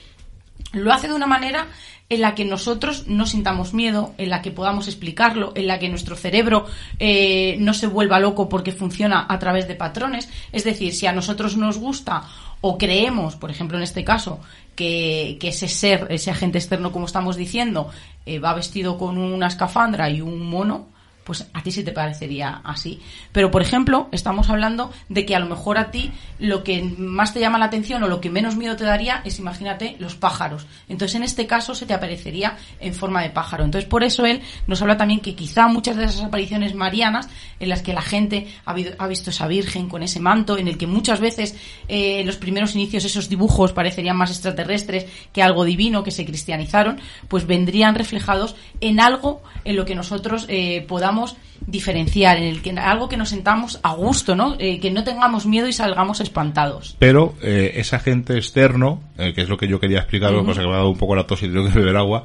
lo 0.72 0.92
hace 0.92 1.08
de 1.08 1.14
una 1.14 1.26
manera 1.26 1.68
en 2.08 2.20
la 2.20 2.34
que 2.34 2.44
nosotros 2.44 3.06
no 3.06 3.24
sintamos 3.24 3.72
miedo, 3.72 4.14
en 4.18 4.30
la 4.30 4.42
que 4.42 4.50
podamos 4.50 4.88
explicarlo, 4.88 5.52
en 5.54 5.68
la 5.68 5.78
que 5.78 5.88
nuestro 5.88 6.16
cerebro 6.16 6.66
eh, 6.98 7.56
no 7.60 7.72
se 7.72 7.86
vuelva 7.86 8.18
loco 8.18 8.48
porque 8.48 8.72
funciona 8.72 9.26
a 9.28 9.38
través 9.38 9.68
de 9.68 9.76
patrones. 9.76 10.28
Es 10.50 10.64
decir, 10.64 10.92
si 10.92 11.06
a 11.06 11.12
nosotros 11.12 11.56
nos 11.56 11.78
gusta 11.78 12.24
o 12.60 12.76
creemos, 12.76 13.36
por 13.36 13.52
ejemplo 13.52 13.76
en 13.76 13.84
este 13.84 14.02
caso, 14.02 14.40
que, 14.74 15.38
ese 15.40 15.68
ser, 15.68 16.08
ese 16.10 16.32
agente 16.32 16.58
externo, 16.58 16.90
como 16.90 17.06
estamos 17.06 17.36
diciendo, 17.36 17.90
eh, 18.26 18.40
va 18.40 18.54
vestido 18.54 18.98
con 18.98 19.16
una 19.16 19.46
escafandra 19.46 20.10
y 20.10 20.20
un 20.20 20.40
mono, 20.40 20.88
pues 21.30 21.46
a 21.54 21.62
ti 21.62 21.70
sí 21.70 21.84
te 21.84 21.92
parecería 21.92 22.60
así. 22.64 23.00
Pero, 23.30 23.52
por 23.52 23.62
ejemplo, 23.62 24.08
estamos 24.10 24.50
hablando 24.50 24.90
de 25.08 25.24
que 25.24 25.36
a 25.36 25.38
lo 25.38 25.46
mejor 25.46 25.78
a 25.78 25.92
ti 25.92 26.10
lo 26.40 26.64
que 26.64 26.82
más 26.82 27.32
te 27.32 27.38
llama 27.38 27.56
la 27.56 27.66
atención 27.66 28.02
o 28.02 28.08
lo 28.08 28.20
que 28.20 28.30
menos 28.30 28.56
miedo 28.56 28.74
te 28.74 28.82
daría 28.82 29.22
es, 29.24 29.38
imagínate, 29.38 29.94
los 30.00 30.16
pájaros. 30.16 30.66
Entonces, 30.88 31.14
en 31.14 31.22
este 31.22 31.46
caso, 31.46 31.76
se 31.76 31.86
te 31.86 31.94
aparecería 31.94 32.56
en 32.80 32.94
forma 32.94 33.22
de 33.22 33.30
pájaro. 33.30 33.62
Entonces, 33.62 33.88
por 33.88 34.02
eso 34.02 34.26
él 34.26 34.42
nos 34.66 34.82
habla 34.82 34.96
también 34.96 35.20
que 35.20 35.36
quizá 35.36 35.68
muchas 35.68 35.94
de 35.94 36.06
esas 36.06 36.24
apariciones 36.24 36.74
marianas, 36.74 37.28
en 37.60 37.68
las 37.68 37.82
que 37.82 37.92
la 37.92 38.02
gente 38.02 38.48
ha, 38.64 39.06
visto 39.06 39.30
esa 39.30 39.46
virgen 39.46 39.88
con 39.88 40.02
ese 40.02 40.18
manto, 40.18 40.58
en 40.58 40.66
el 40.66 40.78
que 40.78 40.88
muchas 40.88 41.20
veces 41.20 41.54
eh, 41.86 42.22
en 42.22 42.26
los 42.26 42.38
primeros 42.38 42.74
inicios 42.74 43.04
esos 43.04 43.28
dibujos 43.28 43.72
parecerían 43.72 44.16
más 44.16 44.30
extraterrestres 44.30 45.06
que 45.32 45.44
algo 45.44 45.64
divino, 45.64 46.02
que 46.02 46.10
se 46.10 46.24
cristianizaron, 46.24 46.98
pues 47.28 47.46
vendrían 47.46 47.94
reflejados 47.94 48.56
en 48.80 48.98
algo 48.98 49.42
en 49.64 49.76
lo 49.76 49.84
que 49.84 49.94
nosotros 49.94 50.46
eh, 50.48 50.84
podamos 50.88 51.19
diferenciar, 51.66 52.38
en 52.38 52.44
el 52.44 52.62
que 52.62 52.70
algo 52.70 53.09
que 53.09 53.16
nos 53.16 53.28
sentamos 53.28 53.80
a 53.83 53.94
gusto, 53.94 54.35
¿no? 54.35 54.56
Eh, 54.59 54.80
que 54.80 54.90
no 54.90 55.04
tengamos 55.04 55.46
miedo 55.46 55.68
y 55.68 55.72
salgamos 55.72 56.20
espantados. 56.20 56.96
Pero 56.98 57.35
eh, 57.42 57.72
ese 57.76 57.96
agente 57.96 58.37
externo, 58.37 59.02
eh, 59.18 59.33
que 59.35 59.42
es 59.42 59.48
lo 59.48 59.56
que 59.56 59.68
yo 59.68 59.78
quería 59.80 59.98
explicar, 59.98 60.33
lo 60.33 60.44
pasa 60.44 60.61
que 60.62 60.66
me 60.66 60.72
ha 60.74 60.78
dado 60.78 60.90
un 60.90 60.98
poco 60.98 61.14
la 61.14 61.26
tos 61.26 61.42
y 61.42 61.48
tengo 61.48 61.68
que 61.68 61.74
beber 61.78 61.96
agua, 61.96 62.24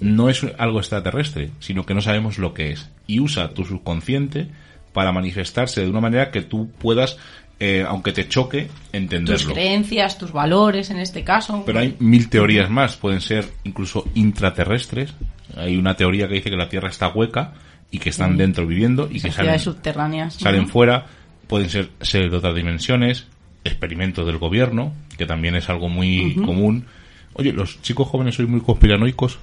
no 0.00 0.28
es 0.28 0.44
algo 0.58 0.78
extraterrestre, 0.78 1.50
sino 1.60 1.86
que 1.86 1.94
no 1.94 2.00
sabemos 2.00 2.38
lo 2.38 2.54
que 2.54 2.72
es. 2.72 2.90
Y 3.06 3.20
usa 3.20 3.50
tu 3.50 3.64
subconsciente 3.64 4.48
para 4.92 5.12
manifestarse 5.12 5.80
de 5.80 5.88
una 5.88 6.00
manera 6.00 6.30
que 6.30 6.42
tú 6.42 6.70
puedas, 6.78 7.18
eh, 7.60 7.84
aunque 7.86 8.12
te 8.12 8.28
choque, 8.28 8.64
Tus 8.64 8.74
entenderlo. 8.92 9.54
creencias, 9.54 10.18
tus 10.18 10.32
valores, 10.32 10.90
en 10.90 10.98
este 10.98 11.24
caso. 11.24 11.62
Pero 11.64 11.78
hay 11.78 11.96
mil 11.98 12.28
teorías 12.28 12.68
más, 12.68 12.96
pueden 12.96 13.20
ser 13.20 13.48
incluso 13.64 14.04
intraterrestres. 14.14 15.14
Hay 15.56 15.76
una 15.76 15.94
teoría 15.94 16.28
que 16.28 16.34
dice 16.34 16.50
que 16.50 16.56
la 16.56 16.68
Tierra 16.68 16.88
está 16.88 17.08
hueca 17.08 17.52
y 17.92 17.98
que 17.98 18.08
están 18.08 18.36
dentro 18.38 18.66
viviendo 18.66 19.06
y 19.08 19.20
que 19.20 19.30
salen, 19.30 19.60
subterráneas. 19.60 20.34
salen 20.34 20.66
fuera, 20.66 21.06
pueden 21.46 21.68
ser 21.68 21.90
seres 22.00 22.30
de 22.30 22.38
otras 22.38 22.54
dimensiones, 22.54 23.26
experimentos 23.64 24.26
del 24.26 24.38
gobierno, 24.38 24.94
que 25.18 25.26
también 25.26 25.54
es 25.54 25.68
algo 25.68 25.90
muy 25.90 26.34
común. 26.34 26.86
Oye, 27.34 27.52
los 27.52 27.80
chicos 27.82 28.08
jóvenes 28.08 28.34
sois 28.34 28.48
muy 28.48 28.62
conspiranoicos. 28.62 29.38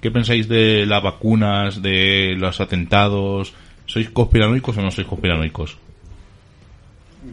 ¿Qué 0.00 0.10
pensáis 0.10 0.48
de 0.48 0.84
las 0.84 1.00
vacunas, 1.00 1.80
de 1.80 2.34
los 2.36 2.60
atentados? 2.60 3.54
¿Sois 3.86 4.10
conspiranoicos 4.10 4.76
o 4.76 4.82
no 4.82 4.90
sois 4.90 5.06
conspiranoicos? 5.06 5.78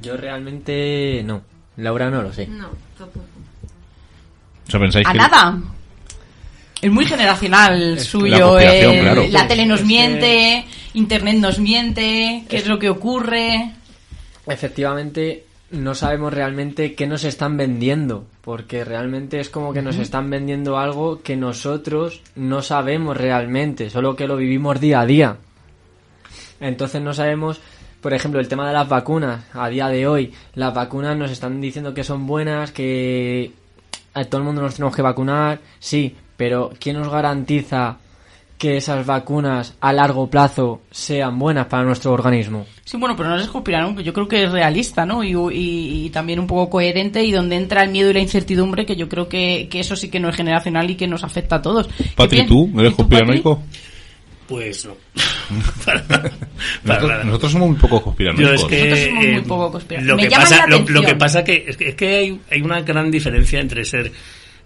Yo 0.04 0.18
realmente 0.18 1.24
no. 1.26 1.42
Laura 1.78 2.12
no 2.12 2.22
lo 2.22 2.32
sé. 2.32 2.46
No, 2.46 2.70
tampoco. 2.96 3.26
O 4.68 4.72
sea, 4.72 4.80
pensáis 4.80 5.08
A 5.08 5.12
que 5.14 5.18
nada. 5.18 5.58
Es 6.82 6.92
muy 6.92 7.06
generacional 7.06 8.00
suyo. 8.00 8.60
eh, 8.60 9.00
claro. 9.02 9.26
La 9.30 9.48
tele 9.48 9.66
nos 9.66 9.82
Es 9.82 9.86
que- 9.86 9.88
miente. 9.88 10.66
Internet 10.94 11.36
nos 11.36 11.60
miente, 11.60 12.46
qué 12.50 12.58
es 12.58 12.66
lo 12.68 12.80
que 12.80 12.90
ocurre. 12.90 13.74
Efectivamente, 14.48 15.46
no 15.72 15.94
sabemos 15.94 16.34
realmente 16.34 16.96
qué 16.96 17.06
nos 17.06 17.24
están 17.24 17.58
vendiendo, 17.58 18.26
porque 18.42 18.84
realmente 18.84 19.40
es 19.40 19.50
como 19.50 19.72
que 19.74 19.82
nos 19.84 19.98
están 19.98 20.30
vendiendo 20.32 20.80
algo 20.80 21.22
que 21.22 21.36
nosotros 21.36 22.22
no 22.36 22.64
sabemos 22.64 23.16
realmente, 23.18 23.90
solo 23.92 24.16
que 24.16 24.26
lo 24.28 24.36
vivimos 24.38 24.80
día 24.80 25.02
a 25.02 25.06
día. 25.06 25.38
Entonces 26.60 27.02
no 27.02 27.14
sabemos, 27.14 27.60
por 28.02 28.14
ejemplo, 28.14 28.40
el 28.40 28.48
tema 28.48 28.68
de 28.68 28.74
las 28.74 28.90
vacunas. 28.90 29.46
A 29.54 29.70
día 29.70 29.88
de 29.90 30.08
hoy, 30.08 30.34
las 30.56 30.74
vacunas 30.74 31.16
nos 31.16 31.30
están 31.30 31.62
diciendo 31.62 31.94
que 31.94 32.04
son 32.04 32.26
buenas, 32.26 32.72
que 32.72 33.52
a 34.16 34.24
todo 34.26 34.40
el 34.42 34.46
mundo 34.48 34.62
nos 34.64 34.76
tenemos 34.76 34.96
que 34.96 35.04
vacunar, 35.04 35.60
sí, 35.78 36.16
pero 36.40 36.72
¿quién 36.80 36.96
nos 36.98 37.10
garantiza 37.10 37.98
que 38.58 38.78
esas 38.78 39.06
vacunas 39.06 39.76
a 39.82 39.92
largo 39.94 40.30
plazo 40.30 40.82
sean 40.90 41.38
buenas 41.38 41.68
para 41.68 41.84
nuestro 41.84 42.14
organismo? 42.14 42.66
Sí, 42.86 42.96
bueno, 42.98 43.16
pero 43.18 43.28
no 43.30 43.36
es 43.36 43.48
conspiranoico, 43.50 43.98
que 43.98 44.04
yo 44.06 44.14
creo 44.14 44.28
que 44.28 44.44
es 44.46 44.52
realista, 44.52 45.06
¿no? 45.06 45.22
Y, 45.22 45.32
y- 45.34 46.06
y 46.06 46.10
también 46.12 46.40
un 46.40 46.48
poco 46.48 46.70
coherente 46.70 47.24
y 47.26 47.32
donde 47.34 47.58
entra 47.58 47.84
el 47.84 47.92
miedo 47.92 48.10
y 48.10 48.14
la 48.14 48.20
incertidumbre, 48.22 48.86
que 48.86 48.96
yo 48.96 49.10
creo 49.10 49.28
que, 49.28 49.68
que 49.70 49.82
eso 49.82 49.98
sí 49.98 50.10
que 50.10 50.20
no 50.22 50.30
es 50.30 50.36
generacional 50.38 50.90
y 50.90 50.96
que 50.96 51.08
nos 51.08 51.26
afecta 51.26 51.58
a 51.58 51.62
todos. 51.62 51.88
¿Qué 51.98 52.06
Patri, 52.16 52.46
¿tú 52.46 52.70
¿Y 52.74 52.80
eres 52.80 52.94
conspiranoico? 52.94 53.62
Pues 54.48 54.86
no. 54.86 54.96
para, 55.86 56.04
para 56.08 56.22
Nosotros, 56.84 57.10
nada. 57.10 57.24
nosotros 57.26 57.52
somos 57.52 57.70
muy 57.70 57.78
poco 57.78 58.02
conspiranoicos. 58.02 58.62
es 58.64 58.68
que, 58.68 58.78
Nosotros 58.90 59.00
somos 59.10 59.26
muy 59.26 59.36
eh, 59.36 59.42
poco 59.48 59.80
lo 60.02 60.18
que 60.18 60.30
pasa, 60.32 60.68
lo, 60.68 61.02
que 61.04 61.16
pasa 61.16 61.44
que 61.44 61.66
es 61.68 61.78
que, 61.78 61.90
es 61.90 61.96
que 61.96 62.16
hay, 62.16 62.40
hay 62.50 62.62
una 62.62 62.82
gran 62.82 63.12
diferencia 63.12 63.60
entre 63.60 63.86
ser 63.86 64.12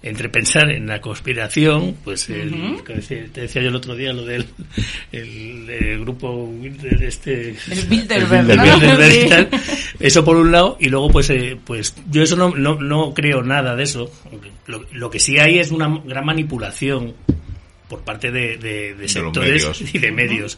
entre 0.04 0.28
pensar 0.28 0.70
en 0.70 0.86
la 0.86 1.00
conspiración, 1.00 1.96
pues 2.04 2.30
el, 2.30 2.54
que 2.86 2.96
decía- 2.96 3.26
te 3.32 3.42
decía 3.42 3.62
yo 3.62 3.70
el 3.70 3.76
otro 3.78 3.96
día 3.96 4.12
lo 4.12 4.26
del 4.26 4.46
el, 5.14 5.70
el 5.70 6.00
grupo 6.02 6.54
este 7.02 7.56
El 7.72 7.86
Bilderberg, 7.90 8.50
el 8.52 8.58
¿no? 8.58 8.64
Bilderberg 8.64 9.12
y 9.14 9.22
Sí. 9.24 9.30
tal. 9.30 9.50
eso 10.02 10.26
por 10.26 10.36
un 10.36 10.52
lado 10.52 10.78
y 10.80 10.90
luego 10.90 11.10
pues 11.10 11.30
eh, 11.30 11.58
pues 11.64 11.96
yo 12.12 12.22
eso 12.22 12.36
no, 12.36 12.50
no, 12.54 12.76
no 12.82 13.14
creo 13.14 13.44
nada 13.44 13.76
de 13.78 13.84
eso 13.84 14.12
lo, 14.68 14.86
lo 14.92 15.10
que 15.10 15.20
sí 15.20 15.38
hay 15.40 15.60
es 15.60 15.72
una 15.72 15.88
gran 16.06 16.26
manipulación 16.26 17.14
por 17.88 18.02
parte 18.02 18.32
de, 18.32 18.58
de- 18.58 19.08
sectores 19.08 19.84
y 19.94 20.00
de 20.00 20.12
medios 20.12 20.58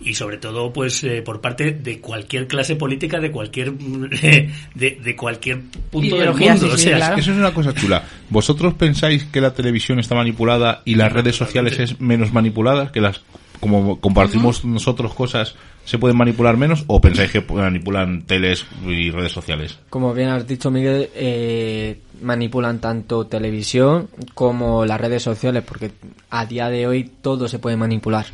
y 0.00 0.14
sobre 0.14 0.38
todo 0.38 0.72
pues 0.72 1.02
eh, 1.04 1.22
por 1.22 1.40
parte 1.40 1.72
de 1.72 2.00
cualquier 2.00 2.46
clase 2.46 2.76
política 2.76 3.20
de 3.20 3.30
cualquier 3.30 3.72
de, 3.72 4.50
de 4.74 5.16
cualquier 5.16 5.62
punto 5.90 6.16
del 6.16 6.34
mundo 6.34 6.56
sí, 6.56 6.66
o 6.66 6.76
sea 6.76 6.96
claro. 6.96 7.16
Eso 7.16 7.32
es 7.32 7.38
una 7.38 7.54
cosa 7.54 7.74
chula. 7.74 8.04
¿Vosotros 8.30 8.74
pensáis 8.74 9.24
que 9.24 9.40
la 9.40 9.54
televisión 9.54 9.98
está 9.98 10.14
manipulada 10.14 10.82
y 10.84 10.94
las 10.96 11.12
redes 11.12 11.36
sociales 11.36 11.78
es 11.78 12.00
menos 12.00 12.32
manipulada? 12.32 12.92
¿Que 12.92 13.00
las, 13.00 13.22
como 13.60 14.00
compartimos 14.00 14.64
nosotros 14.64 15.14
cosas, 15.14 15.54
se 15.84 15.98
pueden 15.98 16.16
manipular 16.16 16.56
menos? 16.56 16.84
¿O 16.86 17.00
pensáis 17.00 17.30
que 17.30 17.40
manipulan 17.40 18.22
teles 18.22 18.66
y 18.86 19.10
redes 19.10 19.32
sociales? 19.32 19.78
Como 19.90 20.12
bien 20.12 20.28
has 20.28 20.46
dicho, 20.46 20.70
Miguel, 20.70 21.10
eh, 21.14 21.98
manipulan 22.22 22.80
tanto 22.80 23.26
televisión 23.26 24.08
como 24.34 24.84
las 24.84 25.00
redes 25.00 25.22
sociales, 25.22 25.62
porque 25.66 25.92
a 26.30 26.46
día 26.46 26.68
de 26.68 26.86
hoy 26.86 27.10
todo 27.22 27.48
se 27.48 27.58
puede 27.58 27.76
manipular. 27.76 28.26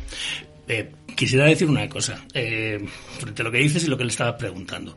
Eh, 0.67 0.89
quisiera 1.15 1.45
decir 1.45 1.67
una 1.69 1.87
cosa 1.89 2.25
eh, 2.33 2.83
frente 3.19 3.41
a 3.41 3.45
lo 3.45 3.51
que 3.51 3.59
dices 3.59 3.83
y 3.83 3.87
lo 3.87 3.97
que 3.97 4.03
le 4.03 4.09
estabas 4.11 4.35
preguntando. 4.35 4.95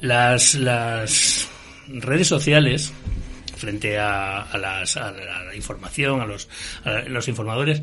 Las, 0.00 0.54
las 0.54 1.48
redes 1.88 2.26
sociales, 2.28 2.92
frente 3.56 3.98
a, 3.98 4.42
a 4.42 4.58
las- 4.58 4.96
a 4.96 5.12
la, 5.12 5.54
información, 5.54 6.20
a 6.20 6.26
los, 6.26 6.48
a 6.84 7.00
los 7.08 7.28
informadores, 7.28 7.82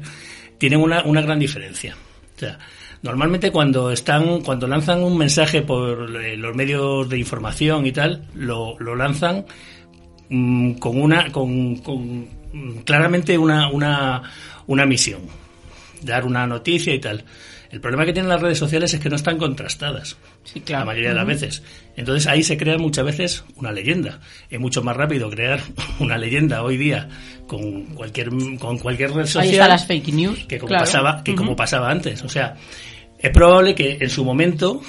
tienen 0.57 0.79
una, 0.81 1.03
una 1.03 1.21
gran 1.21 1.37
diferencia. 1.39 1.95
O 2.35 2.39
sea, 2.39 2.57
normalmente 3.03 3.51
cuando 3.51 3.91
están, 3.91 4.41
cuando 4.41 4.67
lanzan 4.67 5.03
un 5.03 5.17
mensaje 5.17 5.61
por 5.61 6.15
eh, 6.23 6.35
los 6.37 6.55
medios 6.55 7.07
de 7.09 7.17
información 7.19 7.85
y 7.85 7.91
tal, 7.91 8.27
lo, 8.33 8.77
lo 8.79 8.95
lanzan 8.95 9.45
mm, 10.29 10.73
con 10.73 10.99
una, 10.99 11.31
con, 11.31 11.75
con, 11.77 12.21
mm, 12.53 12.77
claramente 12.85 13.37
una, 13.37 13.69
una, 13.69 14.23
una 14.65 14.85
misión 14.85 15.21
dar 16.01 16.25
una 16.25 16.45
noticia 16.47 16.93
y 16.93 16.99
tal. 16.99 17.23
El 17.69 17.81
problema 17.81 18.05
que 18.05 18.13
tienen 18.13 18.29
las 18.29 18.41
redes 18.41 18.57
sociales 18.57 18.93
es 18.93 18.99
que 18.99 19.09
no 19.09 19.17
están 19.17 19.37
contrastadas. 19.37 20.15
Sí, 20.45 20.61
claro. 20.61 20.81
La 20.81 20.85
mayoría 20.85 21.09
de 21.09 21.15
las 21.15 21.27
veces. 21.27 21.63
Entonces 21.97 22.25
ahí 22.27 22.41
se 22.41 22.57
crea 22.57 22.77
muchas 22.77 23.05
veces 23.05 23.43
una 23.57 23.71
leyenda. 23.71 24.19
Es 24.49 24.59
mucho 24.59 24.81
más 24.83 24.95
rápido 24.95 25.29
crear 25.29 25.59
una 25.99 26.17
leyenda 26.17 26.63
hoy 26.63 26.77
día 26.77 27.09
con 27.45 27.85
cualquier, 27.87 28.29
con 28.59 28.77
cualquier 28.77 29.11
red 29.11 29.25
social 29.25 29.43
Ahí 29.43 29.51
están 29.51 29.69
las 29.69 29.85
fake 29.85 30.13
news. 30.13 30.45
que 30.45 30.57
como 30.59 30.69
claro. 30.69 30.85
pasaba, 30.85 31.23
que 31.23 31.35
como 31.35 31.55
pasaba 31.55 31.89
antes. 31.91 32.23
O 32.23 32.29
sea, 32.29 32.55
es 33.19 33.31
probable 33.31 33.75
que 33.75 33.97
en 33.99 34.09
su 34.09 34.23
momento, 34.23 34.81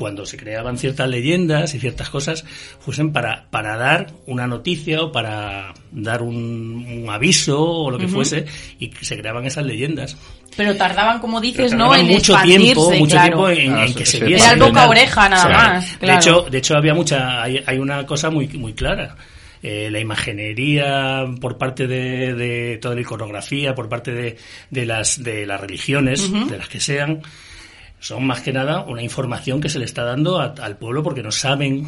cuando 0.00 0.24
se 0.24 0.38
creaban 0.38 0.78
ciertas 0.78 1.06
leyendas 1.10 1.74
y 1.74 1.78
ciertas 1.78 2.08
cosas, 2.08 2.46
fuesen 2.78 3.12
para, 3.12 3.50
para 3.50 3.76
dar 3.76 4.06
una 4.24 4.46
noticia 4.46 5.02
o 5.02 5.12
para 5.12 5.74
dar 5.92 6.22
un, 6.22 6.86
un 7.04 7.10
aviso 7.10 7.62
o 7.62 7.90
lo 7.90 7.98
que 7.98 8.08
fuese, 8.08 8.46
y 8.78 8.88
que 8.88 9.04
se 9.04 9.18
creaban 9.18 9.44
esas 9.44 9.66
leyendas. 9.66 10.16
Pero 10.56 10.74
tardaban, 10.74 11.18
como 11.20 11.38
dices, 11.38 11.72
Pero 11.72 11.76
¿no? 11.76 11.90
tardaban 11.90 12.06
En 12.06 12.12
mucho 12.14 12.34
tiempo, 12.42 12.90
mucho 12.92 13.10
claro. 13.14 13.46
tiempo 13.46 13.50
en, 13.50 13.74
Ah, 13.74 13.86
que 13.94 14.06
sí, 14.06 14.16
se 14.18 14.24
viese. 14.24 14.46
Era 14.46 14.64
boca 14.66 14.88
oreja 14.88 15.28
nada 15.28 15.48
más, 15.50 16.00
De 16.00 16.14
hecho, 16.14 16.46
de 16.50 16.58
hecho 16.58 16.76
había 16.78 16.94
mucha, 16.94 17.42
hay, 17.42 17.62
hay 17.66 17.78
una 17.78 18.06
cosa 18.06 18.30
muy, 18.30 18.48
muy 18.48 18.72
clara. 18.72 19.16
Eh, 19.62 19.90
la 19.90 20.00
imaginería 20.00 21.26
por 21.38 21.58
parte 21.58 21.86
de, 21.86 22.32
de 22.32 22.78
toda 22.78 22.94
la 22.94 23.02
iconografía, 23.02 23.74
por 23.74 23.90
parte 23.90 24.14
de, 24.14 24.38
de 24.70 24.86
las, 24.86 25.22
de 25.22 25.44
las 25.44 25.60
religiones, 25.60 26.32
de 26.32 26.56
las 26.56 26.68
que 26.70 26.80
sean, 26.80 27.20
son 28.00 28.26
más 28.26 28.40
que 28.40 28.52
nada 28.52 28.80
una 28.82 29.02
información 29.02 29.60
que 29.60 29.68
se 29.68 29.78
le 29.78 29.84
está 29.84 30.02
dando 30.04 30.40
a- 30.40 30.54
al 30.60 30.76
pueblo 30.78 31.02
porque 31.02 31.22
no 31.22 31.30
saben 31.30 31.86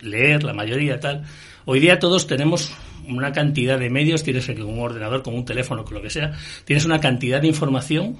leer, 0.00 0.44
la 0.44 0.52
mayoría 0.52 1.00
tal. 1.00 1.24
Hoy 1.64 1.80
día 1.80 1.98
todos 1.98 2.26
tenemos 2.26 2.70
una 3.08 3.32
cantidad 3.32 3.78
de 3.78 3.90
medios, 3.90 4.22
tienes 4.22 4.46
que 4.46 4.62
un 4.62 4.78
ordenador, 4.78 5.22
con 5.22 5.34
un 5.34 5.44
teléfono, 5.44 5.84
con 5.84 5.94
lo 5.94 6.02
que 6.02 6.10
sea, 6.10 6.32
tienes 6.64 6.84
una 6.84 7.00
cantidad 7.00 7.40
de 7.40 7.48
información 7.48 8.16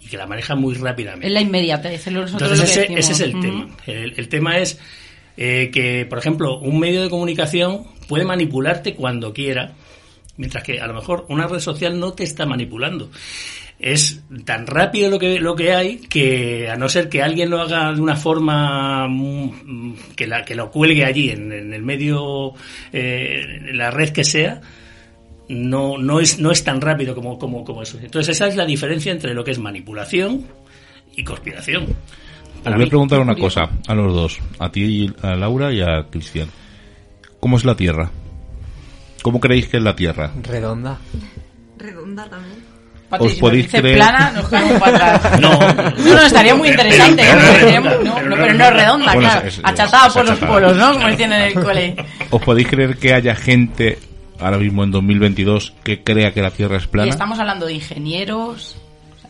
y 0.00 0.06
que 0.08 0.16
la 0.16 0.26
maneja 0.26 0.54
muy 0.54 0.74
rápidamente. 0.74 1.26
Es 1.26 1.32
la 1.32 1.40
inmediatez. 1.40 2.06
es 2.06 2.12
lo- 2.12 2.22
nosotros 2.22 2.52
Entonces 2.52 2.76
ese, 2.76 2.94
ese 2.98 3.12
es 3.12 3.20
el 3.20 3.40
tema. 3.40 3.68
El, 3.86 4.14
el 4.16 4.28
tema 4.28 4.58
es 4.58 4.78
eh, 5.36 5.70
que, 5.72 6.06
por 6.06 6.18
ejemplo, 6.18 6.58
un 6.60 6.78
medio 6.78 7.02
de 7.02 7.10
comunicación 7.10 7.84
puede 8.08 8.24
manipularte 8.24 8.94
cuando 8.94 9.32
quiera, 9.32 9.74
mientras 10.36 10.62
que 10.64 10.80
a 10.80 10.86
lo 10.86 10.94
mejor 10.94 11.26
una 11.28 11.46
red 11.46 11.58
social 11.60 11.98
no 11.98 12.12
te 12.12 12.22
está 12.24 12.46
manipulando. 12.46 13.10
Es 13.78 14.22
tan 14.44 14.66
rápido 14.66 15.10
lo 15.10 15.18
que, 15.18 15.38
lo 15.38 15.54
que 15.54 15.72
hay 15.72 15.98
que, 15.98 16.70
a 16.70 16.76
no 16.76 16.88
ser 16.88 17.10
que 17.10 17.22
alguien 17.22 17.50
lo 17.50 17.60
haga 17.60 17.92
de 17.92 18.00
una 18.00 18.16
forma 18.16 19.06
mm, 19.06 20.14
que, 20.16 20.26
la, 20.26 20.44
que 20.44 20.54
lo 20.54 20.70
cuelgue 20.70 21.04
allí 21.04 21.28
en, 21.28 21.52
en 21.52 21.74
el 21.74 21.82
medio, 21.82 22.54
eh, 22.92 23.44
en 23.68 23.76
la 23.76 23.90
red 23.90 24.10
que 24.10 24.24
sea, 24.24 24.62
no, 25.48 25.98
no, 25.98 26.20
es, 26.20 26.38
no 26.38 26.50
es 26.50 26.64
tan 26.64 26.80
rápido 26.80 27.14
como, 27.14 27.38
como, 27.38 27.64
como 27.64 27.82
eso. 27.82 27.98
Entonces 28.00 28.36
esa 28.36 28.46
es 28.46 28.56
la 28.56 28.64
diferencia 28.64 29.12
entre 29.12 29.34
lo 29.34 29.44
que 29.44 29.50
es 29.50 29.58
manipulación 29.58 30.46
y 31.14 31.22
conspiración. 31.22 31.84
Os 32.64 32.74
voy 32.74 32.84
a 32.84 32.88
preguntar 32.88 33.20
una 33.20 33.36
cosa 33.36 33.68
a 33.86 33.94
los 33.94 34.12
dos, 34.12 34.38
a 34.58 34.70
ti, 34.70 35.12
a 35.22 35.36
Laura 35.36 35.72
y 35.72 35.82
a 35.82 36.06
Cristian. 36.10 36.48
¿Cómo 37.38 37.58
es 37.58 37.64
la 37.64 37.76
Tierra? 37.76 38.10
¿Cómo 39.22 39.38
creéis 39.38 39.68
que 39.68 39.76
es 39.76 39.82
la 39.82 39.94
Tierra? 39.94 40.32
Redonda. 40.42 40.98
Redonda 41.78 42.28
también. 42.28 42.75
Patri, 43.08 43.26
Os 43.28 43.34
si 43.34 43.40
podéis 43.40 43.68
creer- 43.68 43.94
plana, 43.96 44.32
nos 44.32 44.46
para 44.46 45.14
atrás. 45.16 45.40
No. 45.40 45.50
no, 45.50 46.14
no, 46.14 46.22
estaría 46.22 46.54
muy 46.56 46.68
interesante. 46.70 47.22
Pero- 47.22 47.40
¿no? 47.40 47.52
pero- 47.52 48.02
no, 48.02 48.14
pero- 48.14 48.28
no, 48.28 48.36
pero 48.36 48.54
no 48.54 48.64
es 48.64 48.72
redonda, 48.72 49.14
Bueno, 49.14 49.30
claro. 49.30 49.46
es- 49.48 49.58
es- 49.58 49.64
achatada 49.64 50.06
es 50.08 50.12
por 50.12 50.26
los 50.28 50.38
polos, 50.40 50.76
¿no? 50.76 50.92
Como 50.94 51.06
decían 51.06 51.32
en 51.32 51.42
el 51.42 51.54
cole. 51.54 51.96
¿Os 52.30 52.42
podéis 52.42 52.66
creer 52.68 52.96
que 52.96 53.14
haya 53.14 53.36
gente, 53.36 53.98
ahora 54.40 54.58
mismo 54.58 54.82
en 54.82 54.90
2022, 54.90 55.72
que 55.84 56.02
crea 56.02 56.32
que 56.34 56.42
la 56.42 56.50
Tierra 56.50 56.78
es 56.78 56.84
Y 56.84 56.88
plana? 56.88 57.10
estamos 57.10 57.38
hablando 57.38 57.66
de 57.66 57.74
ingenieros, 57.74 58.76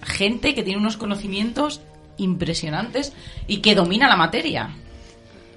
gente 0.03 0.55
que 0.55 0.62
tiene 0.62 0.81
unos 0.81 0.97
conocimientos 0.97 1.83
impresionantes 2.16 3.12
y 3.47 3.59
que 3.59 3.74
domina 3.74 4.09
la 4.09 4.16
materia. 4.16 4.70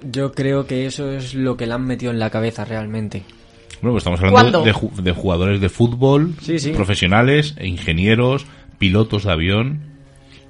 Yo 0.02 0.32
creo 0.32 0.66
que 0.66 0.86
eso 0.86 1.10
es 1.10 1.34
lo 1.34 1.56
que 1.56 1.66
le 1.66 1.74
han 1.74 1.84
metido 1.86 2.12
en 2.12 2.18
la 2.18 2.30
cabeza 2.30 2.64
realmente. 2.64 3.22
Bueno, 3.82 3.92
pues 3.94 4.02
estamos 4.02 4.20
hablando 4.20 4.62
de, 4.62 4.74
ju- 4.74 4.92
de 4.94 5.12
jugadores 5.12 5.60
de 5.60 5.68
fútbol, 5.68 6.34
Sí, 6.42 6.58
sí. 6.58 6.70
profesionales, 6.72 7.54
e 7.58 7.66
ingenieros, 7.66 8.46
pilotos 8.78 9.24
de 9.24 9.32
avión. 9.32 9.80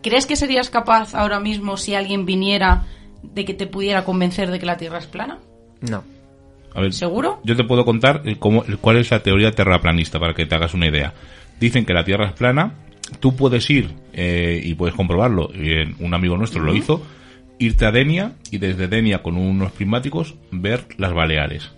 ¿Crees 0.02 0.26
que 0.26 0.34
serías 0.36 0.70
capaz 0.70 1.14
ahora 1.14 1.40
mismo 1.40 1.76
si 1.76 1.94
alguien 1.94 2.24
viniera 2.26 2.86
de 3.22 3.44
que 3.44 3.54
te 3.54 3.66
pudiera 3.66 4.04
convencer 4.04 4.50
de 4.50 4.58
que 4.58 4.66
la 4.66 4.76
Tierra 4.76 4.98
es 4.98 5.06
plana? 5.06 5.38
No. 5.80 6.02
A 6.74 6.80
ver, 6.80 6.92
¿Seguro? 6.92 7.40
Yo 7.44 7.56
te 7.56 7.64
puedo 7.64 7.84
contar 7.84 8.22
el 8.24 8.38
cómo, 8.38 8.64
el- 8.64 8.78
cuál 8.78 8.96
es 8.96 9.10
la 9.10 9.22
teoría 9.22 9.50
terraplanista 9.52 10.18
para 10.18 10.34
que 10.34 10.46
te 10.46 10.54
hagas 10.54 10.74
una 10.74 10.88
idea. 10.88 11.12
Dicen 11.60 11.84
que 11.84 11.92
la 11.92 12.04
Tierra 12.04 12.26
es 12.28 12.32
plana, 12.32 12.72
tú 13.20 13.36
puedes 13.36 13.68
ir 13.70 13.90
eh, 14.12 14.60
y 14.64 14.74
puedes 14.74 14.94
comprobarlo, 14.94 15.50
y, 15.54 15.72
eh, 15.72 15.94
un 15.98 16.14
amigo 16.14 16.36
nuestro 16.36 16.62
lo 16.62 16.74
hizo, 16.74 17.04
irte 17.58 17.84
a 17.84 17.90
Denia 17.92 18.32
y 18.50 18.58
desde 18.58 18.88
Denia 18.88 19.22
con 19.22 19.36
unos 19.36 19.72
prismáticos 19.72 20.34
ver 20.50 20.86
las 20.96 21.12
Baleares. 21.12 21.72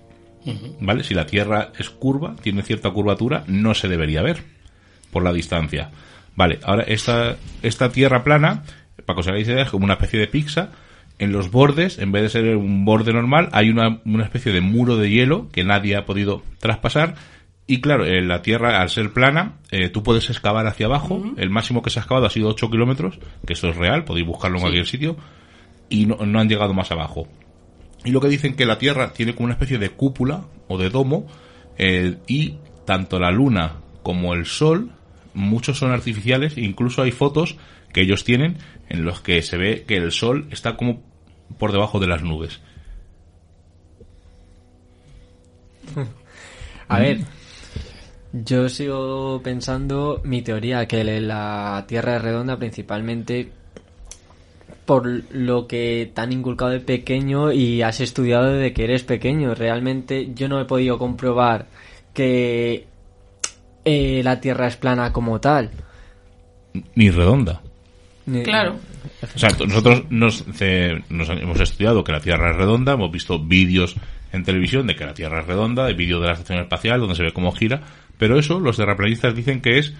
¿Vale? 0.80 1.05
Si 1.05 1.14
la 1.14 1.26
Tierra 1.26 1.72
es 1.78 1.90
curva, 1.90 2.36
tiene 2.40 2.62
cierta 2.62 2.90
curvatura, 2.90 3.45
no 3.47 3.74
se 3.74 3.88
debería 3.88 4.22
ver 4.22 4.43
por 5.11 5.22
la 5.22 5.32
distancia. 5.32 5.90
Vale, 6.34 6.59
ahora 6.62 6.82
esta, 6.84 7.36
esta 7.62 7.93
Tierra 7.93 8.24
plana 8.24 8.64
para 9.05 9.16
que 9.16 9.20
os 9.20 9.28
hagáis 9.28 9.49
idea, 9.49 9.62
es 9.62 9.70
como 9.70 9.84
una 9.84 9.95
especie 9.95 10.18
de 10.18 10.26
pizza. 10.26 10.70
En 11.18 11.32
los 11.32 11.51
bordes, 11.51 11.99
en 11.99 12.11
vez 12.11 12.22
de 12.22 12.28
ser 12.30 12.57
un 12.57 12.84
borde 12.84 13.12
normal, 13.12 13.49
hay 13.53 13.70
una, 13.70 14.01
una 14.05 14.24
especie 14.24 14.53
de 14.53 14.61
muro 14.61 14.97
de 14.97 15.11
hielo 15.11 15.49
que 15.53 15.64
nadie 15.64 15.97
ha 15.97 16.05
podido 16.05 16.43
traspasar. 16.59 17.14
Y 17.66 17.80
claro, 17.80 18.07
en 18.07 18.28
la 18.28 18.43
Tierra, 18.43 18.80
al 18.80 18.90
ser 18.90 19.12
plana, 19.12 19.55
eh, 19.70 19.88
tú 19.88 20.03
puedes 20.03 20.28
excavar 20.30 20.66
hacia 20.66 20.86
abajo. 20.86 21.22
El 21.36 21.51
máximo 21.51 21.82
que 21.82 21.90
se 21.90 22.01
ha 22.01 22.03
excavado 22.03 22.26
ha 22.26 22.30
sido 22.30 22.49
8 22.49 22.70
kilómetros, 22.70 23.18
que 23.47 23.53
eso 23.53 23.68
es 23.68 23.76
real, 23.76 24.05
podéis 24.05 24.26
buscarlo 24.26 24.57
en 24.57 24.62
cualquier 24.62 24.86
sitio. 24.86 25.16
Y 25.88 26.07
no, 26.07 26.16
no 26.16 26.40
han 26.40 26.49
llegado 26.49 26.74
más 26.74 26.90
abajo. 26.90 27.28
Y 28.05 28.11
lo 28.11 28.20
que 28.20 28.28
dicen 28.28 28.55
que 28.55 28.66
la 28.66 28.78
Tierra 28.78 29.12
tiene 29.12 29.34
como 29.34 29.44
una 29.44 29.55
especie 29.55 29.78
de 29.78 29.90
cúpula 29.90 30.44
o 30.68 30.78
de 30.78 30.90
domo 30.90 31.26
eh, 31.78 32.16
y 32.26 32.57
tanto 32.84 33.18
la 33.18 33.30
Luna 33.30 33.76
como 34.03 34.34
el 34.34 34.46
Sol, 34.46 34.90
muchos 35.34 35.78
son 35.78 35.92
artificiales, 35.92 36.59
incluso 36.59 37.03
hay 37.03 37.12
fotos 37.12 37.57
que 37.92 38.03
ellos 38.03 38.24
tienen 38.24 38.57
en 38.88 39.05
los 39.05 39.20
que 39.20 39.40
se 39.42 39.57
ve 39.57 39.84
que 39.86 39.96
el 39.96 40.11
Sol 40.11 40.48
está 40.50 40.76
como 40.76 41.03
por 41.59 41.72
debajo 41.72 42.00
de 42.00 42.07
las 42.07 42.22
nubes. 42.22 42.61
A 46.88 46.98
ver, 46.98 47.20
yo 48.32 48.68
sigo 48.68 49.40
pensando 49.42 50.20
mi 50.24 50.42
teoría 50.42 50.86
que 50.86 51.05
la 51.05 51.84
Tierra 51.86 52.16
es 52.16 52.22
redonda 52.22 52.59
principalmente 52.59 53.53
por 54.85 55.07
lo 55.33 55.66
que 55.66 56.11
te 56.14 56.20
han 56.20 56.33
inculcado 56.33 56.70
de 56.72 56.80
pequeño 56.80 57.53
y 57.53 57.83
has 57.83 58.01
estudiado 58.01 58.53
desde 58.55 58.72
que 58.72 58.85
eres 58.85 59.03
pequeño. 59.05 59.55
Realmente 59.55 60.30
yo 60.35 60.49
no 60.49 60.61
he 60.61 60.64
podido 60.64 60.99
comprobar 60.99 61.66
que 62.12 62.87
eh, 63.85 64.20
la 64.24 64.41
Tierra 64.41 64.66
es 64.66 64.76
plana 64.76 65.12
como 65.12 65.41
tal. 65.41 65.70
Ni 66.95 67.11
redonda. 67.11 67.61
Ni- 68.26 68.43
Claro. 68.43 68.76
O 69.35 69.39
sea, 69.39 69.51
nosotros 69.66 70.05
nos, 70.11 70.45
nos 70.47 71.28
hemos 71.28 71.61
estudiado 71.61 72.03
que 72.05 72.12
la 72.12 72.20
Tierra 72.20 72.51
es 72.51 72.57
redonda, 72.57 72.93
hemos 72.95 73.11
visto 73.11 73.39
vídeos 73.39 73.95
en 74.33 74.43
televisión 74.45 74.87
de 74.87 74.97
que 74.97 75.05
la 75.05 75.14
Tierra 75.14 75.41
es 75.41 75.47
redonda, 75.47 75.87
de 75.87 75.95
vídeos 75.95 76.20
de 76.20 76.26
la 76.28 76.33
estación 76.33 76.59
espacial 76.61 77.01
donde 77.01 77.14
se 77.14 77.22
ve 77.22 77.33
cómo 77.33 77.53
gira, 77.53 77.83
pero 78.18 78.39
eso 78.39 78.59
los 78.59 78.76
terraplanistas 78.76 79.35
dicen 79.35 79.61
que 79.61 79.78
es 79.78 79.95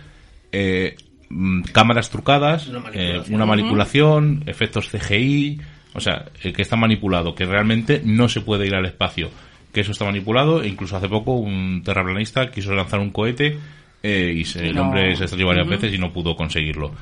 eh, 0.53 0.97
mm, 1.33 1.63
cámaras 1.73 2.11
trucadas, 2.11 2.69
Una 2.69 2.83
eh, 2.93 3.23
manipulación. 3.47 4.43
efectos 4.47 4.89
CGI, 4.91 5.61
o 5.95 6.01
sea, 6.01 6.27
eh, 6.43 6.53
que 6.53 6.63
está 6.63 6.77
manipulado, 6.77 7.35
que 7.35 7.45
realmente 7.47 8.03
no 8.05 8.29
se 8.29 8.41
puede 8.41 8.67
ir 8.67 8.75
al 8.75 8.87
espacio, 8.87 9.31
que 9.73 9.81
eso 9.81 9.93
está 9.93 10.05
manipulado, 10.05 10.63
e 10.63 10.69
incluso 10.69 10.97
hace 10.97 11.09
poco 11.09 11.33
un 11.35 11.83
terraplanista 11.85 12.51
quiso 12.51 12.75
lanzar 12.75 13.01
un 13.01 13.11
cohete 13.11 13.59
eh, 14.03 14.35
y 14.37 14.45
se- 14.45 14.69
el 14.69 14.75
No. 14.75 14.83
hombre 14.83 15.15
se 15.17 15.25
estrelló 15.25 15.47
varias 15.47 15.69
veces 15.69 15.95
y 15.95 15.99
no 15.99 16.13
pudo 16.13 16.35
conseguirlo. 16.37 16.93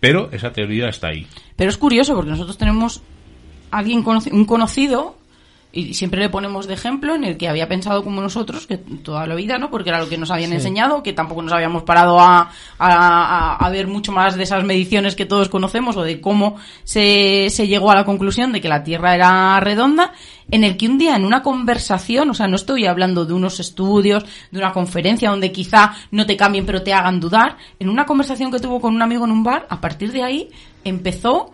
Pero 0.00 0.28
esa 0.32 0.52
teoría 0.52 0.88
está 0.88 1.08
ahí. 1.08 1.26
Pero 1.56 1.70
es 1.70 1.76
curioso 1.76 2.14
porque 2.14 2.30
nosotros 2.30 2.56
tenemos 2.58 3.02
alguien 3.70 4.04
conoci- 4.04 4.30
un 4.32 4.44
conocido 4.44 5.18
y 5.76 5.94
siempre 5.94 6.20
le 6.20 6.28
ponemos 6.30 6.66
de 6.66 6.74
ejemplo 6.74 7.14
en 7.14 7.24
el 7.24 7.36
que 7.36 7.48
había 7.48 7.68
pensado 7.68 8.02
como 8.02 8.20
nosotros 8.20 8.66
que 8.66 8.78
toda 8.78 9.26
la 9.26 9.34
vida, 9.34 9.58
¿no? 9.58 9.70
Porque 9.70 9.90
era 9.90 10.00
lo 10.00 10.08
que 10.08 10.16
nos 10.18 10.30
habían 10.30 10.52
enseñado, 10.52 11.02
que 11.02 11.12
tampoco 11.12 11.42
nos 11.42 11.52
habíamos 11.52 11.82
parado 11.82 12.18
a, 12.18 12.40
a, 12.40 12.48
a- 12.78 13.56
a 13.56 13.70
ver 13.70 13.86
mucho 13.86 14.10
más 14.12 14.36
de 14.36 14.42
esas 14.42 14.64
mediciones 14.64 15.14
que 15.14 15.26
todos 15.26 15.48
conocemos 15.48 15.96
o 15.96 16.02
de 16.02 16.20
cómo 16.20 16.56
se, 16.84 17.48
se 17.50 17.68
llegó 17.68 17.90
a 17.90 17.94
la 17.94 18.04
conclusión 18.04 18.52
de 18.52 18.60
que 18.60 18.68
la 18.68 18.82
Tierra 18.84 19.14
era 19.14 19.60
redonda, 19.60 20.12
en 20.50 20.62
el 20.64 20.76
que 20.76 20.86
un 20.88 20.96
día 20.98 21.16
en 21.16 21.24
una 21.24 21.42
conversación, 21.42 22.30
o 22.30 22.34
sea, 22.34 22.46
no 22.48 22.56
estoy 22.56 22.86
hablando 22.86 23.24
de 23.26 23.32
unos 23.34 23.58
estudios, 23.60 24.24
de 24.50 24.58
una 24.58 24.72
conferencia 24.72 25.28
donde 25.30 25.50
quizá 25.52 25.92
no 26.10 26.24
te 26.24 26.36
cambien 26.36 26.64
pero 26.64 26.82
te 26.82 26.92
hagan 26.94 27.20
dudar, 27.20 27.56
en 27.80 27.88
una 27.88 28.06
conversación 28.06 28.50
que 28.50 28.60
tuvo 28.60 28.80
con 28.80 28.94
un 28.94 29.02
amigo 29.02 29.24
en 29.24 29.32
un 29.32 29.42
bar, 29.44 29.66
a 29.68 29.80
partir 29.80 30.12
de 30.12 30.22
ahí 30.22 30.48
empezó 30.84 31.50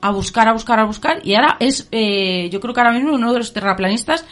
a 0.00 0.10
buscar, 0.10 0.48
a 0.48 0.52
buscar, 0.52 0.78
a 0.78 0.84
buscar 0.84 1.20
y 1.24 1.34
ahora 1.34 1.56
es, 1.60 1.88
eh, 1.92 2.48
yo 2.50 2.60
creo 2.60 2.72
que 2.74 2.80
ahora 2.80 2.92
mismo 2.92 3.12
uno 3.14 3.32
de 3.32 3.38
los 3.38 3.52
terraplanistas 3.52 4.24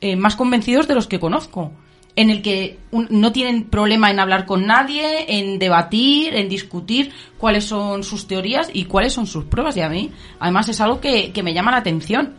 eh, 0.00 0.16
más 0.16 0.36
convencidos 0.36 0.86
de 0.88 0.94
los 0.94 1.06
que 1.06 1.18
conozco, 1.18 1.72
en 2.16 2.30
el 2.30 2.42
que 2.42 2.78
un- 2.92 3.08
no 3.10 3.32
tienen 3.32 3.64
problema 3.64 4.10
en 4.10 4.20
hablar 4.20 4.44
con 4.46 4.66
nadie, 4.66 5.24
en 5.38 5.58
debatir, 5.58 6.34
en 6.34 6.48
discutir 6.48 7.10
cuáles 7.38 7.64
son 7.64 8.04
sus 8.04 8.26
teorías 8.26 8.68
y 8.72 8.84
cuáles 8.84 9.12
son 9.14 9.26
sus 9.26 9.44
pruebas 9.44 9.76
y 9.76 9.80
a 9.80 9.88
mí, 9.88 10.10
además 10.38 10.68
es 10.68 10.80
algo 10.80 11.00
que, 11.00 11.32
que 11.32 11.42
me 11.42 11.54
llama 11.54 11.70
la 11.70 11.78
atención. 11.78 12.34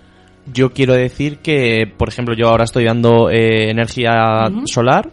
Yo 0.53 0.71
quiero 0.73 0.93
decir 0.93 1.39
que, 1.39 1.91
por 1.97 2.07
ejemplo, 2.07 2.35
yo 2.35 2.49
ahora 2.49 2.65
estoy 2.65 2.85
dando 2.85 3.31
eh, 3.31 3.71
energía 3.71 4.47
solar, 4.65 5.09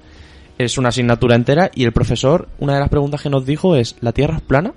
es 0.59 0.77
una 0.77 0.91
asignatura 0.91 1.35
entera, 1.35 1.71
y 1.75 1.85
el 1.85 1.93
profesor, 1.93 2.49
una 2.59 2.75
de 2.75 2.81
las 2.81 2.91
preguntas 2.91 3.23
que 3.23 3.31
nos 3.31 3.47
dijo 3.47 3.75
es, 3.75 3.97
¿la 4.03 4.13
Tierra 4.13 4.37
es 4.37 4.43
plana? 4.43 4.75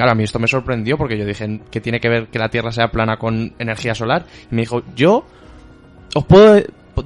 Claro, 0.00 0.12
a 0.12 0.14
mí 0.14 0.24
esto 0.24 0.38
me 0.38 0.48
sorprendió 0.48 0.96
porque 0.96 1.18
yo 1.18 1.26
dije, 1.26 1.60
¿qué 1.70 1.78
tiene 1.82 2.00
que 2.00 2.08
ver 2.08 2.28
que 2.28 2.38
la 2.38 2.48
Tierra 2.48 2.72
sea 2.72 2.90
plana 2.90 3.18
con 3.18 3.52
energía 3.58 3.94
solar? 3.94 4.24
Y 4.50 4.54
me 4.54 4.62
dijo, 4.62 4.82
yo 4.96 5.26
os 6.14 6.24
puedo... 6.24 6.58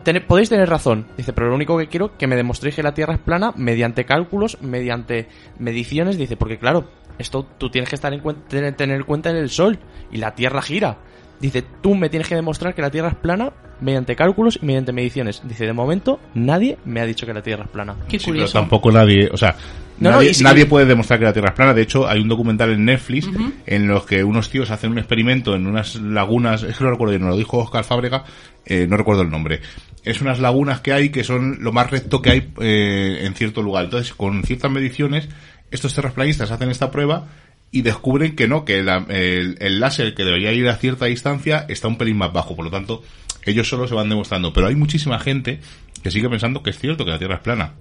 tener- 0.05 0.25
podéis 0.29 0.49
tener 0.49 0.69
razón. 0.69 1.05
Dice, 1.17 1.33
pero 1.33 1.49
lo 1.49 1.57
único 1.57 1.77
que 1.77 1.89
quiero 1.89 2.07
es 2.07 2.13
que 2.17 2.29
me 2.29 2.37
demostréis 2.37 2.77
que 2.77 2.85
la 2.85 2.95
Tierra 2.95 3.15
es 3.15 3.19
plana 3.19 3.53
mediante 3.57 4.05
cálculos, 4.05 4.59
mediante 4.63 5.27
mediciones. 5.59 6.17
Dice, 6.17 6.37
porque 6.37 6.57
claro, 6.57 6.89
esto 7.19 7.45
tú 7.59 7.69
tienes 7.69 7.89
que 7.89 7.97
estar 7.97 8.13
en 8.15 8.21
cuenta, 8.21 8.47
tener, 8.47 8.75
tener 8.77 8.97
en 8.99 9.03
cuenta 9.03 9.31
en 9.31 9.39
el 9.39 9.51
Sol 9.51 9.77
y 10.13 10.19
la 10.19 10.37
Tierra 10.37 10.63
gira. 10.63 10.99
Dice, 11.41 11.65
tú 11.83 11.97
me 11.97 12.09
tienes 12.09 12.29
que 12.29 12.37
demostrar 12.37 12.77
que 12.77 12.83
la 12.83 12.91
Tierra 12.93 13.09
es 13.09 13.17
plana 13.17 13.53
mediante 13.81 14.15
cálculos 14.15 14.61
y 14.63 14.67
mediante 14.67 14.93
mediciones. 14.93 15.43
Dice, 15.45 15.67
de 15.67 15.73
momento 15.73 16.21
nadie 16.35 16.79
me 16.85 17.01
ha 17.01 17.07
dicho 17.07 17.27
que 17.27 17.35
la 17.35 17.43
Tierra 17.43 17.65
es 17.65 17.71
plana. 17.71 17.97
Qué 18.09 18.21
Sí, 18.21 18.27
pero 18.27 18.35
curioso. 18.35 18.53
tampoco 18.61 18.93
nadie, 18.93 19.29
o 19.33 19.37
sea, 19.37 19.57
No, 19.99 20.11
no, 20.11 20.17
nadie, 20.43 20.67
puede 20.67 20.87
demostrar 20.87 21.19
que 21.21 21.25
la 21.25 21.33
Tierra 21.33 21.51
es 21.51 21.55
plana. 21.55 21.73
De 21.75 21.83
hecho, 21.83 22.09
hay 22.09 22.21
un 22.21 22.29
documental 22.29 22.71
en 22.71 22.85
Netflix 22.85 23.29
en 23.67 23.87
los 23.87 24.05
que 24.07 24.25
unos 24.25 24.51
tíos 24.51 24.71
hacen 24.71 24.91
un 24.91 24.99
experimento 24.99 25.55
en 25.55 25.67
unas 25.67 25.95
lagunas, 25.97 26.63
es 26.65 26.77
que 26.77 26.85
no 26.85 26.91
recuerdo 26.91 27.19
nos 27.19 27.31
lo 27.31 27.37
dijo 27.37 27.59
Oscar 27.59 27.85
Fábrega, 27.85 28.25
eh, 28.67 28.87
no 28.89 28.97
recuerdo 28.97 29.23
el 29.23 29.31
nombre. 29.31 29.61
Es 30.05 30.21
unas 30.21 30.41
lagunas 30.41 30.81
que 30.81 30.93
hay 30.93 31.11
que 31.11 31.23
son 31.25 31.59
lo 31.61 31.73
más 31.73 31.91
recto 31.91 32.21
que 32.21 32.31
hay 32.31 32.49
eh, 32.61 33.21
en 33.23 33.35
cierto 33.35 33.63
lugar. 33.63 33.85
Entonces, 33.85 34.13
con 34.15 34.43
ciertas 34.43 34.71
mediciones, 34.71 35.29
estos 35.71 35.95
terraplanistas 35.95 36.51
hacen 36.51 36.71
esta 36.71 36.91
prueba 36.91 37.29
y 37.71 37.83
descubren 37.83 38.37
que 38.37 38.47
no, 38.49 38.65
que 38.65 38.83
la- 38.83 39.07
el, 39.09 39.57
el 39.61 39.81
láser 39.81 40.15
que 40.15 40.25
debería 40.25 40.53
ir 40.53 40.69
a 40.69 40.77
cierta 40.77 41.07
distancia 41.07 41.67
está 41.69 41.89
un 41.89 41.99
pelín 41.99 42.17
más 42.19 42.33
bajo. 42.33 42.55
Por 42.57 42.65
lo 42.67 42.71
tanto, 42.71 43.03
ellos 43.45 43.69
solo 43.69 43.87
se 43.89 43.95
van 43.95 44.09
demostrando. 44.09 44.53
Pero 44.53 44.67
hay 44.67 44.75
muchísima 44.75 45.19
gente 45.21 45.61
que 46.03 46.11
sigue 46.11 46.29
pensando 46.29 46.63
que 46.63 46.71
es 46.71 46.79
cierto 46.79 47.05
que 47.05 47.11
la 47.13 47.19
Tierra 47.19 47.37
es 47.37 47.41
plana. 47.41 47.73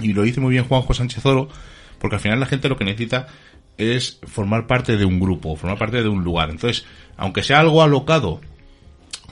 Y 0.00 0.12
lo 0.12 0.22
dice 0.22 0.40
muy 0.40 0.52
bien 0.52 0.64
Juanjo 0.64 0.94
Sánchez 0.94 1.24
Oro, 1.26 1.48
porque 1.98 2.16
al 2.16 2.22
final 2.22 2.40
la 2.40 2.46
gente 2.46 2.68
lo 2.68 2.76
que 2.76 2.84
necesita 2.84 3.26
es 3.78 4.20
formar 4.26 4.66
parte 4.66 4.96
de 4.96 5.04
un 5.04 5.20
grupo, 5.20 5.56
formar 5.56 5.78
parte 5.78 6.02
de 6.02 6.08
un 6.08 6.24
lugar. 6.24 6.50
Entonces, 6.50 6.84
aunque 7.16 7.42
sea 7.42 7.60
algo 7.60 7.82
alocado, 7.82 8.40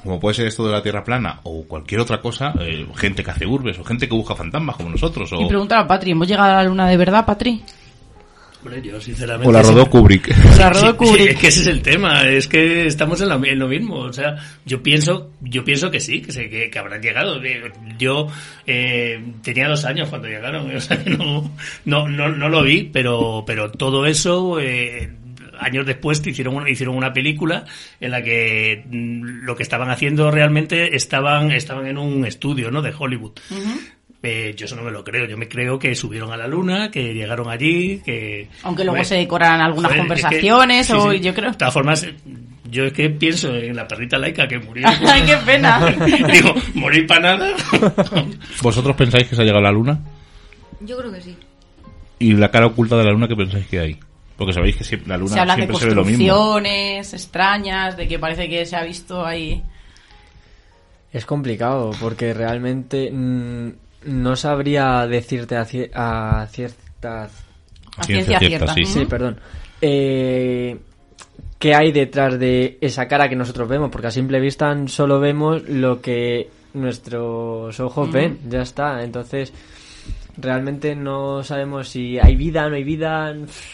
como 0.03 0.21
puede 0.21 0.35
ser 0.35 0.47
esto 0.47 0.67
de 0.67 0.73
la 0.73 0.83
Tierra 0.83 1.05
plana, 1.05 1.41
o 1.43 1.65
cualquier 1.65 2.01
otra 2.01 2.21
cosa, 2.21 2.55
eh, 2.61 2.87
gente 2.97 3.23
que 3.23 3.31
hace 3.31 3.47
urbes, 3.47 3.79
o 3.79 3.85
gente 3.85 4.09
que 4.09 4.15
busca 4.15 4.35
fantasmas 4.35 4.77
como 4.77 4.91
nosotros, 4.91 5.33
o, 5.33 5.41
Y 5.41 5.47
pregúntale 5.47 5.83
a 5.83 5.87
Patri, 5.87 6.13
¿hemos 6.13 6.29
llegado 6.29 6.51
a 6.51 6.55
la 6.55 6.65
luna 6.65 6.89
de 6.89 6.97
verdad, 6.97 7.27
Patri? 7.27 7.63
Hombre, 8.63 8.83
yo 8.83 9.01
sinceramente... 9.01 9.49
o 9.49 9.53
la 9.53 9.63
rodó 9.63 9.89
Kubrick. 9.89 10.29
La 10.59 10.69
rodó 10.71 10.91
Sí, 10.91 10.97
Kubrick. 10.99 11.31
Es 11.31 11.37
que 11.39 11.47
ese 11.49 11.61
es 11.63 11.67
el 11.67 11.81
tema, 11.81 12.29
es 12.29 12.47
que 12.47 12.87
estamos 12.87 13.21
en, 13.23 13.29
la- 13.31 13.41
en 13.43 13.59
lo 13.59 13.69
mismo. 13.69 13.97
O 14.01 14.13
sea, 14.13 14.37
yo 14.67 14.83
pienso, 14.83 15.31
yo 15.41 15.65
pienso 15.65 15.91
que 15.91 15.99
sí, 15.99 16.21
que, 16.21 16.31
se, 16.33 16.51
que, 16.51 16.69
que 16.69 16.79
habrán 16.79 17.01
llegado. 17.01 17.43
Eh, 17.43 17.73
Yo 17.99 18.27
eh, 18.67 19.19
tenía 19.43 19.67
dos 19.69 19.85
años 19.87 20.09
cuando 20.11 20.29
llegaron, 20.29 20.71
o 20.77 20.81
sea 20.81 21.03
que 21.03 21.09
no, 21.11 21.51
no, 21.87 22.07
no, 22.09 22.29
no 22.29 22.49
lo 22.51 22.63
vi, 22.63 22.85
pero, 22.93 23.45
pero 23.47 23.71
todo 23.71 24.05
eso, 24.05 24.61
eh, 24.61 25.11
años 25.59 25.87
después 25.87 26.21
te 26.21 26.31
hicieron 26.31 26.55
una, 26.57 26.69
hicieron 26.69 26.97
una 26.97 27.13
película 27.15 27.65
en 27.99 28.11
la 28.11 28.23
que 28.23 28.85
mm, 28.91 29.45
lo 29.45 29.57
que 29.57 29.63
estaban 29.63 29.91
haciendo 29.91 30.31
realmente 30.31 30.95
estaban, 30.97 31.51
estaban 31.53 31.87
en 31.87 31.97
un 31.97 32.27
estudio, 32.27 32.71
¿no? 32.71 32.83
De 32.83 32.93
Hollywood. 32.99 33.33
Eh, 34.23 34.55
yo 34.57 34.67
eso 34.67 34.77
no 34.77 34.83
me 34.83 34.91
lo 34.91 35.03
creo. 35.03 35.27
Yo 35.27 35.37
me 35.39 35.49
creo 35.49 35.79
que 35.79 35.95
subieron 35.95 36.31
a 36.33 36.37
la 36.37 36.47
luna, 36.47 36.91
que 36.91 37.15
llegaron 37.15 37.49
allí, 37.49 38.01
que... 38.05 38.49
Aunque 38.65 38.85
luego 38.85 39.03
se 39.05 39.15
decoran 39.17 39.61
algunas 39.61 39.91
Joder, 39.93 39.99
es 39.99 40.03
que- 40.03 40.09
conversaciones 40.09 40.87
sí, 40.87 40.93
o 40.93 41.13
sí. 41.13 41.21
yo 41.21 41.33
creo... 41.35 41.51
De 41.53 41.57
todas 41.57 41.73
formas, 41.73 42.07
yo 42.71 42.85
es 42.85 42.93
que 42.93 43.09
pienso 43.09 43.55
en 43.55 43.75
la 43.75 43.89
perrita 43.89 44.19
laica 44.19 44.47
que 44.47 44.59
murió. 44.59 44.87
Ay, 45.09 45.23
qué 45.25 45.37
pena. 45.39 45.87
Digo, 46.33 46.55
morir 46.75 47.07
para 47.07 47.37
nada. 47.37 47.55
¿Vosotros 48.63 48.95
pensáis 48.95 49.27
que 49.27 49.35
se 49.35 49.41
ha 49.41 49.45
llegado 49.45 49.61
a 49.61 49.71
la 49.71 49.73
Luna? 49.73 50.01
Yo 50.81 50.99
creo 50.99 51.13
que 51.13 51.21
sí. 51.23 51.37
¿Y 52.19 52.35
la 52.35 52.51
cara 52.51 52.67
oculta 52.67 52.97
de 52.99 53.05
la 53.05 53.13
Luna 53.13 53.27
qué 53.27 53.37
pensáis 53.37 53.67
que 53.69 53.81
hay? 53.81 53.99
Porque 54.37 54.53
sabéis 54.53 54.77
que 54.77 54.85
siempre, 54.85 55.09
la 55.09 55.17
Luna 55.17 55.33
se 55.33 55.41
habla 55.41 55.55
de 55.57 55.63
siempre 55.63 55.79
se 55.79 55.87
ve 55.87 55.95
lo 55.95 56.05
mismo. 56.05 56.27
construcciones 56.29 57.15
extrañas, 57.15 57.97
de 57.97 58.07
que 58.07 58.19
parece 58.19 58.49
que 58.51 58.67
se 58.67 58.77
ha 58.77 58.83
visto 58.85 59.25
ahí... 59.25 59.63
Es 61.13 61.27
complicado 61.27 61.91
porque 62.01 62.33
realmente 62.33 63.11
mm, 63.11 63.71
no 64.05 64.37
sabría 64.37 65.07
decirte 65.07 65.57
a, 65.57 65.65
cie- 65.65 65.91
a 65.95 66.47
cierta... 66.51 67.29
A 67.97 68.05
ciencia 68.05 68.39
cierta. 68.39 68.75
sí. 68.75 68.85
Sí, 68.87 69.05
perdón. 69.07 69.39
Eh, 69.81 70.79
¿Qué 71.59 71.75
hay 71.75 71.93
detrás 71.93 72.39
de 72.39 72.79
esa 72.81 73.07
cara 73.09 73.29
que 73.29 73.37
nosotros 73.37 73.69
vemos? 73.69 73.91
Porque 73.91 74.07
a 74.07 74.11
simple 74.11 74.41
vista 74.41 74.75
solo 74.87 75.21
vemos 75.21 75.69
lo 75.69 76.01
que 76.01 76.49
nuestros 76.73 77.79
ojos 77.81 78.11
ven, 78.13 78.39
ya 78.49 78.63
está. 78.63 79.03
Entonces, 79.03 79.53
realmente 80.41 80.95
no 80.97 81.43
sabemos 81.43 81.89
si 81.89 82.19
hay 82.19 82.37
vida, 82.37 82.69
no 82.69 82.77
hay 82.77 82.85
vida. 82.85 83.29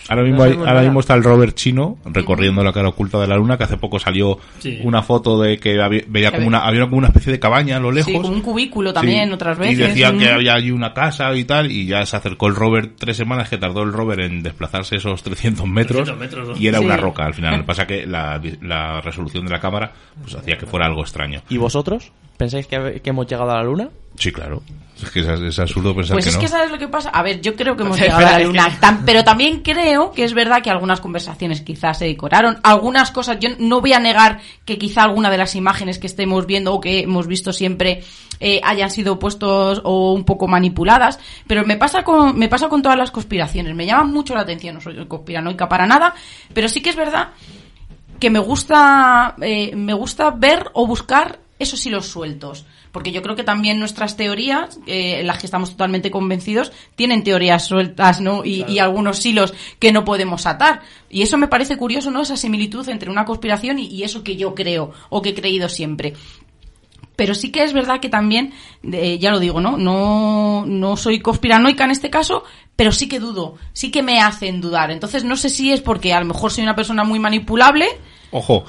Ahora 0.08 0.22
no 0.22 0.28
mismo, 0.28 0.42
hay- 0.42 0.50
sabemos 0.50 0.68
ahora 0.68 0.82
mismo 0.82 1.00
está 1.00 1.14
el 1.14 1.24
rover 1.24 1.54
chino 1.54 1.98
recorriendo 2.04 2.62
la 2.64 2.72
cara 2.72 2.88
oculta 2.88 3.18
de 3.20 3.26
la 3.26 3.36
luna, 3.36 3.56
que 3.56 3.64
hace 3.64 3.76
poco 3.76 3.98
salió 3.98 4.38
Sí. 4.58 4.80
una 4.84 5.02
foto 5.02 5.40
de 5.40 5.58
que 5.58 5.80
había, 5.80 6.02
veía 6.08 6.32
como 6.32 6.46
una, 6.46 6.60
había 6.60 6.82
como 6.84 6.96
una 6.98 7.08
especie 7.08 7.32
de 7.32 7.38
cabaña 7.40 7.76
a 7.76 7.80
lo 7.80 7.90
lejos. 7.92 8.12
Sí, 8.12 8.18
como 8.18 8.28
un 8.28 8.40
cubículo 8.42 8.92
también, 8.92 9.28
Sí. 9.28 9.34
otras 9.34 9.58
veces. 9.58 9.78
Y 9.78 9.82
decía 9.82 10.16
que 10.16 10.28
había 10.30 10.54
allí 10.54 10.70
una 10.70 10.92
casa 10.92 11.34
y 11.34 11.44
tal, 11.44 11.70
y 11.70 11.86
ya 11.86 12.04
se 12.06 12.16
acercó 12.16 12.46
el 12.48 12.54
rover 12.54 12.92
tres 12.98 13.16
semanas 13.16 13.48
que 13.48 13.58
tardó 13.58 13.82
el 13.82 13.92
rover 13.92 14.20
en 14.20 14.42
desplazarse 14.42 14.96
esos 14.96 15.22
300 15.22 15.66
metros, 15.66 16.04
300 16.04 16.18
metros, 16.18 16.48
¿no? 16.48 16.56
y 16.56 16.66
era 16.68 16.78
Sí. 16.78 16.84
una 16.84 16.96
roca 16.96 17.24
al 17.24 17.34
final. 17.34 17.52
Lo 17.56 17.62
que 17.62 17.66
pasa 17.66 17.86
que 17.86 18.06
la, 18.06 18.40
la 18.62 19.00
resolución 19.00 19.44
de 19.46 19.52
la 19.52 19.60
cámara 19.60 19.92
pues 20.20 20.34
hacía 20.34 20.56
que 20.56 20.66
fuera 20.66 20.86
algo 20.86 21.02
extraño. 21.02 21.40
¿Y 21.48 21.56
vosotros? 21.56 22.12
¿Pensáis 22.36 22.66
que, 22.66 23.00
que 23.02 23.10
hemos 23.10 23.26
llegado 23.26 23.50
a 23.50 23.56
la 23.56 23.62
luna? 23.62 23.88
Sí, 24.18 24.32
claro. 24.32 24.62
Es 25.02 25.10
que 25.10 25.20
es, 25.20 25.26
es 25.26 25.58
absurdo 25.58 25.94
pensar 25.94 26.14
Pues 26.14 26.24
que 26.24 26.30
es 26.30 26.36
no. 26.36 26.40
que 26.40 26.48
sabes 26.48 26.70
lo 26.70 26.78
que 26.78 26.88
pasa. 26.88 27.10
A 27.10 27.22
ver, 27.22 27.42
yo 27.42 27.54
creo 27.54 27.76
que 27.76 27.82
hemos 27.82 27.98
llegado 28.00 28.26
a 28.26 28.30
la 28.30 28.38
luna, 28.38 28.78
pero 29.04 29.24
también 29.24 29.60
creo 29.60 30.10
que 30.10 30.24
es 30.24 30.32
verdad 30.32 30.62
que 30.62 30.70
algunas 30.70 31.00
conversaciones 31.00 31.60
quizás 31.60 31.98
se 31.98 32.06
decoraron, 32.06 32.58
algunas 32.62 33.10
cosas. 33.10 33.38
Yo 33.38 33.50
no 33.58 33.82
voy 33.82 33.92
a 33.92 34.00
negar 34.00 34.40
que 34.64 34.78
quizá 34.78 35.02
alguna 35.02 35.30
de 35.30 35.36
las 35.36 35.54
imágenes 35.54 35.98
que 35.98 36.06
estemos 36.06 36.46
viendo 36.46 36.72
o 36.72 36.80
que 36.80 37.00
hemos 37.00 37.26
visto 37.26 37.52
siempre 37.52 38.04
eh, 38.40 38.60
hayan 38.64 38.90
sido 38.90 39.18
puestos 39.18 39.82
o 39.84 40.14
un 40.14 40.24
poco 40.24 40.48
manipuladas, 40.48 41.18
pero 41.46 41.64
me 41.66 41.76
pasa 41.76 42.02
con 42.02 42.38
me 42.38 42.48
pasa 42.48 42.68
con 42.70 42.80
todas 42.80 42.96
las 42.96 43.10
conspiraciones. 43.10 43.74
Me 43.74 43.84
llaman 43.84 44.10
mucho 44.10 44.34
la 44.34 44.40
atención. 44.40 44.76
No 44.76 44.80
soy 44.80 45.06
conspiranoica 45.06 45.68
para 45.68 45.86
nada, 45.86 46.14
pero 46.54 46.70
sí 46.70 46.80
que 46.80 46.90
es 46.90 46.96
verdad 46.96 47.32
que 48.18 48.30
me 48.30 48.38
gusta 48.38 49.34
eh, 49.42 49.76
me 49.76 49.92
gusta 49.92 50.30
ver 50.30 50.70
o 50.72 50.86
buscar 50.86 51.38
esos 51.58 51.84
hilos 51.84 52.06
sueltos 52.06 52.64
porque 52.96 53.12
yo 53.12 53.20
creo 53.20 53.36
que 53.36 53.44
también 53.44 53.78
nuestras 53.78 54.16
teorías 54.16 54.80
eh, 54.86 55.20
en 55.20 55.26
las 55.26 55.36
que 55.36 55.44
estamos 55.44 55.72
totalmente 55.72 56.10
convencidos 56.10 56.72
tienen 56.94 57.24
teorías 57.24 57.66
sueltas 57.66 58.22
no 58.22 58.42
y, 58.42 58.64
y 58.66 58.78
algunos 58.78 59.26
hilos 59.26 59.52
que 59.78 59.92
no 59.92 60.02
podemos 60.06 60.46
atar 60.46 60.80
y 61.10 61.20
eso 61.20 61.36
me 61.36 61.46
parece 61.46 61.76
curioso 61.76 62.10
no 62.10 62.22
esa 62.22 62.38
similitud 62.38 62.88
entre 62.88 63.10
una 63.10 63.26
conspiración 63.26 63.78
y, 63.78 63.88
y 63.88 64.04
eso 64.04 64.24
que 64.24 64.36
yo 64.36 64.54
creo 64.54 64.92
o 65.10 65.20
que 65.20 65.28
he 65.28 65.34
creído 65.34 65.68
siempre 65.68 66.14
pero 67.16 67.34
sí 67.34 67.52
que 67.52 67.64
es 67.64 67.74
verdad 67.74 68.00
que 68.00 68.08
también, 68.08 68.54
eh, 68.82 69.18
ya 69.18 69.30
lo 69.30 69.40
digo, 69.40 69.60
¿no? 69.60 69.76
¿no? 69.78 70.64
No 70.66 70.96
soy 70.98 71.20
conspiranoica 71.20 71.84
en 71.84 71.90
este 71.90 72.10
caso, 72.10 72.44
pero 72.76 72.92
sí 72.92 73.08
que 73.08 73.20
dudo, 73.20 73.56
sí 73.72 73.90
que 73.90 74.02
me 74.02 74.20
hacen 74.20 74.60
dudar. 74.60 74.90
Entonces 74.90 75.24
no 75.24 75.36
sé 75.36 75.48
si 75.48 75.72
es 75.72 75.80
porque 75.80 76.12
a 76.12 76.20
lo 76.20 76.26
mejor 76.26 76.52
soy 76.52 76.62
una 76.64 76.76
persona 76.76 77.04
muy 77.04 77.18
manipulable. 77.18 77.86
Ojo, 78.32 78.66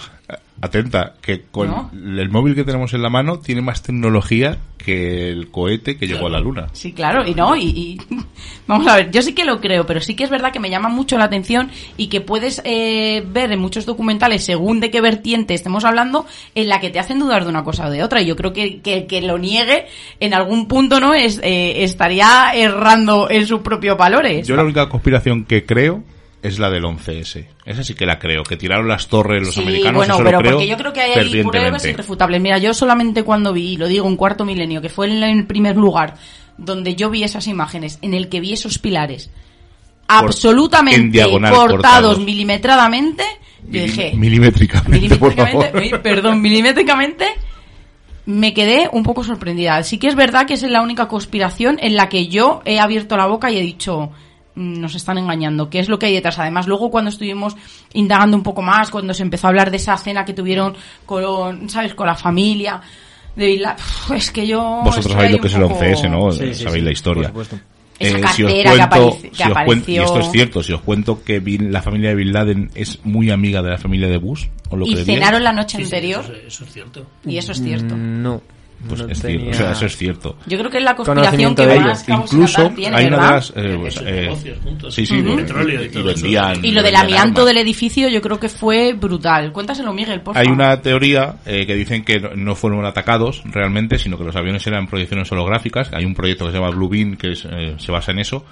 atenta, 0.62 1.14
que 1.22 1.42
con 1.52 1.68
No. 1.70 1.92
el 1.94 2.30
móvil 2.30 2.56
que 2.56 2.64
tenemos 2.64 2.94
en 2.94 3.02
la 3.02 3.10
mano 3.10 3.40
tiene 3.40 3.62
más 3.62 3.82
tecnología 3.84 4.58
que 4.78 5.30
el 5.30 5.50
cohete 5.52 5.98
que 5.98 6.08
llegó 6.08 6.28
a 6.28 6.30
la 6.30 6.40
luna. 6.40 6.68
Sí, 6.74 6.94
claro, 6.94 7.28
y 7.28 7.34
no, 7.36 7.56
y, 7.56 7.64
y- 7.66 7.98
vamos 8.68 8.88
a 8.88 8.96
ver, 8.96 9.12
yo 9.12 9.22
sí 9.22 9.34
que 9.34 9.44
lo 9.46 9.60
creo, 9.60 9.86
pero 9.86 10.00
sí 10.02 10.16
que 10.16 10.24
es 10.24 10.30
verdad 10.30 10.52
que 10.52 10.60
me 10.60 10.70
llama 10.70 10.88
mucho 10.90 11.18
la 11.18 11.26
atención 11.26 11.70
y 11.98 12.08
que 12.08 12.22
puedes 12.22 12.62
eh, 12.64 13.24
ver 13.28 13.52
en 13.52 13.60
muchos 13.60 13.86
documentales, 13.86 14.44
según 14.46 14.80
de 14.80 14.90
qué 14.90 15.02
vertiente 15.02 15.54
estemos 15.54 15.84
hablando, 15.86 16.26
en 16.56 16.70
la 16.70 16.80
que 16.80 16.90
te 16.90 17.00
hacen 17.00 17.20
dudar 17.20 17.44
de 17.44 17.50
una 17.50 17.64
cosa 17.64 17.88
o 17.88 17.92
de 17.92 18.04
otra. 18.04 18.22
Y 18.22 18.26
yo 18.26 18.36
creo 18.36 18.54
que 18.54 18.80
que, 18.82 18.94
el 18.94 19.08
que 19.08 19.22
lo 19.22 19.38
niegue 19.38 19.86
en 20.20 20.34
algún 20.34 20.68
punto 20.68 21.00
no 21.00 21.14
es 21.14 21.40
eh, 21.44 21.84
estaría 21.84 22.52
errando 22.56 23.30
en 23.30 23.46
sus 23.46 23.60
propios 23.62 23.98
valores. 23.98 24.48
Yo 24.48 24.56
la 24.56 24.64
única 24.64 24.88
conspiración 24.90 25.46
que 25.46 25.66
creo 25.66 26.04
es 26.48 26.60
la 26.60 26.70
del 26.70 26.84
11S. 26.84 27.46
Esa 27.66 27.84
sí 27.84 27.94
que 27.94 28.06
la 28.06 28.18
creo, 28.20 28.44
que 28.44 28.58
tiraron 28.58 28.88
las 28.88 29.08
torres 29.08 29.44
los 29.46 29.54
sí, 29.56 29.62
americanos. 29.62 29.96
bueno, 29.96 30.14
eso 30.16 30.24
pero 30.24 30.32
lo 30.38 30.40
creo 30.42 30.52
porque 30.54 30.68
yo 30.68 30.78
creo 30.78 30.94
que 30.94 31.02
hay 31.02 31.12
ahí 31.14 31.44
pruebas 31.44 31.86
irrefutables. 31.86 32.42
Mira, 32.42 32.58
yo 32.58 32.74
solamente 32.74 33.24
cuando 33.24 33.54
vi, 33.54 33.74
y 33.74 33.78
lo 33.78 33.88
digo 33.88 34.08
en 34.08 34.16
cuarto 34.16 34.46
milenio, 34.46 34.82
que 34.82 34.90
fue 34.90 35.08
en 35.12 35.24
el 35.24 35.46
primer 35.46 35.76
lugar 35.78 36.16
donde 36.58 36.96
yo 36.96 37.10
vi 37.10 37.24
esas 37.24 37.48
imágenes, 37.48 38.00
en 38.02 38.14
el 38.14 38.30
que 38.30 38.40
vi 38.40 38.54
esos 38.54 38.80
pilares 38.80 39.28
en 39.28 39.32
absolutamente 40.08 41.10
diagonal, 41.10 41.54
cortados, 41.54 41.72
cortados. 41.82 42.20
milimetradamente, 42.20 43.24
yo 43.70 43.82
dije, 43.84 44.14
Milimétricamente, 44.16 45.16
por 45.18 45.30
milimétricamente, 45.36 45.68
favor. 45.72 45.82
uy, 45.82 46.00
perdón, 46.02 46.42
milimétricamente, 46.42 47.26
me 48.26 48.54
quedé 48.54 48.90
un 48.92 49.04
poco 49.04 49.24
sorprendida. 49.24 49.82
Sí 49.84 49.98
que 49.98 50.08
es 50.08 50.16
verdad 50.16 50.46
que 50.48 50.54
es 50.54 50.64
la 50.64 50.82
única 50.82 51.08
conspiración 51.08 51.78
en 51.82 51.96
la 51.96 52.10
que 52.10 52.28
yo 52.28 52.62
he 52.66 52.80
abierto 52.80 53.18
la 53.18 53.26
boca 53.28 53.52
y 53.52 53.58
he 53.58 53.62
dicho, 53.62 54.12
"Mm, 54.12 54.27
nos 54.58 54.96
están 54.96 55.18
engañando, 55.20 55.70
¿qué 55.70 55.80
es 55.80 55.88
lo 55.88 56.00
que 56.00 56.08
hay 56.08 56.14
detrás? 56.16 56.40
Además, 56.40 56.68
luego 56.68 56.90
cuando 56.90 57.10
estuvimos 57.10 57.56
indagando 57.94 58.36
un 58.36 58.44
poco 58.44 58.62
más, 58.62 58.90
cuando 58.90 59.14
se 59.14 59.22
empezó 59.24 59.48
a 59.48 59.50
hablar 59.50 59.70
de 59.72 59.78
esa 59.78 59.96
cena 59.98 60.26
que 60.26 60.34
tuvieron 60.34 60.74
con, 61.06 61.70
¿sabes?, 61.70 61.94
con 61.94 62.08
la 62.08 62.16
familia 62.16 62.82
de 63.36 63.62
uf, 63.64 64.12
es 64.12 64.32
que 64.32 64.48
yo... 64.48 64.82
Vosotros 64.84 65.14
sabéis 65.14 65.34
lo 65.34 65.42
que 65.42 65.48
es 65.48 65.54
el 65.54 65.62
poco- 65.62 65.76
11S, 65.80 66.10
¿no? 66.10 66.32
Sí, 66.32 66.54
sí, 66.56 66.64
sabéis 66.64 66.82
sí, 66.82 66.86
la 66.86 66.92
historia. 66.92 67.32
por 67.32 67.46
supuesto. 67.46 67.68
Esa 68.00 68.18
Eh, 68.18 68.22
cartera 68.22 68.74
que 68.76 68.82
aparece- 68.82 69.30
que 69.32 69.36
si 69.36 69.44
os 69.44 69.58
cuento- 69.66 69.92
y 69.92 69.98
esto 69.98 70.20
es 70.20 70.32
cierto, 70.32 70.64
si 70.64 70.74
os 70.74 70.82
cuento 70.82 71.24
que 71.24 71.40
Bin- 71.40 71.72
la 71.72 71.82
familia 71.82 72.10
de 72.10 72.16
Bin 72.16 72.32
Laden 72.32 72.70
es 72.76 73.00
muy 73.06 73.32
amiga 73.32 73.62
de 73.64 73.72
la 73.72 73.78
familia 73.80 74.08
de 74.08 74.18
Bush, 74.18 74.46
¿os 74.70 74.78
lo 74.78 74.86
Y 74.86 74.96
cenaron 74.98 75.44
la 75.44 75.52
noche 75.52 75.78
Sí, 75.78 75.84
sí, 75.86 75.96
anterior, 75.96 76.22
eso, 76.24 76.34
es- 76.34 76.46
eso 76.54 76.64
es 76.66 76.74
cierto. 76.74 77.08
y 77.26 77.38
eso 77.38 77.52
es 77.54 77.62
cierto. 77.64 77.96
Mm, 77.96 78.22
No. 78.22 78.42
Pues 78.88 79.02
no 79.02 79.08
es 79.10 79.20
tenía- 79.22 79.40
cierto, 79.40 79.50
o 79.50 79.54
sea, 79.60 79.72
eso 79.72 79.86
es 79.88 79.98
cierto. 79.98 80.38
Yo 80.46 80.58
creo 80.60 80.70
que 80.70 80.78
es 80.78 80.84
la 80.84 80.96
conspiración 80.96 81.56
que 81.56 81.66
de 81.66 81.80
más 81.80 82.08
Incluso 82.08 82.70
tiene, 82.70 82.96
hay 82.96 83.06
una 83.08 83.18
de 83.18 83.32
las... 83.32 83.50
eh, 83.56 83.78
pues, 83.80 83.98
eh, 83.98 84.22
negocios 84.22 84.60
juntos. 84.64 84.94
sí, 84.94 85.06
sí, 85.06 85.22
Petróleo 85.24 85.84
y 85.84 85.90
todo 85.90 86.04
vendían... 86.04 86.64
Y 86.64 86.72
lo 86.72 86.84
del 86.84 86.96
amianto 86.96 87.44
del 87.44 87.58
edificio 87.58 88.08
yo 88.08 88.22
creo 88.22 88.40
que 88.40 88.50
fue 88.50 88.94
brutal. 88.94 89.52
Cuéntaselo, 89.52 89.94
Miguel, 89.94 90.22
por 90.22 90.38
Hay 90.38 90.48
una 90.48 90.80
teoría 90.82 91.38
eh, 91.46 91.66
que 91.66 91.74
dicen 91.74 92.04
que 92.04 92.20
no- 92.36 92.56
fueron 92.56 92.86
atacados 92.86 93.42
realmente, 93.46 93.98
sino 93.98 94.18
que 94.18 94.24
los 94.24 94.36
aviones 94.36 94.66
eran 94.68 94.88
proyecciones 94.88 95.32
holográficas. 95.32 95.92
Hay 95.94 96.06
un 96.06 96.14
proyecto 96.14 96.46
que 96.46 96.52
se 96.52 96.58
llama 96.60 96.70
Blue 96.70 96.90
Beam 96.90 97.18
que 97.18 97.32
es, 97.32 97.46
eh, 97.50 97.76
se 97.80 97.92
basa 97.92 98.12
en 98.12 98.20
eso. 98.20 98.46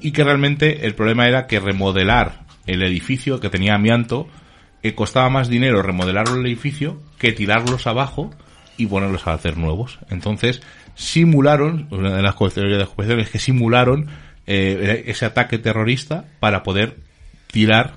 Y 0.00 0.10
que 0.10 0.24
realmente 0.24 0.84
el 0.86 0.94
problema 0.94 1.28
era 1.28 1.46
que 1.46 1.60
remodelar 1.60 2.40
el 2.66 2.82
edificio 2.82 3.38
que 3.38 3.50
tenía 3.50 3.74
amianto 3.74 4.26
eh, 4.82 4.94
costaba 4.94 5.28
más 5.30 5.48
dinero 5.48 5.80
remodelar 5.82 6.26
el 6.28 6.44
edificio 6.46 7.00
que 7.18 7.32
tirarlos 7.32 7.86
abajo 7.86 8.30
y 8.80 8.86
ponerlos 8.86 9.26
a 9.26 9.34
hacer 9.34 9.58
nuevos. 9.58 9.98
Entonces 10.10 10.62
simularon, 10.94 11.86
una 11.90 12.16
de 12.16 12.22
las 12.22 12.36
teorías 12.36 12.78
de 12.78 12.84
conspiración 12.86 13.20
es 13.20 13.30
que 13.30 13.38
simularon 13.38 14.08
eh, 14.46 15.04
ese 15.06 15.26
ataque 15.26 15.58
terrorista 15.58 16.24
para 16.40 16.62
poder 16.62 16.96
tirar 17.48 17.92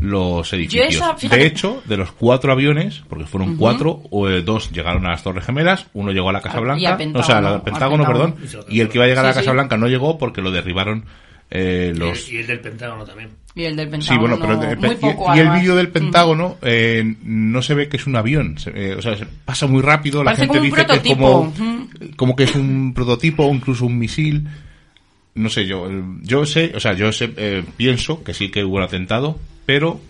los 0.00 0.50
edificios. 0.54 0.94
esa, 0.94 1.28
de 1.28 1.46
hecho, 1.46 1.82
de 1.84 1.98
los 1.98 2.12
cuatro 2.12 2.50
aviones, 2.50 3.02
porque 3.10 3.26
fueron 3.26 3.56
cuatro, 3.56 4.02
o, 4.10 4.28
eh, 4.28 4.40
dos 4.40 4.70
llegaron 4.70 5.04
a 5.04 5.10
las 5.10 5.22
Torres 5.22 5.44
Gemelas, 5.44 5.86
uno 5.92 6.12
llegó 6.12 6.30
a 6.30 6.32
la 6.32 6.40
Casa 6.40 6.60
Y 6.60 6.62
Blanca, 6.62 6.98
o 7.14 7.22
sea, 7.22 7.38
al 7.38 7.62
Pentágono, 7.62 8.04
Pentágono. 8.04 8.06
perdón, 8.06 8.36
y 8.70 8.80
el 8.80 8.88
que 8.88 8.96
iba 8.96 9.04
a 9.04 9.08
llegar 9.08 9.26
a 9.26 9.28
la 9.28 9.34
Casa 9.34 9.50
sí. 9.50 9.52
Blanca 9.52 9.76
no 9.76 9.88
llegó 9.88 10.16
porque 10.16 10.40
lo 10.40 10.50
derribaron 10.50 11.04
eh, 11.50 11.92
los... 11.94 12.32
Y 12.32 12.38
el 12.38 12.46
del 12.46 12.60
Pentágono 12.60 13.04
también. 13.04 13.30
Y 13.54 13.64
el 13.64 13.76
del 13.76 13.86
Sí, 13.86 13.90
Pentágono. 14.08 14.36
bueno, 14.38 14.58
pero 14.60 14.70
el- 14.72 14.78
muy 14.78 14.88
y- 14.90 14.94
poco, 15.14 15.36
y, 15.36 15.38
el 15.38 15.50
vídeo 15.50 15.76
del 15.76 15.88
Mm. 15.88 15.92
Pentágono 15.92 16.56
eh, 16.62 17.16
no 17.24 17.60
se 17.62 17.74
ve 17.74 17.88
que 17.88 17.98
es 17.98 18.06
un 18.06 18.16
avión, 18.16 18.56
eh, 18.74 18.94
o 18.98 19.02
sea, 19.02 19.16
se 19.16 19.26
pasa 19.26 19.66
muy 19.66 19.82
rápido, 19.82 20.24
la 20.24 20.34
gente 20.34 20.58
dice 20.58 20.74
que 20.74 20.80
es 20.80 20.86
prototipo. 20.86 21.16
como, 21.52 21.88
como 22.16 22.36
que 22.36 22.44
es 22.44 22.54
un 22.54 22.92
prototipo 22.94 23.44
o 23.44 23.52
incluso 23.54 23.84
un 23.86 23.98
misil. 23.98 24.48
No 25.34 25.48
sé, 25.50 25.66
yo 25.66 25.86
eh, 25.90 26.02
yo 26.22 26.46
sé, 26.46 26.72
o 26.74 26.80
sea, 26.80 26.94
yo 26.94 27.12
sé, 27.12 27.32
eh, 27.36 27.62
pienso 27.76 28.22
que 28.24 28.32
sí 28.34 28.50
que 28.50 28.64
hubo 28.64 28.76
un 28.76 28.82
atentado, 28.84 29.38
pero 29.66 30.00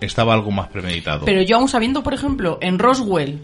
estaba 0.00 0.34
algo 0.34 0.50
más 0.52 0.68
premeditado. 0.68 1.24
Pero 1.24 1.42
yo 1.42 1.56
aún 1.56 1.68
sabiendo, 1.68 2.02
por 2.04 2.14
ejemplo, 2.14 2.58
en 2.60 2.78
Roswell, 2.78 3.38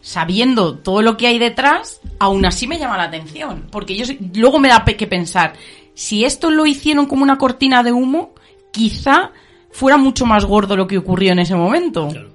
sabiendo 0.00 0.76
todo 0.78 1.02
lo 1.02 1.16
que 1.16 1.26
hay 1.26 1.38
detrás, 1.38 2.00
aún 2.18 2.44
así 2.44 2.66
me 2.66 2.78
llama 2.78 2.96
la 2.96 3.04
atención. 3.04 3.64
Porque 3.70 3.96
yo 3.96 4.04
sé- 4.04 4.18
luego 4.34 4.58
me 4.58 4.68
da 4.68 4.84
que 4.84 5.06
pensar, 5.06 5.52
si 5.94 6.24
esto 6.24 6.50
lo 6.50 6.66
hicieron 6.66 7.06
como 7.06 7.22
una 7.22 7.38
cortina 7.38 7.82
de 7.82 7.92
humo, 7.92 8.31
quizá 8.72 9.30
fuera 9.70 9.96
mucho 9.96 10.26
más 10.26 10.44
gordo 10.44 10.76
lo 10.76 10.88
que 10.88 10.98
ocurrió 10.98 11.30
en 11.32 11.38
ese 11.38 11.54
momento. 11.54 12.08
Claro. 12.08 12.30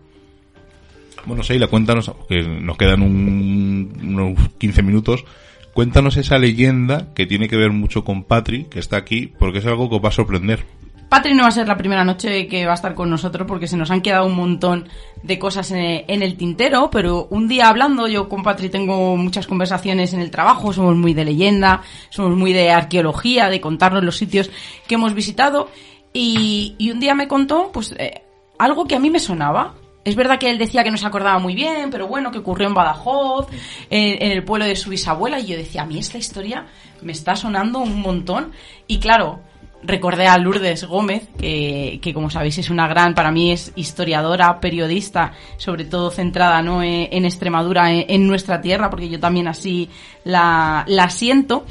Bueno, 1.26 1.44
Seila, 1.44 1.68
cuéntanos, 1.68 2.10
que 2.30 2.42
nos 2.42 2.78
quedan 2.78 3.02
un- 3.02 3.92
unos 4.02 4.50
15 4.58 4.82
minutos. 4.82 5.26
Cuéntanos 5.74 6.16
esa 6.18 6.40
leyenda 6.40 7.14
que 7.14 7.26
tiene 7.28 7.50
que 7.50 7.58
ver 7.58 7.72
mucho 7.72 8.04
con 8.06 8.24
Patri, 8.24 8.64
que 8.66 8.80
está 8.80 8.98
aquí, 8.98 9.34
porque 9.38 9.60
es 9.60 9.66
algo 9.66 9.90
que 9.90 9.96
os 9.98 10.04
va 10.04 10.10
a 10.10 10.14
sorprender. 10.14 10.64
Patri 11.10 11.34
no 11.34 11.44
va 11.44 11.50
a 11.50 11.52
ser 11.52 11.68
la 11.68 11.78
primera 11.78 12.04
noche 12.04 12.48
que 12.48 12.66
va 12.66 12.72
a 12.72 12.76
estar 12.76 12.94
con 12.94 13.10
nosotros 13.10 13.48
porque 13.48 13.68
se 13.68 13.78
nos 13.78 13.92
han 13.92 14.02
quedado 14.02 14.26
un 14.26 14.36
montón 14.36 14.90
de 15.24 15.40
cosas 15.40 15.72
en, 15.72 16.04
en 16.08 16.22
el 16.22 16.36
tintero, 16.36 16.90
pero 16.92 17.28
un 17.30 17.48
día 17.48 17.70
hablando, 17.70 18.08
yo 18.10 18.28
con 18.28 18.44
Patri 18.44 18.68
tengo 18.70 19.16
muchas 19.16 19.48
conversaciones 19.48 20.14
en 20.14 20.20
el 20.20 20.32
trabajo, 20.32 20.74
somos 20.74 20.96
muy 20.98 21.14
de 21.14 21.24
leyenda, 21.24 21.82
somos 22.10 22.36
muy 22.38 22.52
de 22.52 22.72
arqueología, 22.72 23.48
de 23.50 23.62
contarnos 23.62 24.04
los 24.04 24.18
sitios 24.18 24.50
que 24.86 24.96
hemos 24.96 25.14
visitado 25.14 25.70
y, 26.18 26.91
un 26.91 26.99
día 26.99 27.15
me 27.15 27.28
contó 27.28 27.72
pues 27.72 27.93
eh, 27.97 28.24
algo 28.57 28.86
que 28.86 28.95
a 28.95 28.99
mí 28.99 29.09
me 29.09 29.20
sonaba. 29.20 29.76
Es 30.03 30.15
verdad 30.15 30.39
que 30.39 30.49
él 30.49 30.57
decía 30.57 30.84
que 30.84 30.91
no 30.91 30.97
se 30.97 31.05
acordaba 31.05 31.38
muy 31.38 31.53
bien, 31.53 31.89
pero 31.91 32.07
bueno, 32.07 32.32
que 32.32 32.38
ocurrió 32.38 32.68
en 32.68 32.74
Badajoz, 32.74 33.47
en, 33.89 34.32
el 34.32 34.43
pueblo 34.43 34.65
de 34.65 34.76
su 34.78 34.89
bisabuela, 34.89 35.39
y 35.39 35.47
yo 35.47 35.57
decía, 35.57 35.82
a 35.82 35.86
mí 35.86 35.99
esta 35.99 36.18
historia 36.18 36.65
me 37.01 37.11
está 37.11 37.36
sonando 37.36 37.80
un 37.80 37.99
montón. 37.99 38.53
Y 38.88 38.99
claro, 38.99 39.41
recordé 39.84 40.28
a 40.28 40.38
Lourdes 40.38 40.86
Gómez, 40.86 41.28
que, 41.38 41.99
que 42.01 42.13
como 42.13 42.30
sabéis 42.30 42.57
es 42.57 42.70
una 42.70 42.88
gran, 42.88 43.15
para 43.15 43.32
mí 43.32 43.51
es 43.51 43.74
historiadora, 43.76 44.61
periodista, 44.61 45.34
sobre 45.57 45.84
todo 45.84 46.09
centrada 46.09 46.61
¿no? 46.61 46.82
en, 46.82 47.26
Extremadura, 47.26 47.91
en, 47.91 48.28
nuestra 48.28 48.61
tierra, 48.61 48.89
porque 48.89 49.09
yo 49.09 49.20
también 49.20 49.49
así 49.49 49.89
la 50.24 51.07
siento. 51.09 51.65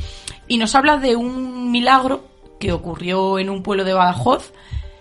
y 0.47 0.59
nos 0.59 0.75
habla 0.75 0.99
de 0.99 1.17
un 1.17 1.71
milagro 1.71 2.36
que 2.59 2.73
ocurrió 2.73 3.39
en 3.39 3.51
un 3.51 3.63
pueblo 3.63 3.85
de 3.85 3.93
Badajoz. 3.95 4.53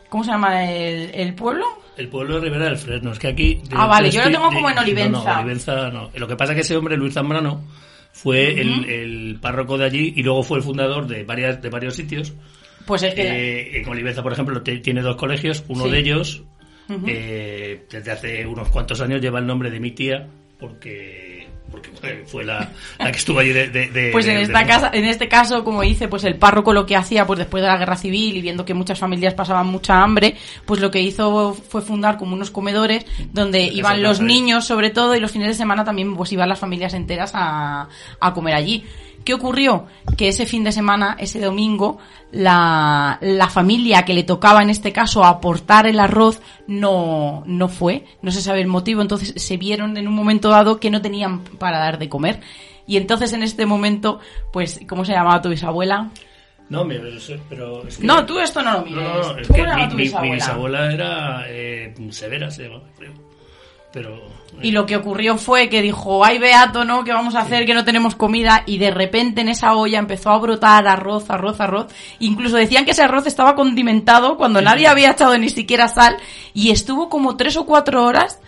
¿Cómo 0.09 0.23
se 0.23 0.31
llama 0.31 0.71
el, 0.71 1.11
el 1.13 1.33
pueblo? 1.35 1.65
El 1.97 2.07
pueblo 2.09 2.35
de 2.35 2.41
Ribera 2.45 2.65
del 2.65 2.77
Fresno. 2.77 3.11
Es 3.11 3.19
que 3.19 3.27
aquí. 3.27 3.61
Ah, 3.71 3.87
vale, 3.87 4.11
yo 4.11 4.23
lo 4.23 4.31
tengo 4.31 4.49
como 4.49 4.69
en 4.69 4.77
Olivenza. 4.77 5.23
No, 5.23 5.33
no, 5.33 5.39
Olivenza 5.41 5.89
no. 5.89 6.09
Lo 6.15 6.27
que 6.27 6.35
pasa 6.35 6.51
es 6.51 6.55
que 6.57 6.61
ese 6.61 6.75
hombre, 6.77 6.97
Luis 6.97 7.13
Zambrano, 7.13 7.63
fue 8.11 8.59
el, 8.61 8.85
el 8.89 9.37
párroco 9.41 9.77
de 9.77 9.85
allí 9.85 10.13
y 10.15 10.23
luego 10.23 10.43
fue 10.43 10.57
el 10.59 10.63
fundador 10.63 11.07
de, 11.07 11.23
varias, 11.23 11.61
de 11.61 11.69
varios 11.69 11.95
sitios. 11.95 12.33
Pues 12.85 13.01
es 13.03 13.13
que... 13.15 13.21
Eh, 13.23 13.81
en 13.81 13.89
Olivenza, 13.89 14.21
por 14.21 14.31
ejemplo, 14.33 14.61
te- 14.61 14.77
tiene 14.79 15.01
dos 15.01 15.15
colegios. 15.15 15.63
Uno 15.69 15.85
Sí. 15.85 15.89
de 15.91 15.99
ellos, 15.99 16.43
eh, 17.07 17.85
desde 17.89 18.11
hace 18.11 18.45
unos 18.45 18.69
cuantos 18.69 19.01
años, 19.01 19.21
lleva 19.21 19.39
el 19.39 19.47
nombre 19.47 19.71
de 19.71 19.79
mi 19.79 19.91
tía 19.91 20.27
porque, 20.59 21.34
porque 21.71 21.89
fue- 22.25 22.43
la, 22.45 22.71
la 22.99 23.11
que 23.11 23.17
estuvo 23.17 23.39
allí 23.39 23.51
de. 23.51 23.67
de- 23.69 23.89
de- 23.89 24.11
Pues 24.11 24.25
en 24.27 24.35
de- 24.35 24.43
esta 24.43 24.65
casa, 24.65 24.91
en 24.93 25.05
este 25.05 25.27
caso, 25.27 25.63
como 25.63 25.81
dice, 25.81 26.07
pues 26.07 26.23
el 26.23 26.35
párroco 26.35 26.73
lo 26.73 26.85
que 26.85 26.95
hacía, 26.95 27.25
pues 27.27 27.39
después 27.39 27.61
de 27.61 27.67
la 27.69 27.77
guerra 27.77 27.97
civil 27.97 28.37
y 28.37 28.41
viendo 28.41 28.63
que 28.65 28.73
muchas 28.73 28.99
familias 28.99 29.33
pasaban 29.33 29.67
mucha 29.67 30.01
hambre, 30.01 30.35
pues 30.65 30.79
lo 30.79 30.91
que 30.91 31.01
hizo 31.01 31.53
fue 31.53 31.81
fundar 31.81 32.17
como 32.17 32.33
unos 32.35 32.51
comedores 32.51 33.05
donde 33.33 33.63
iban 33.63 34.01
los 34.03 34.21
niños 34.21 34.65
sobre 34.65 34.89
todo 34.89 35.15
y 35.15 35.19
los 35.19 35.31
fines 35.31 35.47
de 35.49 35.53
semana 35.53 35.83
también 35.83 36.15
pues 36.15 36.31
iban 36.31 36.47
las 36.49 36.59
familias 36.59 36.93
enteras 36.93 37.31
a, 37.33 37.87
a 38.19 38.33
comer 38.33 38.55
allí. 38.55 38.85
¿Qué 39.23 39.33
ocurrió? 39.33 39.87
Que 40.17 40.27
ese 40.27 40.45
fin 40.45 40.63
de 40.63 40.71
semana, 40.71 41.15
ese 41.19 41.39
domingo, 41.39 41.97
la, 42.31 43.17
la 43.21 43.49
familia 43.49 44.05
que 44.05 44.13
le 44.13 44.21
tocaba 44.23 44.61
en 44.61 44.69
este 44.69 44.91
caso 44.91 45.23
aportar 45.25 45.87
el 45.87 45.99
arroz 45.99 46.41
no, 46.67 47.41
no 47.47 47.67
fue, 47.67 48.05
no 48.21 48.29
se 48.29 48.41
sabe 48.41 48.61
el 48.61 48.67
motivo, 48.67 49.01
entonces 49.01 49.33
se 49.41 49.57
vieron 49.57 49.97
en 49.97 50.07
un 50.07 50.13
momento 50.13 50.49
dado 50.49 50.79
que 50.79 50.91
no 50.91 51.01
tenían 51.01 51.41
para 51.57 51.79
dar 51.79 51.97
de 51.97 52.09
comer. 52.09 52.39
Y 52.87 52.97
entonces 52.97 53.33
en 53.33 53.43
este 53.43 53.65
momento, 53.65 54.19
pues, 54.53 54.79
¿cómo 54.87 55.03
se 55.05 55.13
llamaba 55.13 55.41
tu 55.41 55.49
bisabuela? 55.49 56.09
No, 56.69 56.83
me- 56.83 56.95
pero 57.49 57.87
es 57.87 57.97
que- 57.97 58.03
No, 58.05 58.25
tú 58.25 58.39
esto 58.39 58.61
no 58.63 58.73
lo 58.73 58.81
mires. 58.85 59.03
No, 59.03 59.13
no, 59.33 59.37
es 59.37 59.47
¿Cómo 59.47 59.55
que 59.57 59.61
se 59.63 59.67
llama 59.69 59.75
mi, 59.75 59.83
tu 59.89 59.95
mi- 59.95 59.95
mi 59.97 60.03
bisabuela? 60.03 60.33
bisabuela 60.35 60.93
era 60.93 61.43
eh, 61.47 61.93
severa, 62.11 62.49
se 62.51 62.63
llamaba, 62.63 62.85
creo. 62.97 63.11
Pero. 63.93 64.21
Y 64.61 64.71
lo 64.71 64.85
que 64.85 64.95
ocurrió 64.97 65.37
fue 65.37 65.69
que 65.69 65.81
dijo, 65.81 66.23
ay 66.25 66.37
Beato, 66.37 66.83
¿no? 66.85 67.03
¿Qué 67.03 67.11
vamos 67.13 67.35
a 67.35 67.41
hacer? 67.41 67.65
Que 67.65 67.73
no 67.73 67.85
tenemos 67.85 68.15
comida. 68.15 68.63
Y 68.65 68.77
de 68.77 68.89
repente 68.91 69.41
en 69.41 69.49
esa 69.49 69.73
olla 69.75 69.99
empezó 69.99 70.31
a 70.31 70.37
brotar 70.37 70.87
arroz, 70.87 71.29
arroz, 71.29 71.59
arroz. 71.61 71.87
Incluso 72.19 72.57
decían 72.57 72.83
que 72.85 72.91
ese 72.91 73.03
arroz 73.03 73.25
estaba 73.27 73.55
condimentado 73.55 74.37
cuando 74.37 74.61
nadie 74.61 74.87
había 74.87 75.11
echado 75.11 75.37
ni 75.37 75.49
siquiera 75.49 75.87
sal. 75.87 76.17
Y 76.53 76.71
estuvo 76.71 77.09
como 77.09 77.37
tres 77.37 77.55
o 77.57 77.65
cuatro 77.65 78.03
horas 78.05 78.39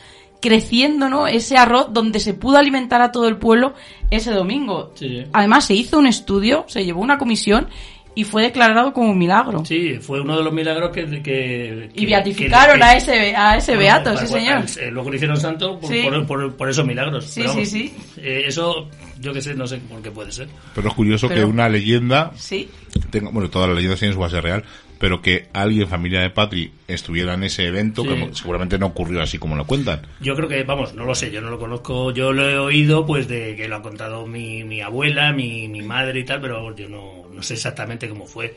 creciendo, 0.42 1.10
¿no? 1.10 1.28
Ese 1.28 1.58
arroz 1.58 1.88
donde 1.92 2.20
se 2.20 2.34
pudo 2.34 2.58
alimentar 2.58 3.02
a 3.02 3.12
todo 3.12 3.28
el 3.28 3.38
pueblo 3.38 3.74
ese 4.12 4.32
domingo. 4.32 4.92
Sí. 4.96 5.24
Además 5.34 5.66
se 5.66 5.74
hizo 5.74 5.98
un 5.98 6.08
estudio, 6.08 6.66
se 6.68 6.86
llevó 6.86 7.02
una 7.02 7.18
comisión 7.18 7.68
y 8.16 8.24
fue 8.24 8.42
declarado 8.42 8.94
como 8.94 9.12
un 9.12 9.18
milagro. 9.20 9.64
Sí, 9.66 10.00
fue 10.02 10.22
uno 10.22 10.36
de 10.38 10.44
los 10.44 10.52
milagros 10.52 10.90
que. 10.92 11.22
que- 11.22 11.90
Y 11.94 12.06
beatificaron 12.08 12.78
que- 12.78 12.84
a 12.84 12.98
ese, 12.98 13.36
a 13.36 13.58
ese 13.58 13.74
Bueno, 13.76 13.82
beato, 13.82 14.14
para- 14.16 14.26
sí 14.26 14.34
señor. 14.34 14.64
eh, 14.80 14.90
luego 14.92 15.10
le 15.12 15.16
hicieron 15.18 15.38
santo 15.38 15.80
por, 15.80 15.92
Sí. 15.92 16.02
por, 16.04 16.26
por- 16.26 16.56
por 16.56 16.70
esos 16.70 16.86
milagros. 16.86 17.26
Sí, 17.26 17.42
Pero 17.42 17.54
sí, 17.54 17.66
sí. 17.68 17.94
eh, 18.18 18.44
eso, 18.48 18.88
yo 19.20 19.34
que 19.34 19.42
sé, 19.42 19.54
no 19.54 19.68
sé 19.68 19.78
por 19.78 20.02
qué 20.02 20.10
puede 20.10 20.32
ser. 20.32 20.48
Pero 20.74 20.88
es 20.90 20.94
curioso 20.96 21.28
Pero- 21.28 21.42
que 21.42 21.46
una 21.46 21.70
leyenda 21.70 22.32
Sí. 22.36 22.68
tenga, 23.12 23.30
bueno, 23.30 23.50
todas 23.52 23.68
las 23.70 23.76
leyendas 23.78 24.00
tienen 24.00 24.16
su 24.16 24.20
base 24.20 24.42
real, 24.42 24.64
pero 25.00 25.22
que 25.22 25.48
alguien, 25.54 25.88
familia 25.88 26.22
de 26.22 26.30
Patri, 26.30 26.72
estuviera 26.88 27.34
en 27.36 27.44
ese 27.44 27.66
evento, 27.68 28.04
Sí. 28.04 28.10
que 28.10 28.30
seguramente 28.34 28.78
no 28.78 28.88
ocurrió 28.88 29.22
así 29.22 29.38
como 29.38 29.56
lo 29.56 29.66
cuentan. 29.66 30.02
Yo 30.20 30.36
creo 30.36 30.48
que, 30.50 30.64
vamos, 30.64 30.94
no 30.94 31.06
lo 31.06 31.14
sé, 31.16 31.32
yo 31.32 31.42
no 31.42 31.50
lo 31.50 31.60
conozco, 31.60 32.12
yo 32.12 32.32
lo 32.34 32.50
he 32.50 32.58
oído 32.58 33.06
pues 33.06 33.28
de 33.28 33.56
que 33.56 33.68
lo 33.68 33.76
ha 33.78 33.82
contado 33.82 34.26
mi, 34.28 34.64
mi 34.64 34.82
abuela, 34.82 35.32
mi, 35.34 35.68
mi 35.68 35.82
madre 35.82 36.20
y 36.22 36.24
tal, 36.26 36.42
pero 36.42 36.76
yo 36.76 36.90
no, 36.90 37.28
no 37.32 37.44
sé 37.44 37.54
exactamente 37.56 38.10
cómo 38.10 38.26
fue. 38.26 38.56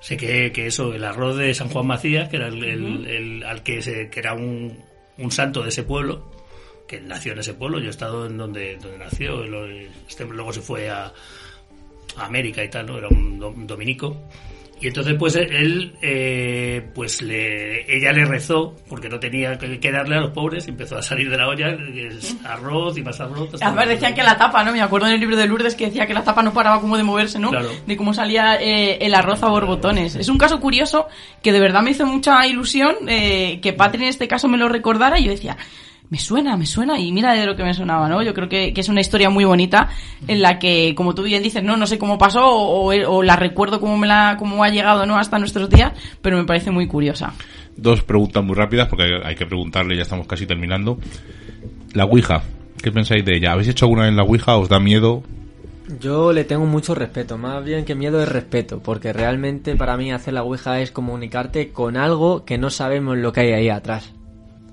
Sé 0.00 0.16
que, 0.16 0.52
que 0.52 0.66
eso, 0.66 0.92
el 0.94 1.02
arroz 1.04 1.36
de 1.36 1.54
San 1.54 1.68
Juan 1.70 1.86
Macías, 1.86 2.28
que 2.28 2.36
era 2.36 2.48
el, 2.48 2.62
el- 2.62 3.06
el- 3.06 3.44
al 3.44 3.62
que, 3.62 3.80
se, 3.80 4.10
que 4.10 4.20
era 4.20 4.34
un, 4.34 4.78
un 5.18 5.30
santo 5.30 5.62
de 5.62 5.70
ese 5.70 5.82
pueblo, 5.82 6.30
que 6.86 7.00
nació 7.00 7.32
en 7.32 7.38
ese 7.38 7.54
pueblo, 7.54 7.78
yo 7.78 7.86
he 7.86 7.90
estado 7.90 8.26
en 8.26 8.36
donde, 8.36 8.76
donde 8.76 8.98
nació, 8.98 9.44
y 9.44 9.48
lo- 9.48 9.66
este 9.66 10.24
luego 10.26 10.52
se 10.52 10.60
fue 10.60 10.90
a, 10.90 11.06
a 12.16 12.24
América 12.26 12.62
y 12.62 12.68
tal, 12.68 12.84
¿no? 12.86 12.98
Era 12.98 13.08
un 13.08 13.38
do- 13.38 13.48
un 13.48 13.66
dominico. 13.66 14.28
Y 14.80 14.88
entonces 14.88 15.14
pues 15.18 15.36
él, 15.36 15.94
eh, 16.02 16.90
pues 16.94 17.22
le, 17.22 17.96
ella 17.96 18.12
le 18.12 18.24
rezó, 18.24 18.76
porque 18.88 19.08
no 19.08 19.18
tenía 19.18 19.56
que, 19.56 19.92
darle 19.92 20.16
a 20.16 20.20
los 20.20 20.30
pobres, 20.32 20.66
y 20.66 20.70
empezó 20.70 20.98
a 20.98 21.02
salir 21.02 21.30
de 21.30 21.36
la 21.36 21.48
olla, 21.48 21.76
arroz 22.44 22.98
y 22.98 23.02
más 23.02 23.20
arroz. 23.20 23.50
Además 23.60 23.88
decían 23.88 24.14
que 24.14 24.22
la 24.22 24.36
tapa, 24.36 24.64
¿no? 24.64 24.72
Me 24.72 24.82
acuerdo 24.82 25.06
en 25.06 25.14
el 25.14 25.20
libro 25.20 25.36
de 25.36 25.46
Lourdes 25.46 25.74
que 25.74 25.86
decía 25.86 26.06
que 26.06 26.14
la 26.14 26.24
tapa 26.24 26.42
no 26.42 26.52
paraba 26.52 26.80
como 26.80 26.96
de 26.96 27.02
moverse, 27.02 27.38
¿no? 27.38 27.50
Claro. 27.50 27.70
De 27.86 27.96
cómo 27.96 28.12
salía 28.12 28.56
eh, 28.60 28.98
el 29.00 29.14
arroz 29.14 29.42
a 29.42 29.48
borbotones. 29.48 30.16
Es 30.16 30.28
un 30.28 30.38
caso 30.38 30.60
curioso 30.60 31.06
que 31.42 31.52
de 31.52 31.60
verdad 31.60 31.82
me 31.82 31.92
hizo 31.92 32.04
mucha 32.06 32.46
ilusión 32.46 32.96
eh, 33.08 33.60
que 33.62 33.72
Patri 33.72 34.02
en 34.02 34.08
este 34.08 34.28
caso 34.28 34.48
me 34.48 34.58
lo 34.58 34.68
recordara 34.68 35.18
y 35.18 35.24
yo 35.24 35.30
decía, 35.30 35.56
me 36.10 36.18
suena, 36.18 36.56
me 36.56 36.66
suena 36.66 36.98
y 36.98 37.12
mira 37.12 37.32
de 37.32 37.46
lo 37.46 37.56
que 37.56 37.64
me 37.64 37.74
sonaba, 37.74 38.08
¿no? 38.08 38.22
Yo 38.22 38.34
creo 38.34 38.48
que, 38.48 38.72
que 38.72 38.80
es 38.80 38.88
una 38.88 39.00
historia 39.00 39.30
muy 39.30 39.44
bonita 39.44 39.88
en 40.28 40.42
la 40.42 40.58
que, 40.58 40.94
como 40.94 41.14
tú 41.14 41.22
bien 41.22 41.42
dices, 41.42 41.62
no, 41.62 41.76
no 41.76 41.86
sé 41.86 41.98
cómo 41.98 42.18
pasó 42.18 42.46
o, 42.46 42.92
o 42.92 43.22
la 43.22 43.36
recuerdo 43.36 43.80
cómo 43.80 43.96
me 43.98 44.06
la, 44.06 44.36
cómo 44.38 44.62
ha 44.62 44.68
llegado, 44.68 45.06
¿no? 45.06 45.18
Hasta 45.18 45.38
nuestros 45.38 45.68
días, 45.70 45.92
pero 46.22 46.36
me 46.36 46.44
parece 46.44 46.70
muy 46.70 46.86
curiosa. 46.86 47.32
Dos 47.76 48.02
preguntas 48.02 48.44
muy 48.44 48.54
rápidas, 48.54 48.88
porque 48.88 49.04
hay, 49.04 49.10
hay 49.24 49.34
que 49.34 49.46
preguntarle, 49.46 49.96
ya 49.96 50.02
estamos 50.02 50.26
casi 50.26 50.46
terminando. 50.46 50.98
La 51.94 52.04
Ouija, 52.04 52.42
¿qué 52.82 52.92
pensáis 52.92 53.24
de 53.24 53.36
ella? 53.36 53.52
¿Habéis 53.52 53.68
hecho 53.68 53.86
alguna 53.86 54.02
vez 54.02 54.10
en 54.10 54.16
la 54.16 54.24
Ouija? 54.24 54.56
¿Os 54.56 54.68
da 54.68 54.78
miedo? 54.78 55.22
Yo 56.00 56.32
le 56.32 56.44
tengo 56.44 56.64
mucho 56.64 56.94
respeto, 56.94 57.36
más 57.36 57.62
bien 57.64 57.84
que 57.84 57.94
miedo 57.94 58.22
es 58.22 58.28
respeto, 58.28 58.80
porque 58.80 59.12
realmente 59.12 59.76
para 59.76 59.96
mí 59.96 60.12
hacer 60.12 60.32
la 60.34 60.42
Ouija 60.42 60.80
es 60.80 60.90
comunicarte 60.90 61.72
con 61.72 61.96
algo 61.96 62.44
que 62.44 62.56
no 62.56 62.70
sabemos 62.70 63.18
lo 63.18 63.32
que 63.32 63.40
hay 63.40 63.52
ahí 63.52 63.68
atrás. 63.68 64.12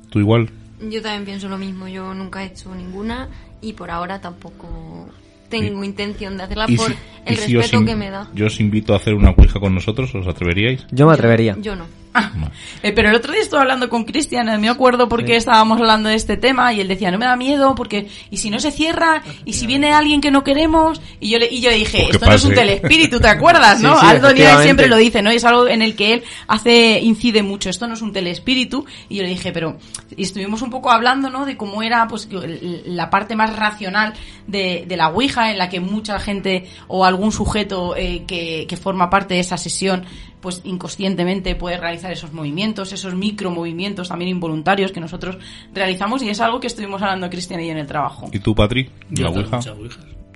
¿Tú 0.09 0.19
igual? 0.19 0.49
Yo 0.89 1.01
también 1.01 1.25
pienso 1.25 1.47
lo 1.49 1.57
mismo. 1.57 1.87
Yo 1.87 2.13
nunca 2.13 2.43
he 2.43 2.47
hecho 2.47 2.73
ninguna 2.73 3.29
y 3.61 3.73
por 3.73 3.91
ahora 3.91 4.19
tampoco 4.21 5.09
tengo 5.49 5.83
Y- 5.83 5.85
intención 5.85 6.37
de 6.37 6.43
hacerla 6.43 6.65
¿Y 6.67 6.75
por 6.77 6.87
si- 6.91 6.97
el 7.25 7.37
si 7.37 7.55
respeto 7.55 7.79
in- 7.81 7.85
que 7.85 7.95
me 7.95 8.09
da. 8.09 8.27
Yo 8.33 8.47
os 8.47 8.59
invito 8.59 8.93
a 8.93 8.97
hacer 8.97 9.13
una 9.13 9.31
Ouija 9.31 9.59
con 9.59 9.75
nosotros, 9.75 10.13
¿os 10.15 10.25
atreveríais? 10.27 10.85
Yo 10.91 11.07
me 11.07 11.13
atrevería. 11.13 11.55
Yo 11.59 11.75
no. 11.75 11.85
Eh, 12.83 12.93
pero 12.93 13.09
el 13.09 13.15
otro 13.15 13.31
día 13.31 13.43
estuve 13.43 13.59
hablando 13.59 13.89
con 13.89 14.05
Cristian, 14.05 14.49
eh, 14.49 14.57
me 14.57 14.67
acuerdo 14.67 15.07
porque 15.07 15.35
estábamos 15.35 15.79
hablando 15.79 16.09
de 16.09 16.15
este 16.15 16.35
tema 16.35 16.73
y 16.73 16.81
él 16.81 16.87
decía, 16.87 17.11
no 17.11 17.19
me 17.19 17.25
da 17.25 17.35
miedo 17.35 17.75
porque, 17.75 18.07
y 18.31 18.37
si 18.37 18.49
no 18.49 18.59
se 18.59 18.71
cierra, 18.71 19.21
y 19.45 19.53
si 19.53 19.67
viene 19.67 19.93
alguien 19.93 20.19
que 20.19 20.31
no 20.31 20.43
queremos, 20.43 20.99
y 21.19 21.29
yo 21.29 21.37
le, 21.37 21.47
y 21.47 21.61
yo 21.61 21.69
dije, 21.69 22.07
esto 22.09 22.25
no 22.25 22.33
es 22.33 22.43
un 22.43 22.55
telespíritu, 22.55 23.19
¿te 23.19 23.27
acuerdas, 23.27 23.77
Sí, 23.77 23.83
no? 23.85 23.99
sí, 23.99 24.05
Aldo 24.07 24.29
siempre 24.63 24.87
lo 24.87 24.97
dice, 24.97 25.21
¿no? 25.21 25.31
Y 25.31 25.35
es 25.35 25.45
algo 25.45 25.67
en 25.67 25.83
el 25.83 25.95
que 25.95 26.13
él 26.13 26.23
hace, 26.47 26.99
incide 27.01 27.43
mucho, 27.43 27.69
esto 27.69 27.87
no 27.87 27.93
es 27.93 28.01
un 28.01 28.13
telespíritu, 28.13 28.83
y 29.09 29.17
yo 29.17 29.23
le 29.23 29.29
dije, 29.29 29.51
pero, 29.51 29.77
y 30.15 30.23
estuvimos 30.23 30.63
un 30.63 30.71
poco 30.71 30.89
hablando, 30.89 31.29
¿no? 31.29 31.45
De 31.45 31.55
cómo 31.55 31.83
era, 31.83 32.07
pues, 32.07 32.27
la 32.31 33.11
parte 33.11 33.35
más 33.35 33.55
racional 33.55 34.13
de, 34.47 34.85
de 34.87 34.97
la 34.97 35.09
Ouija, 35.09 35.51
en 35.51 35.59
la 35.59 35.69
que 35.69 35.79
mucha 35.79 36.19
gente 36.19 36.67
o 36.87 37.05
algún 37.05 37.31
sujeto 37.31 37.95
eh, 37.95 38.23
que, 38.25 38.65
que 38.67 38.77
forma 38.77 39.09
parte 39.09 39.35
de 39.35 39.41
esa 39.41 39.57
sesión 39.57 40.03
pues 40.41 40.61
inconscientemente 40.63 41.55
puede 41.55 41.77
realizar 41.77 42.11
esos 42.11 42.33
movimientos, 42.33 42.91
esos 42.91 43.13
micromovimientos 43.15 44.09
también 44.09 44.29
involuntarios 44.29 44.91
que 44.91 44.99
nosotros 44.99 45.37
realizamos 45.73 46.21
y 46.23 46.29
es 46.29 46.39
algo 46.41 46.59
que 46.59 46.67
estuvimos 46.67 47.01
hablando 47.01 47.29
Cristian 47.29 47.61
y 47.61 47.67
yo 47.67 47.71
en 47.71 47.77
el 47.77 47.87
trabajo. 47.87 48.29
¿Y 48.33 48.39
tú, 48.39 48.55
Patri? 48.55 48.89
Yo 49.09 49.25
¿La 49.25 49.29
Ouija? 49.29 49.59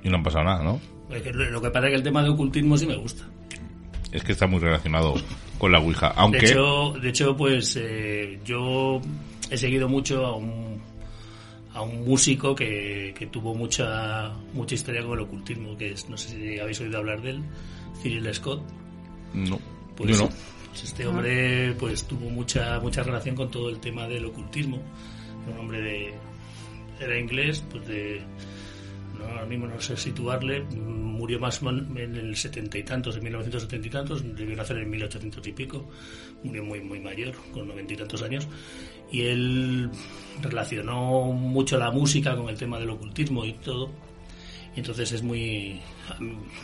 Y 0.03 0.09
no 0.09 0.17
han 0.17 0.23
pasado 0.23 0.45
nada, 0.45 0.63
¿no? 0.63 0.79
Lo 1.09 1.61
que 1.61 1.69
pasa 1.69 1.87
es 1.87 1.91
que 1.91 1.97
el 1.97 2.03
tema 2.03 2.23
de 2.23 2.29
ocultismo 2.29 2.77
sí 2.77 2.85
me 2.85 2.95
gusta. 2.95 3.23
Es 4.11 4.23
que 4.23 4.31
está 4.31 4.47
muy 4.47 4.59
relacionado 4.59 5.15
con 5.57 5.71
la 5.71 5.79
Ouija. 5.79 6.09
De 6.09 6.13
Aunque... 6.17 6.45
hecho, 6.45 6.93
de 7.01 7.09
hecho 7.09 7.35
pues 7.35 7.75
eh, 7.75 8.39
yo 8.45 9.01
he 9.49 9.57
seguido 9.57 9.89
mucho 9.89 10.25
a 10.25 10.35
un, 10.35 10.79
a 11.73 11.81
un 11.81 12.05
músico 12.05 12.55
que, 12.55 13.13
que 13.17 13.27
tuvo 13.27 13.55
mucha 13.55 14.31
mucha 14.53 14.75
historia 14.75 15.03
con 15.03 15.17
el 15.17 15.25
ocultismo, 15.25 15.75
que 15.75 15.91
es, 15.91 16.09
no 16.09 16.17
sé 16.17 16.29
si 16.29 16.59
habéis 16.59 16.79
oído 16.81 16.99
hablar 16.99 17.21
de 17.21 17.31
él, 17.31 17.43
Cyril 18.01 18.33
Scott. 18.33 18.61
No, 19.33 19.59
Pues, 19.95 20.17
yo 20.17 20.25
no. 20.25 20.29
pues 20.69 20.83
este 20.83 21.07
hombre 21.07 21.73
pues 21.79 22.03
tuvo 22.05 22.29
mucha 22.29 22.79
mucha 22.79 23.03
relación 23.03 23.35
con 23.35 23.49
todo 23.49 23.69
el 23.69 23.79
tema 23.79 24.07
del 24.07 24.25
ocultismo. 24.25 24.81
Era 25.45 25.53
un 25.53 25.59
hombre 25.61 25.81
de 25.81 26.13
era 26.99 27.19
inglés, 27.19 27.63
pues 27.69 27.87
de 27.87 28.21
no, 29.17 29.25
ahora 29.25 29.45
mismo 29.45 29.67
no 29.67 29.79
sé 29.79 29.95
situarle, 29.95 30.61
murió 30.61 31.39
más 31.39 31.61
en 31.61 32.15
el 32.15 32.35
setenta 32.35 32.77
y 32.77 32.83
tantos, 32.83 33.15
en 33.15 33.23
1970 33.23 33.87
y 33.87 33.89
tantos, 33.89 34.35
debió 34.35 34.55
nacer 34.55 34.77
en 34.77 34.89
1800 34.89 35.47
y 35.47 35.51
pico, 35.53 35.89
murió 36.43 36.63
muy 36.63 36.81
muy 36.81 36.99
mayor, 36.99 37.33
con 37.53 37.67
noventa 37.67 37.93
y 37.93 37.97
tantos 37.97 38.21
años, 38.21 38.47
y 39.11 39.21
él 39.23 39.89
relacionó 40.41 41.31
mucho 41.31 41.77
la 41.77 41.91
música 41.91 42.35
con 42.35 42.49
el 42.49 42.57
tema 42.57 42.79
del 42.79 42.89
ocultismo 42.89 43.45
y 43.45 43.53
todo, 43.53 43.89
y 44.75 44.79
entonces 44.79 45.11
es 45.11 45.23
muy... 45.23 45.79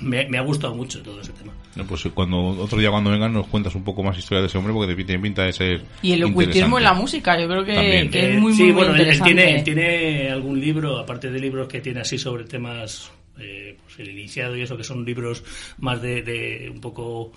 me, 0.02 0.28
me 0.28 0.38
ha 0.38 0.42
gustado 0.42 0.76
mucho 0.76 1.02
todo 1.02 1.22
ese 1.22 1.32
tema. 1.34 1.54
No, 1.76 1.86
pues 1.86 2.04
cuando 2.14 2.38
otro 2.50 2.78
día 2.78 2.90
cuando 2.92 3.10
vengan 3.12 3.32
nos 3.34 3.48
cuentas 3.48 3.74
un 3.76 3.84
poco 3.84 4.04
más 4.04 4.18
historia 4.18 4.42
de 4.42 4.48
ese 4.48 4.58
hombre 4.58 4.74
porque 4.74 4.94
te 4.94 5.04
tiene 5.04 5.22
pinta 5.22 5.44
de 5.44 5.54
ser 5.54 5.82
Y 6.02 6.12
el 6.14 6.24
ocultismo 6.26 6.78
en 6.78 6.84
la 6.84 6.94
música, 6.94 7.40
yo 7.40 7.48
creo 7.48 7.64
que, 7.64 8.02
es 8.02 8.14
Eh, 8.14 8.38
muy, 8.40 8.54
sí, 8.54 8.64
muy, 8.64 8.74
muy 8.74 8.84
bueno, 8.84 8.96
él- 8.96 9.22
tiene, 9.22 9.56
él 9.56 9.64
tiene 9.64 10.30
algún 10.30 10.60
libro, 10.60 11.00
aparte 11.00 11.32
de 11.32 11.40
libros 11.40 11.68
que 11.68 11.80
tiene 11.82 12.02
así 12.02 12.18
sobre 12.18 12.44
temas 12.44 13.12
eh, 13.40 13.78
pues 13.84 13.98
el 14.00 14.10
iniciado 14.10 14.56
y 14.58 14.62
eso, 14.62 14.76
que 14.78 14.84
son 14.84 15.06
libros 15.06 15.44
más 15.80 16.02
de, 16.02 16.22
de 16.22 16.70
un 16.70 16.82
poco 16.82 17.32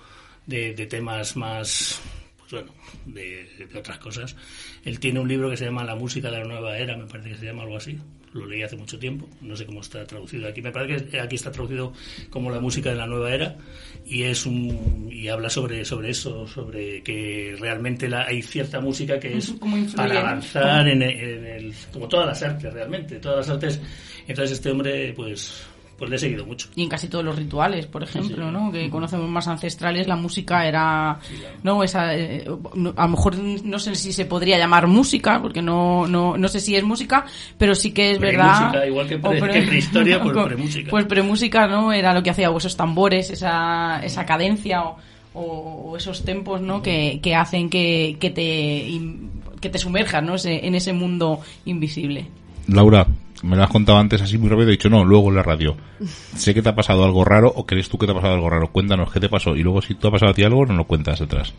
de, 0.46 0.74
de 0.74 0.86
temas 0.86 1.36
más, 1.36 2.00
pues 2.38 2.50
bueno, 2.52 2.72
de, 3.06 3.48
de 3.72 3.78
otras 3.78 3.98
cosas. 3.98 4.36
Él 4.84 4.98
tiene 4.98 5.20
un 5.20 5.28
libro 5.28 5.48
que 5.48 5.56
se 5.56 5.64
llama 5.66 5.84
La 5.84 5.94
música 5.94 6.30
de 6.30 6.38
la 6.40 6.44
nueva 6.44 6.76
era, 6.76 6.96
me 6.96 7.04
parece 7.06 7.30
que 7.30 7.36
se 7.36 7.46
llama 7.46 7.62
algo 7.62 7.76
así. 7.76 7.96
Lo 8.34 8.46
leí 8.46 8.62
hace 8.62 8.76
mucho 8.76 8.98
tiempo, 8.98 9.28
no 9.40 9.56
sé 9.56 9.64
cómo 9.64 9.80
está 9.80 10.04
traducido 10.04 10.48
aquí. 10.48 10.60
Me 10.60 10.72
parece 10.72 11.06
que 11.06 11.20
aquí 11.20 11.36
está 11.36 11.50
traducido 11.52 11.92
como 12.30 12.50
La 12.50 12.60
música 12.60 12.90
de 12.90 12.96
la 12.96 13.06
nueva 13.06 13.32
era 13.32 13.56
y 14.04 14.24
es 14.24 14.44
un 14.44 15.08
y 15.10 15.28
habla 15.28 15.48
sobre 15.48 15.84
sobre 15.84 16.10
eso, 16.10 16.46
sobre 16.48 17.00
que 17.02 17.54
realmente 17.60 18.08
la, 18.08 18.24
hay 18.26 18.42
cierta 18.42 18.80
música 18.80 19.18
que 19.20 19.36
es 19.38 19.50
para 19.96 20.14
avanzar 20.20 20.88
en, 20.88 21.02
el- 21.02 21.10
en 21.20 21.46
el 21.46 21.74
como 21.92 22.08
todas 22.08 22.26
las 22.26 22.42
artes 22.42 22.72
realmente, 22.72 23.20
todas 23.20 23.46
las 23.46 23.48
artes. 23.50 23.80
Entonces 24.26 24.56
este 24.58 24.70
hombre 24.70 25.12
pues 25.14 25.64
pues 25.98 26.10
le 26.10 26.16
he 26.16 26.18
seguido 26.18 26.44
mucho. 26.44 26.68
Y 26.74 26.82
en 26.82 26.88
casi 26.88 27.08
todos 27.08 27.24
los 27.24 27.36
rituales, 27.36 27.86
por 27.86 28.02
ejemplo, 28.02 28.50
¿no? 28.50 28.72
Que 28.72 28.90
conocemos 28.90 29.28
más 29.28 29.46
ancestrales, 29.48 30.06
la 30.08 30.16
música 30.16 30.66
era, 30.66 31.18
no, 31.62 31.82
esa, 31.84 32.14
eh, 32.16 32.44
no, 32.74 32.92
a 32.96 33.02
lo 33.04 33.08
mejor 33.08 33.36
no 33.38 33.78
sé 33.78 33.94
si 33.94 34.12
se 34.12 34.24
podría 34.24 34.58
llamar 34.58 34.86
música, 34.86 35.40
porque 35.40 35.62
no, 35.62 36.06
no, 36.06 36.36
no 36.36 36.48
sé 36.48 36.58
si 36.60 36.74
es 36.76 36.82
música, 36.84 37.24
pero 37.58 37.74
sí 37.74 37.92
que 37.92 38.10
es 38.12 38.18
verdad. 38.18 38.86
Igual 38.86 39.06
que 39.08 39.18
pre- 39.18 39.30
o 39.38 39.52
que 39.52 39.62
prehistoria, 39.68 40.20
pues 40.22 40.34
premúsica. 40.46 40.90
Pues 40.90 41.04
premúsica, 41.06 41.66
¿no? 41.66 41.92
Era 41.92 42.12
lo 42.12 42.22
que 42.22 42.30
hacía 42.30 42.50
o 42.50 42.58
esos 42.58 42.76
tambores, 42.76 43.30
esa, 43.30 44.00
esa 44.04 44.26
cadencia 44.26 44.82
o, 44.82 44.96
o- 45.34 45.90
o 45.92 45.96
esos 45.96 46.24
tempos, 46.24 46.60
¿no? 46.60 46.82
Que, 46.82 47.20
que 47.22 47.34
hacen 47.34 47.70
que, 47.70 48.16
que 48.20 48.30
te, 48.30 48.88
in- 48.88 49.30
que 49.60 49.68
te 49.70 49.78
sumerjas, 49.78 50.22
¿no? 50.22 50.34
Ese- 50.34 50.66
en 50.66 50.74
ese 50.74 50.92
mundo 50.92 51.40
invisible. 51.64 52.26
Laura, 52.68 53.06
me 53.44 53.56
lo 53.56 53.62
has 53.62 53.70
contado 53.70 53.98
antes 53.98 54.22
así 54.22 54.38
muy 54.38 54.48
rápido, 54.48 54.68
he 54.68 54.72
dicho 54.72 54.88
no, 54.88 55.04
luego 55.04 55.28
en 55.28 55.36
la 55.36 55.42
radio. 55.42 55.76
Sé 56.36 56.54
que 56.54 56.62
te 56.62 56.68
ha 56.70 56.74
pasado 56.74 57.04
algo 57.04 57.24
raro 57.24 57.52
o 57.54 57.66
crees 57.66 57.88
tú 57.88 57.98
que 57.98 58.06
te 58.06 58.12
ha 58.12 58.14
pasado 58.14 58.34
algo 58.34 58.48
raro. 58.48 58.72
Cuéntanos 58.72 59.12
qué 59.12 59.20
te 59.20 59.28
pasó 59.28 59.54
y 59.54 59.62
luego 59.62 59.82
si 59.82 59.94
te 59.94 60.08
ha 60.08 60.10
pasado 60.10 60.32
a 60.32 60.34
ti 60.34 60.42
algo, 60.42 60.64
no 60.64 60.74
lo 60.74 60.86
cuentas 60.86 61.20
detrás. 61.20 61.52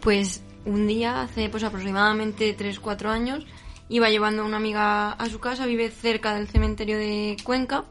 Pues 0.00 0.42
un 0.64 0.86
día, 0.86 1.22
hace 1.22 1.48
pues 1.48 1.62
aproximadamente 1.62 2.56
3-4 2.56 3.06
años, 3.06 3.46
iba 3.88 4.10
llevando 4.10 4.42
a 4.42 4.46
una 4.46 4.56
amiga 4.56 5.12
a 5.12 5.28
su 5.28 5.38
casa, 5.38 5.66
vive 5.66 5.90
cerca 5.90 6.34
del 6.34 6.48
cementerio 6.48 6.98
de 6.98 7.36
Cuenca, 7.44 7.84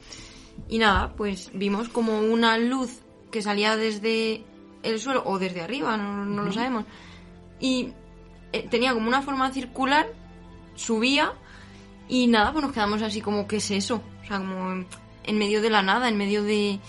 y 0.67 0.77
nada, 0.77 1.13
pues 1.15 1.51
vimos 1.53 1.89
como 1.89 2.19
una 2.19 2.57
luz 2.57 3.01
que 3.31 3.41
salía 3.41 3.77
desde 3.77 4.43
el 4.83 4.99
suelo 4.99 5.23
o 5.25 5.39
desde 5.39 5.61
arriba, 5.61 5.97
no, 5.97 6.25
no 6.25 6.43
lo 6.43 6.51
sabemos, 6.51 6.85
y 7.59 7.89
eh, 8.53 8.67
tenía 8.69 8.93
como 8.93 9.07
una 9.07 9.21
forma 9.21 9.51
circular, 9.51 10.07
subía, 10.75 11.33
y 12.09 12.27
nada, 12.27 12.51
pues 12.51 12.63
nos 12.65 12.73
quedamos 12.73 13.01
así 13.01 13.21
como, 13.21 13.47
¿qué 13.47 13.57
es 13.57 13.71
eso? 13.71 14.01
O 14.23 14.27
sea, 14.27 14.39
como 14.39 14.71
en- 15.23 15.37
medio 15.37 15.61
de 15.61 15.69
la 15.69 15.81
nada, 15.83 16.09
en 16.09 16.17
medio 16.17 16.43
de, 16.43 16.79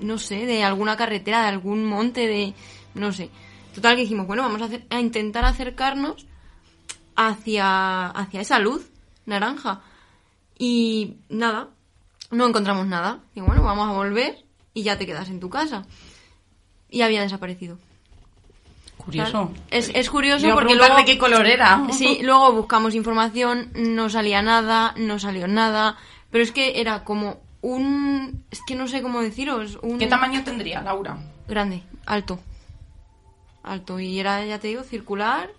no 0.00 0.16
sé, 0.18 0.46
de 0.46 0.62
alguna 0.64 0.96
carretera, 0.96 1.42
de 1.42 1.48
algún 1.48 1.84
monte, 1.84 2.26
de, 2.28 2.54
no 2.94 3.12
sé. 3.12 3.30
Total 3.74 3.96
que 3.96 4.02
dijimos, 4.02 4.26
bueno, 4.26 4.42
vamos 4.42 4.62
a, 4.62 4.66
hacer- 4.66 4.86
a 4.90 5.00
intentar 5.00 5.44
acercarnos 5.44 6.26
hacia, 7.16 8.06
hacia 8.06 8.40
esa 8.40 8.58
luz 8.58 8.86
naranja. 9.26 9.80
Y 10.58 11.16
nada, 11.28 11.70
no 12.30 12.46
encontramos 12.46 12.86
nada. 12.86 13.20
Y 13.34 13.40
bueno, 13.40 13.62
vamos 13.62 13.88
a 13.88 13.92
volver 13.92 14.44
y 14.74 14.82
ya 14.84 14.96
te 14.98 15.06
quedas 15.06 15.28
en 15.28 15.40
tu 15.40 15.50
casa. 15.50 15.84
Y 16.90 17.02
había 17.02 17.22
desaparecido. 17.22 17.78
Curioso. 19.04 19.50
Es, 19.70 19.90
es 19.94 20.08
curioso 20.10 20.48
porque 20.54 20.74
luego... 20.76 20.96
de 20.96 21.04
qué 21.04 21.18
color 21.18 21.46
era. 21.46 21.86
Sí, 21.92 22.20
luego 22.22 22.52
buscamos 22.52 22.94
información, 22.94 23.70
no 23.74 24.08
salía 24.08 24.42
nada, 24.42 24.94
no 24.96 25.18
salió 25.18 25.48
nada, 25.48 25.96
pero 26.30 26.44
es 26.44 26.52
que 26.52 26.80
era 26.80 27.02
como 27.04 27.40
un... 27.62 28.44
Es 28.50 28.60
que 28.66 28.74
no 28.76 28.86
sé 28.86 29.02
cómo 29.02 29.20
deciros, 29.20 29.78
un... 29.82 29.98
¿Qué 29.98 30.06
tamaño 30.06 30.44
tendría, 30.44 30.82
Laura? 30.82 31.18
Grande, 31.48 31.82
alto. 32.06 32.38
Alto, 33.64 33.98
y 34.00 34.18
era, 34.20 34.44
ya 34.46 34.58
te 34.58 34.68
digo, 34.68 34.82
circular. 34.84 35.50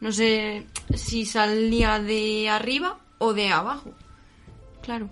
No 0.00 0.12
sé 0.12 0.66
si 0.94 1.24
salía 1.26 1.98
de 1.98 2.48
arriba 2.50 2.98
o 3.18 3.32
de 3.32 3.50
abajo. 3.50 3.90
Claro. 4.82 5.08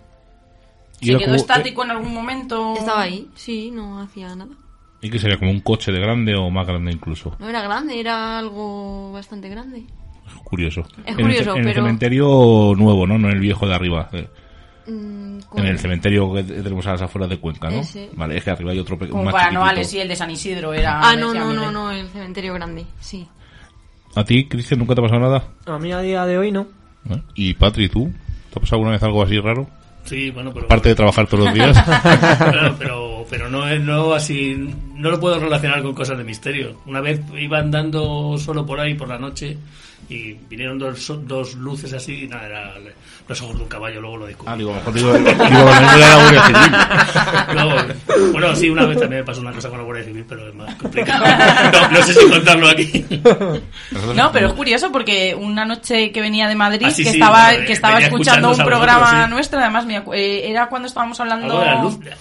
¿Se 1.01 1.07
quedó 1.07 1.21
como- 1.21 1.35
estático 1.35 1.83
en 1.85 1.91
algún 1.91 2.15
momento? 2.15 2.75
Estaba 2.77 3.03
ahí, 3.03 3.29
sí, 3.35 3.71
no 3.71 4.01
hacía 4.01 4.35
nada. 4.35 4.53
¿Y 5.01 5.11
que 5.11 5.19
sería 5.19 5.37
como 5.39 5.51
un 5.51 5.61
coche 5.61 5.93
de 5.93 6.01
grande 6.01 6.35
o 6.35 6.51
más 6.51 6.67
grande 6.67 6.93
incluso? 6.93 7.37
No 7.39 7.49
era 7.49 7.63
grande, 7.63 8.01
era 8.01 8.39
algo 8.39 9.13
bastante 9.13 9.49
grande. 9.49 9.85
Es 10.27 10.35
curioso. 10.45 10.81
Es 11.05 11.13
En 11.13 11.21
el 11.21 11.27
curioso, 11.27 11.57
en, 11.57 11.69
el 11.69 11.75
cementerio 11.75 12.75
nuevo, 12.77 13.07
¿no? 13.07 13.19
No 13.19 13.29
en 13.29 13.35
el 13.35 13.41
viejo 13.41 13.67
de 13.67 13.75
arriba. 13.75 14.09
eh. 14.13 14.29
Mm, 14.89 15.39
En 15.57 15.67
el 15.67 15.79
cementerio 15.79 16.33
que 16.33 16.43
tenemos 16.43 16.87
a 16.87 16.93
las 16.93 17.03
afueras 17.03 17.29
de 17.29 17.39
Cuenca, 17.39 17.71
¿no? 17.71 17.81
Ese. 17.81 18.11
Vale, 18.15 18.37
es 18.37 18.45
que 18.45 18.51
arriba 18.51 18.73
hay 18.73 18.79
otro 18.79 18.99
Como 18.99 19.25
más 19.25 19.33
para. 19.35 19.51
Noales 19.51 19.93
y 19.95 20.01
el 20.01 20.09
de 20.09 20.17
San 20.17 20.31
Isidro 20.31 20.73
era... 20.73 21.01
Ah, 21.01 21.17
no, 21.17 21.35
no, 21.35 21.53
no, 21.53 21.71
no, 21.71 21.91
el 21.91 22.09
cementerio 22.09 22.55
grande, 22.55 22.87
sí. 23.01 23.27
¿A 24.15 24.25
ti, 24.25 24.47
Cristian, 24.47 24.81
nunca 24.81 24.95
te 24.95 25.01
ha 25.01 25.05
pasado 25.05 25.21
nada? 25.21 25.45
A 25.67 25.79
mí 25.79 25.93
a 25.93 26.01
día 26.01 26.25
de 26.25 26.39
hoy 26.39 26.51
no. 26.51 26.67
¿Eh? 27.11 27.21
¿Y 27.35 27.55
Patri, 27.55 27.89
tú? 27.89 28.11
¿Te 28.51 28.59
ha 28.59 28.61
pasado 28.61 28.77
alguna 28.77 28.93
vez 28.93 29.03
algo 29.03 29.23
así 29.23 29.39
raro? 29.39 29.69
Sí, 30.07 30.31
bueno, 30.31 30.53
pero 30.55 30.67
Aparte 30.67 30.91
de 30.91 30.95
trabajar 30.95 31.27
todos 31.27 31.45
los 31.45 31.55
días. 31.55 31.77
Claro, 32.39 32.77
pero, 32.79 33.27
pero 33.29 33.51
no, 33.51 33.69
no 33.79 34.15
así, 34.15 34.57
no 34.95 35.11
lo 35.11 35.21
puedo 35.21 35.39
relacionar 35.39 35.83
con 35.83 35.95
cosas 35.95 36.17
de 36.19 36.25
misterio. 36.25 36.81
Una 36.87 37.01
vez 37.01 37.21
iba 37.39 37.59
andando 37.59 38.39
solo 38.39 38.65
por 38.65 38.81
ahí 38.81 38.95
por 38.95 39.09
la 39.09 39.19
noche 39.19 39.59
y 40.09 40.35
vinieron 40.49 40.79
dos, 40.79 41.13
dos 41.27 41.55
luces 41.55 41.93
así 41.93 42.25
y 42.25 42.29
nada, 42.29 42.47
era 42.47 42.75
los 43.29 43.43
ojos 43.43 43.57
de 43.57 43.63
un 43.65 43.69
caballo, 43.69 44.01
luego 44.01 44.19
lo 44.19 44.27
descubrí. 44.27 44.53
ah, 44.53 44.57
digo, 44.57 44.73
mejor 44.73 44.95
digo, 44.95 45.13
digo, 45.15 45.31
lo 45.33 45.45
mismo 45.45 45.69
era 45.71 45.99
la 45.99 46.17
Guardia 46.17 46.43
Civil. 46.47 47.55
Luego- 47.55 48.33
bueno, 48.33 48.55
sí, 48.57 48.71
una 48.71 48.87
vez 48.87 48.99
también 49.01 49.21
me 49.23 49.25
pasó 49.27 49.41
una 49.41 49.53
cosa 49.53 49.69
con 49.69 49.79
la 49.79 49.85
Guardia 49.85 50.05
Civil, 50.05 50.25
pero 50.29 50.49
es 50.49 50.55
más 50.55 50.75
complicado. 50.77 51.25
No, 51.73 51.89
no 51.99 52.03
sé 52.07 52.15
si 52.15 52.29
contarlo 52.31 52.69
aquí. 52.69 53.05
No, 54.15 54.31
pero 54.33 54.49
es 54.49 54.53
curioso 54.55 54.91
porque 54.93 55.35
una 55.35 55.65
noche 55.65 56.13
que 56.13 56.21
venía 56.21 56.49
de 56.49 56.55
Madrid, 56.55 56.87
Ah, 56.87 56.91
sí, 56.91 57.03
que, 57.05 57.11
sí, 57.11 57.19
estaba, 57.19 57.51
que 57.57 57.73
estaba 57.73 57.99
escuchando 58.01 58.51
un 58.51 58.57
programa 58.59 59.01
vosotros, 59.01 59.25
sí. 59.25 59.31
nuestro, 59.31 59.61
además 59.61 59.87
me 59.87 60.03
acu- 60.05 60.15
eh, 60.15 60.49
era 60.51 60.69
cuando 60.69 60.87
estábamos 60.89 61.19
hablando... 61.21 61.63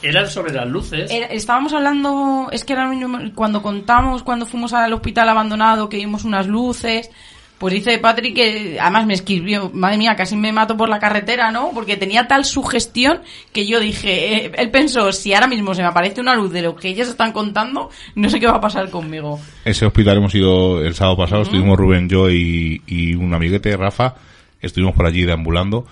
Era 0.02 0.26
sobre 0.28 0.54
las 0.54 0.68
luces. 0.68 1.10
Era- 1.12 1.28
estábamos 1.28 1.74
hablando, 1.74 2.48
es 2.52 2.64
que 2.64 2.74
era 2.74 2.88
un- 2.90 3.32
cuando 3.32 3.62
contamos, 3.62 4.24
cuando 4.24 4.46
fuimos 4.46 4.74
al 4.74 4.92
hospital 4.94 5.30
abandonado, 5.30 5.88
que 5.90 5.98
vimos 5.98 6.24
unas 6.24 6.48
luces, 6.48 7.10
pues 7.58 7.74
dice 7.74 7.98
Patrick 8.00 8.36
que 8.36 8.78
además 8.80 9.06
me 9.06 9.14
escribió, 9.14 9.72
madre 9.74 9.98
mía, 9.98 10.16
casi 10.16 10.36
me 10.36 10.52
mato 10.52 10.76
por 10.76 10.90
la 10.90 11.00
carretera, 11.00 11.52
¿no? 11.52 11.72
Porque 11.74 11.96
tenía 11.96 12.28
tal 12.28 12.46
sugestión 12.46 13.22
que 13.54 13.66
yo 13.66 13.80
dije, 13.80 14.46
eh, 14.46 14.52
él 14.58 14.72
pensó, 14.72 15.12
si 15.12 15.34
ahora 15.34 15.48
mismo 15.48 15.74
se 15.74 15.82
me 15.82 15.88
aparece 15.88 16.22
una 16.22 16.36
luz 16.36 16.52
de 16.52 16.62
lo 16.62 16.76
que 16.76 16.90
ellos 16.90 17.08
están 17.08 17.32
contando, 17.32 17.90
no 18.16 18.30
sé 18.30 18.40
qué 18.40 18.48
va 18.48 18.58
a 18.58 18.62
pasar 18.62 18.90
conmigo. 18.90 19.40
Ese 19.64 19.86
hospital 19.86 20.18
hemos 20.18 20.36
ido 20.36 20.84
el 20.84 20.96
sábado 20.96 21.18
pasado, 21.18 21.44
estuvimos 21.44 21.78
Rubén, 21.78 22.10
yo 22.10 22.30
y, 22.30 22.82
y 22.88 23.16
un 23.16 23.34
amiguete, 23.34 23.76
Rafa, 23.78 24.16
estuvimos 24.62 24.96
por 24.96 25.06
allí 25.06 25.24
deambulando. 25.24 25.86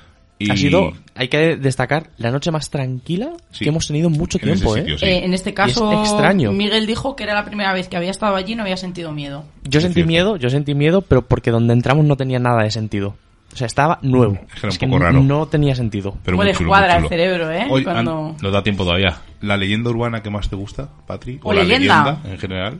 Y 0.45 0.51
Ha 0.51 0.57
sido, 0.57 0.93
hay 1.15 1.27
que 1.27 1.55
destacar, 1.57 2.09
la 2.17 2.31
noche 2.31 2.51
más 2.51 2.69
tranquila 2.69 3.31
Sí. 3.51 3.63
que 3.65 3.69
hemos 3.69 3.87
tenido 3.87 4.07
en 4.09 4.13
mucho 4.13 4.37
En 4.39 4.43
tiempo, 4.45 4.75
sitio, 4.75 4.95
¿eh? 4.95 4.97
sí. 4.99 5.05
Eh, 5.05 5.25
en 5.25 5.33
este 5.33 5.53
caso, 5.53 5.91
es 6.03 6.09
extraño. 6.09 6.51
Miguel 6.51 6.85
dijo 6.85 7.15
que 7.15 7.23
era 7.23 7.33
la 7.33 7.45
primera 7.45 7.73
vez 7.73 7.87
que 7.87 7.97
había 7.97 8.11
estado 8.11 8.35
allí 8.35 8.53
y 8.53 8.55
no 8.55 8.63
había 8.63 8.77
sentido 8.77 9.11
miedo. 9.11 9.45
Yo 9.63 9.79
Es 9.79 9.83
sentí 9.83 9.95
cierto. 9.95 10.07
miedo, 10.07 10.37
yo 10.37 10.49
sentí 10.49 10.73
miedo, 10.75 11.01
pero 11.01 11.21
porque 11.27 11.51
donde 11.51 11.73
entramos 11.73 12.05
no 12.05 12.17
tenía 12.17 12.39
nada 12.39 12.63
de 12.63 12.71
sentido. 12.71 13.15
O 13.53 13.55
sea, 13.55 13.67
estaba 13.67 13.99
nuevo. 14.01 14.33
Es 14.55 14.61
que 14.79 14.85
era 14.85 14.85
un 14.85 14.91
poco 14.91 15.03
raro. 15.03 15.21
No 15.21 15.45
tenía 15.47 15.75
sentido. 15.75 16.17
Pero 16.25 16.37
chulo, 16.53 16.69
cuadra 16.69 16.97
el 16.97 17.07
cerebro, 17.07 17.51
¿eh? 17.51 17.67
Hoy, 17.69 17.83
Cuando- 17.83 18.29
an- 18.29 18.37
nos 18.41 18.51
da 18.51 18.63
tiempo 18.63 18.83
todavía. 18.83 19.15
¿La 19.41 19.57
leyenda 19.57 19.91
urbana 19.91 20.23
que 20.23 20.31
más 20.31 20.49
te 20.49 20.55
gusta, 20.55 20.89
Patri? 21.05 21.39
O 21.43 21.53
la 21.53 21.61
leyenda. 21.63 22.03
leyenda 22.03 22.31
en 22.33 22.39
general? 22.39 22.79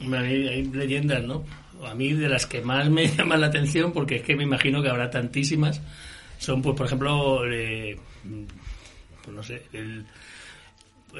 Hombre, 0.00 0.20
Hay, 0.20 0.48
hay 0.48 0.64
leyendas, 0.64 1.22
¿no? 1.24 1.42
A 1.86 1.94
mí 1.94 2.12
de 2.12 2.28
las 2.28 2.46
que 2.46 2.60
más 2.62 2.88
me 2.88 3.06
llaman 3.16 3.40
la 3.40 3.48
atención, 3.48 3.92
porque 3.92 4.16
es 4.16 4.22
que 4.22 4.34
me 4.36 4.44
imagino 4.44 4.82
que 4.82 4.88
habrá 4.88 5.10
tantísimas, 5.10 5.82
son, 6.38 6.62
pues, 6.62 6.76
por 6.76 6.86
ejemplo, 6.86 7.50
eh, 7.50 7.98
pues 9.22 9.36
no 9.36 9.42
sé, 9.42 9.62
el, 9.72 10.06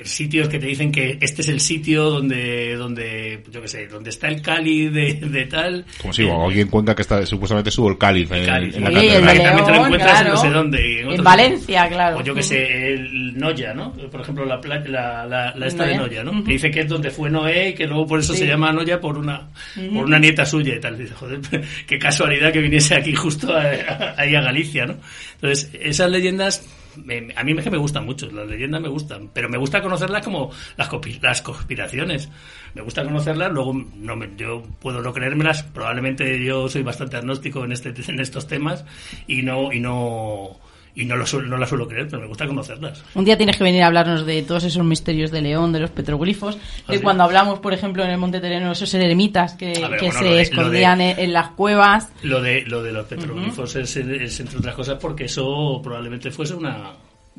sitios 0.04 0.48
que 0.48 0.58
te 0.58 0.66
dicen 0.66 0.90
que 0.92 1.18
este 1.20 1.42
es 1.42 1.48
el 1.48 1.60
sitio 1.60 2.10
donde, 2.10 2.74
donde 2.76 3.42
yo 3.50 3.60
qué 3.62 3.68
sé, 3.68 3.86
donde 3.86 4.10
está 4.10 4.28
el 4.28 4.40
cáliz 4.42 4.92
de, 4.92 5.14
de 5.14 5.44
tal. 5.46 5.84
Como 6.00 6.12
si 6.12 6.22
Eh, 6.22 6.30
o 6.30 6.46
alguien 6.46 6.68
cuenta 6.68 6.94
que 6.94 7.02
está, 7.02 7.24
supuestamente 7.26 7.70
subo 7.70 7.88
el 7.90 7.98
cáliz 7.98 8.30
en, 8.30 8.46
cáliz, 8.46 8.76
en 8.76 8.84
la 8.84 8.90
sí, 8.90 8.96
Sí, 9.00 9.06
el 9.06 9.20
catedral. 9.24 9.44
También 9.44 9.64
te 9.66 9.70
lo 9.72 9.76
encuentras 9.84 10.10
en 10.10 10.16
claro. 10.26 10.34
no 10.34 10.40
sé 10.40 10.50
dónde, 10.50 11.00
en 11.00 11.10
En 11.12 11.24
Valencia, 11.24 11.88
claro. 11.88 12.18
O 12.18 12.22
yo 12.22 12.34
que 12.34 12.42
sé, 12.42 12.92
el 12.94 13.38
Noya, 13.38 13.72
¿no? 13.74 13.92
Por 13.92 14.20
ejemplo, 14.20 14.44
la, 14.44 14.60
pla- 14.60 14.84
la, 14.86 15.26
la, 15.26 15.54
la 15.54 15.66
esta 15.66 15.84
de 15.84 15.96
Noya. 15.96 16.22
Noya, 16.22 16.24
¿no? 16.38 16.44
Que 16.44 16.52
dice 16.52 16.70
que 16.70 16.80
es 16.80 16.88
donde 16.88 17.10
fue 17.10 17.30
Noé 17.30 17.70
y 17.70 17.74
que 17.74 17.86
luego 17.86 18.06
por 18.06 18.20
eso 18.20 18.32
Sí. 18.32 18.40
se 18.40 18.46
llama 18.46 18.72
Noya 18.72 19.00
por 19.00 19.16
una, 19.18 19.48
por 19.94 20.04
una 20.04 20.18
nieta 20.18 20.44
suya 20.46 20.74
y 20.76 20.80
tal. 20.80 20.98
Dice, 20.98 21.14
joder, 21.14 21.40
qué 21.86 21.98
casualidad 21.98 22.52
que 22.52 22.60
viniese 22.60 22.94
aquí 22.94 23.14
justo 23.14 23.54
a- 23.54 23.62
a- 23.62 24.14
ahí 24.16 24.34
a 24.34 24.40
Galicia, 24.40 24.86
¿no? 24.86 24.96
Entonces, 25.34 25.70
esas 25.80 26.10
leyendas, 26.10 26.66
me- 27.04 27.32
a 27.36 27.44
mí 27.44 27.52
es 27.52 27.62
que 27.64 27.70
me 27.70 27.78
gustan 27.78 28.04
mucho, 28.04 28.30
las 28.30 28.46
leyendas 28.48 28.80
me 28.80 28.88
gustan, 28.88 29.30
pero 29.32 29.48
me 29.48 29.58
gusta 29.58 29.80
conocerlas 29.82 30.24
como 30.24 30.50
las, 30.76 30.88
las 31.22 31.42
conspiraciones. 31.42 32.28
Me 32.74 32.82
gusta 32.82 33.02
conocerlas, 33.04 33.50
luego 33.52 33.74
no 33.96 34.16
me- 34.16 34.30
yo 34.36 34.62
puedo 34.80 35.00
no 35.02 35.12
creérmelas, 35.12 35.62
probablemente 35.62 36.44
yo 36.44 36.68
soy 36.68 36.82
bastante 36.82 37.16
agnóstico 37.16 37.64
en, 37.64 37.72
este, 37.72 37.94
en 38.10 38.20
estos 38.20 38.46
temas 38.46 38.84
y 39.26 39.42
no, 39.42 39.72
y 39.72 39.80
no, 39.80 40.58
y 40.94 41.04
no, 41.04 41.16
lo 41.16 41.24
no 41.42 41.56
las 41.56 41.68
suelo 41.68 41.86
creer, 41.86 42.08
pero 42.08 42.22
me 42.22 42.28
gusta 42.28 42.46
conocerlas. 42.46 43.02
Un 43.14 43.24
día 43.24 43.36
tienes 43.36 43.56
que 43.56 43.64
venir 43.64 43.82
a 43.82 43.86
hablarnos 43.86 44.26
de 44.26 44.42
todos 44.42 44.64
esos 44.64 44.84
misterios 44.84 45.30
de 45.30 45.42
León, 45.42 45.72
de 45.72 45.80
los 45.80 45.90
petroglifos, 45.90 46.56
de 46.56 46.60
¿Ah, 46.86 46.92
sí? 46.94 46.98
cuando 47.00 47.22
hablamos, 47.24 47.60
por 47.60 47.72
ejemplo, 47.72 48.02
en 48.04 48.10
el 48.10 48.18
Monte 48.18 48.40
Tereno, 48.40 48.72
esos 48.72 48.92
eremitas 48.94 49.54
que, 49.54 49.84
A 49.84 49.88
ver, 49.88 50.00
que 50.00 50.06
bueno, 50.06 50.20
se 50.20 50.24
de- 50.26 50.40
escondían 50.40 50.98
de- 50.98 51.10
en, 51.18 51.32
las 51.32 51.48
cuevas. 51.50 52.10
Lo 52.22 52.40
de, 52.40 52.62
lo 52.62 52.82
de 52.82 52.92
los 52.92 53.06
petroglifos 53.06 53.76
es, 53.76 53.96
es, 53.96 54.40
entre 54.40 54.58
otras 54.58 54.74
cosas, 54.74 54.98
porque 55.00 55.24
eso 55.26 55.80
probablemente 55.82 56.30
fuese 56.30 56.54
una. 56.54 56.92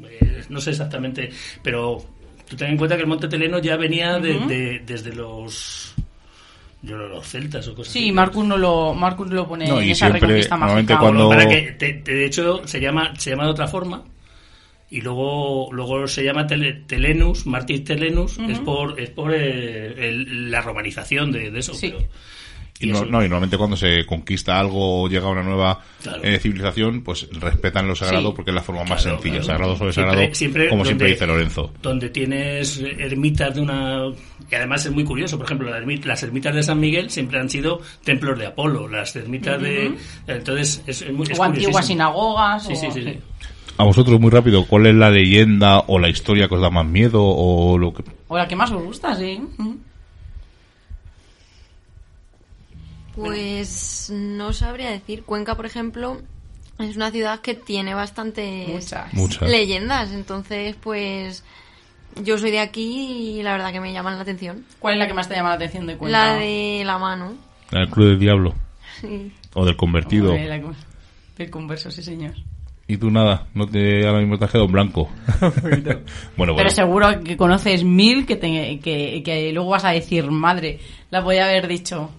eh, 0.03 0.43
no 0.49 0.61
sé 0.61 0.69
exactamente, 0.71 1.29
pero 1.61 1.97
tú 2.47 2.55
ten 2.55 2.69
en 2.71 2.77
cuenta 2.77 2.95
que 2.95 3.01
el 3.01 3.07
Monte 3.07 3.27
Teleno 3.27 3.59
ya 3.59 3.75
venía 3.75 4.17
de- 4.19 4.39
de- 4.47 4.81
desde 4.85 5.13
los. 5.13 5.93
Yo 6.81 6.95
no, 6.97 7.07
los 7.07 7.27
celtas 7.27 7.67
o 7.67 7.75
cosas 7.75 7.91
Sí, 7.91 7.99
así. 8.03 8.11
Marcus 8.13 8.45
no 8.45 8.57
lo, 8.57 8.93
Marcus 8.93 9.29
lo 9.29 9.47
pone 9.47 9.67
No, 9.67 9.81
en 9.81 9.87
y 9.87 9.91
esa 9.91 10.05
siempre, 10.07 10.21
reconquista 10.21 10.55
normalmente 10.57 10.93
mágica. 10.93 11.09
cuando- 11.11 11.29
Para 11.29 11.47
que, 11.49 11.61
te- 11.73 11.93
te- 11.93 12.13
de 12.13 12.25
hecho, 12.25 12.61
se 12.65 12.79
llama, 12.79 13.13
se 13.17 13.31
llama 13.31 13.43
de 13.45 13.49
otra 13.51 13.67
forma. 13.67 14.03
Y 14.91 15.01
luego, 15.01 15.69
luego 15.71 16.07
se 16.07 16.23
llama 16.23 16.47
Tele- 16.47 16.83
Telenus, 16.87 17.45
Martis 17.45 17.83
Telenus, 17.83 18.39
es 18.39 18.59
por, 18.59 18.99
es 18.99 19.09
por 19.11 19.33
eh, 19.35 20.07
el- 20.09 20.49
la 20.49 20.61
romanización 20.61 21.31
de, 21.31 21.51
de 21.51 21.59
eso. 21.59 21.73
Sí. 21.73 21.89
pero- 21.89 22.07
Y, 22.81 22.89
y 22.89 22.91
no, 22.93 23.03
no, 23.05 23.19
y 23.19 23.27
normalmente 23.27 23.57
cuando 23.57 23.75
se 23.75 24.05
conquista 24.05 24.57
algo 24.57 25.03
o 25.03 25.09
llega 25.09 25.27
una 25.27 25.43
nueva 25.43 25.79
Claro. 26.01 26.23
eh, 26.23 26.39
civilización, 26.39 27.01
pues 27.03 27.27
respetan 27.31 27.87
lo 27.87 27.95
sagrado 27.95 28.29
Sí. 28.29 28.33
porque 28.37 28.51
es 28.51 28.55
la 28.55 28.61
forma 28.61 28.83
más 28.85 29.01
Claro, 29.03 29.17
sencilla. 29.17 29.41
claro. 29.41 29.45
Sagrado 29.47 29.75
sobre 29.75 29.91
Siempre- 29.93 30.11
sagrado, 30.15 30.35
siempre 30.35 30.69
como 30.69 30.85
siempre 30.85 31.07
donde- 31.07 31.13
dice 31.15 31.27
Lorenzo. 31.27 31.73
donde 31.81 32.09
tienes 32.09 32.77
ermitas 32.97 33.53
de 33.55 33.61
una... 33.61 34.05
Y 34.49 34.55
además 34.55 34.85
es 34.85 34.91
muy 34.93 35.03
curioso, 35.03 35.37
por 35.37 35.45
ejemplo, 35.45 35.69
las 35.69 35.83
ermi- 35.83 36.03
las 36.05 36.23
ermitas 36.23 36.55
de 36.55 36.63
San 36.63 36.79
Miguel 36.79 37.09
siempre 37.09 37.37
han 37.39 37.49
sido 37.49 37.81
templos 38.05 38.39
de 38.39 38.47
Apolo, 38.47 38.87
las 38.87 39.13
ermitas 39.15 39.61
de... 39.61 39.93
Entonces 40.27 40.81
es, 40.87 41.01
es 41.01 41.13
muy... 41.13 41.27
es 41.29 41.37
o 41.37 41.43
antiguas 41.43 41.85
sinagogas. 41.85 42.65
Sí, 42.65 42.73
o- 42.73 42.75
sí, 42.75 42.87
sí, 42.93 43.03
sí. 43.03 43.19
A 43.77 43.83
vosotros, 43.83 44.19
muy 44.19 44.29
rápido, 44.29 44.65
¿cuál 44.65 44.87
es 44.87 44.95
la 44.95 45.09
leyenda 45.09 45.79
o 45.87 45.99
la 45.99 46.09
historia 46.09 46.47
que 46.49 46.55
os 46.55 46.61
da 46.61 46.69
más 46.69 46.85
miedo 46.85 47.21
o 47.23 47.77
lo 47.77 47.93
que... 47.93 48.03
O 48.27 48.37
la 48.37 48.47
que 48.47 48.55
más 48.55 48.71
os 48.71 48.83
gusta, 48.83 49.15
sí. 49.15 49.39
Pues 53.25 54.11
no 54.13 54.53
sabría 54.53 54.89
decir. 54.91 55.23
Cuenca, 55.23 55.55
por 55.55 55.65
ejemplo, 55.65 56.21
es 56.79 56.95
una 56.95 57.11
ciudad 57.11 57.39
que 57.41 57.53
tiene 57.53 57.93
bastantes 57.93 58.67
Muchas. 58.67 59.13
Muchas. 59.13 59.49
leyendas. 59.49 60.11
Entonces, 60.11 60.75
pues 60.81 61.43
yo 62.23 62.37
soy 62.37 62.51
de 62.51 62.59
aquí 62.59 63.37
y 63.39 63.43
la 63.43 63.51
verdad 63.53 63.71
que 63.71 63.79
me 63.81 63.93
llaman 63.93 64.15
la 64.15 64.21
atención. 64.21 64.65
¿Cuál 64.79 64.95
es 64.95 64.99
la 64.99 65.07
que 65.07 65.13
más 65.13 65.27
te 65.29 65.35
llama 65.35 65.49
la 65.49 65.55
atención 65.55 65.85
de 65.87 65.97
Cuenca? 65.97 66.17
La 66.27 66.33
de 66.35 66.83
la 66.85 66.97
mano. 66.97 67.33
El 67.71 67.89
Club 67.89 68.07
del 68.07 68.19
Diablo 68.19 68.53
Sí. 69.01 69.31
o 69.53 69.65
del 69.65 69.75
Convertido. 69.75 70.31
Hombre, 70.31 70.47
la- 70.47 70.73
del 71.37 71.49
converso, 71.49 71.89
sí, 71.89 72.03
señor. 72.03 72.33
Y 72.85 72.97
tú 72.97 73.11
nada, 73.11 73.47
no 73.53 73.65
te 73.67 74.05
ahora 74.07 74.19
mismo 74.19 74.37
te 74.39 74.45
has 74.45 74.51
quedado 74.51 74.65
en 74.65 74.71
blanco. 74.73 75.09
bueno, 75.61 75.99
bueno. 76.37 76.55
Pero 76.57 76.69
seguro 76.71 77.23
que 77.23 77.37
conoces 77.37 77.83
mil 77.83 78.25
que, 78.25 78.35
te- 78.35 78.79
que, 78.79 79.21
que 79.23 79.51
luego 79.53 79.69
vas 79.69 79.85
a 79.85 79.91
decir, 79.91 80.29
madre, 80.31 80.79
la 81.11 81.21
voy 81.21 81.37
a 81.37 81.45
haber 81.45 81.67
dicho. 81.67 82.09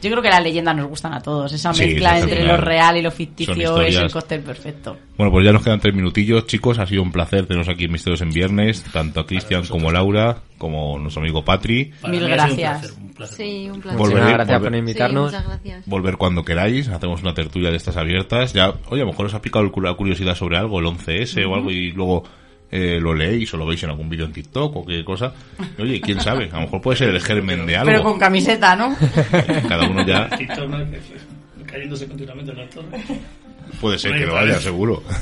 Yo 0.00 0.10
creo 0.10 0.22
que 0.22 0.28
las 0.28 0.42
leyendas 0.42 0.76
nos 0.76 0.86
gustan 0.86 1.12
a 1.12 1.20
todos. 1.20 1.52
Esa 1.52 1.74
Sí, 1.74 1.84
mezcla 1.86 2.18
entre 2.20 2.44
lo 2.44 2.56
real 2.56 2.96
y 2.96 3.02
lo 3.02 3.10
ficticio 3.10 3.80
es 3.82 3.96
el 3.96 4.10
cóctel 4.12 4.42
perfecto. 4.42 4.96
Bueno, 5.16 5.32
pues 5.32 5.44
ya 5.44 5.52
nos 5.52 5.62
quedan 5.64 5.80
tres 5.80 5.94
minutillos, 5.94 6.46
chicos. 6.46 6.78
Ha 6.78 6.86
sido 6.86 7.02
un 7.02 7.10
placer 7.10 7.46
teneros 7.46 7.68
aquí 7.68 7.84
en 7.86 7.92
Misterios 7.92 8.20
en 8.20 8.30
Viernes, 8.30 8.84
tanto 8.92 9.18
a 9.20 9.26
Cristian 9.26 9.66
como 9.66 9.90
Laura, 9.90 10.38
como 10.56 10.98
nuestro 11.00 11.22
amigo 11.22 11.44
Patri. 11.44 11.86
Para 12.00 12.12
Mil 12.12 12.20
sido 12.20 12.30
un 12.30 12.36
gracias. 12.36 12.78
placer, 12.80 12.98
un 13.02 13.12
placer. 13.14 13.36
Sí, 13.36 13.68
un 13.70 13.80
placer. 13.80 13.98
Muchísimas 13.98 14.32
gracias 14.32 14.60
volver- 14.60 14.64
por 14.64 14.74
invitarnos. 14.76 15.32
gracias. 15.32 15.86
Volver 15.86 16.16
cuando 16.16 16.44
queráis, 16.44 16.88
hacemos 16.88 17.22
una 17.22 17.34
tertulia 17.34 17.70
de 17.70 17.76
estas 17.76 17.96
abiertas. 17.96 18.52
Ya, 18.52 18.68
oye, 18.90 19.02
a 19.02 19.04
lo 19.04 19.10
mejor 19.10 19.26
os 19.26 19.34
ha 19.34 19.42
picado 19.42 19.68
la 19.82 19.94
curiosidad 19.94 20.36
sobre 20.36 20.58
algo, 20.58 20.78
el 20.78 20.86
11S 20.86 21.44
o 21.44 21.54
algo, 21.56 21.72
y 21.72 21.90
luego 21.90 22.22
eh, 22.70 22.98
lo 23.00 23.14
leéis 23.14 23.52
o 23.54 23.56
lo 23.56 23.66
veis 23.66 23.82
en 23.82 23.90
algún 23.90 24.08
vídeo 24.08 24.26
en 24.26 24.32
TikTok 24.32 24.76
o 24.76 24.84
qué 24.86 25.04
cosa. 25.04 25.32
Oye, 25.78 26.00
quién 26.00 26.20
sabe, 26.20 26.48
a 26.52 26.56
lo 26.56 26.60
mejor 26.62 26.80
puede 26.82 26.98
ser 26.98 27.08
el 27.10 27.20
germen 27.20 27.66
de 27.66 27.76
algo. 27.76 27.90
Pero 27.90 28.02
con 28.02 28.18
camiseta, 28.18 28.76
¿no? 28.76 28.96
Cada 29.68 29.88
uno 29.88 30.06
ya 30.06 30.28
TikTok, 30.36 30.68
¿no? 30.68 30.78
cayéndose 31.66 32.06
continuamente 32.06 32.52
en 32.52 32.58
la 32.58 32.68
torre. 32.68 32.86
puede 33.80 33.98
ser 33.98 34.12
que 34.12 34.26
lo 34.26 34.34
vale. 34.34 34.52
haya, 34.52 34.60
seguro. 34.60 35.02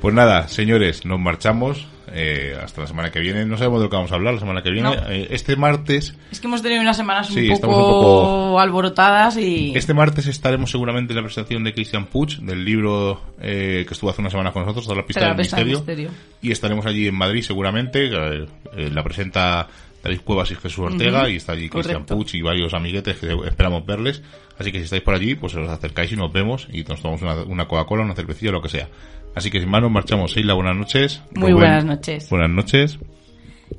Pues 0.00 0.14
nada, 0.14 0.48
señores, 0.48 1.04
nos 1.04 1.20
marchamos 1.20 1.86
eh, 2.12 2.56
hasta 2.62 2.80
la 2.82 2.86
semana 2.86 3.10
que 3.10 3.20
viene. 3.20 3.44
No 3.46 3.56
sabemos 3.56 3.80
de 3.80 3.84
lo 3.86 3.90
que 3.90 3.96
vamos 3.96 4.12
a 4.12 4.16
hablar 4.16 4.34
la 4.34 4.40
semana 4.40 4.62
que 4.62 4.70
viene. 4.70 4.88
No. 4.94 5.10
Eh, 5.10 5.28
este 5.30 5.56
martes 5.56 6.14
Es 6.30 6.40
que 6.40 6.46
hemos 6.46 6.62
tenido 6.62 6.80
unas 6.80 6.96
semanas 6.96 7.28
un, 7.30 7.34
Sí, 7.36 7.42
poco 7.42 7.54
estamos 7.54 7.76
un 7.76 7.82
poco- 7.82 8.60
alborotadas 8.60 9.36
y... 9.36 9.72
Este 9.76 9.94
martes 9.94 10.26
estaremos 10.26 10.70
seguramente 10.70 11.12
en 11.12 11.16
la 11.18 11.22
presentación 11.22 11.64
de 11.64 11.72
Christian 11.74 12.06
Puig, 12.06 12.38
del 12.40 12.64
libro 12.64 13.20
eh, 13.40 13.84
que 13.86 13.94
estuvo 13.94 14.10
hace 14.10 14.20
una 14.20 14.30
semana 14.30 14.52
con 14.52 14.62
nosotros, 14.62 14.84
toda 14.84 14.96
la 14.96 15.06
pista 15.06 15.20
del 15.20 15.30
la 15.30 15.36
pista 15.36 15.56
del 15.56 15.66
misterio. 15.66 16.08
misterio. 16.08 16.10
Y 16.42 16.50
estaremos 16.52 16.86
allí 16.86 17.06
en 17.08 17.14
Madrid 17.14 17.42
seguramente. 17.42 18.06
eh, 18.06 18.46
eh, 18.76 18.90
la 18.92 19.02
presenta 19.02 19.68
David 20.02 20.20
Cuevas 20.24 20.50
y 20.50 20.54
Jesús 20.54 20.78
Ortega 20.78 21.28
y 21.28 21.36
está 21.36 21.52
allí 21.52 21.68
Christian 21.68 22.04
correcto. 22.04 22.16
Puig 22.16 22.34
y 22.34 22.42
varios 22.42 22.72
amiguetes 22.74 23.16
que 23.18 23.36
esperamos 23.46 23.84
verles. 23.84 24.22
Así 24.58 24.72
que 24.72 24.78
si 24.78 24.84
estáis 24.84 25.02
por 25.02 25.14
allí, 25.14 25.34
pues 25.34 25.54
os 25.54 25.68
acercáis 25.68 26.12
y 26.12 26.16
nos 26.16 26.32
vemos 26.32 26.68
y 26.72 26.82
nos 26.84 27.00
tomamos 27.00 27.22
una, 27.22 27.34
una 27.44 27.66
Coca-Cola, 27.68 28.02
una 28.04 28.14
cervecilla, 28.14 28.52
lo 28.52 28.60
que 28.62 28.68
sea. 28.68 28.88
Así 29.34 29.50
que 29.50 29.60
sin 29.60 29.70
más 29.70 29.82
nos 29.82 29.90
marchamos. 29.90 30.32
Seila, 30.32 30.54
buenas 30.54 30.76
noches. 30.76 31.22
Muy 31.34 31.52
buenas 31.52 31.84
noches. 31.84 32.28
Buenas 32.30 32.50
noches. 32.50 32.98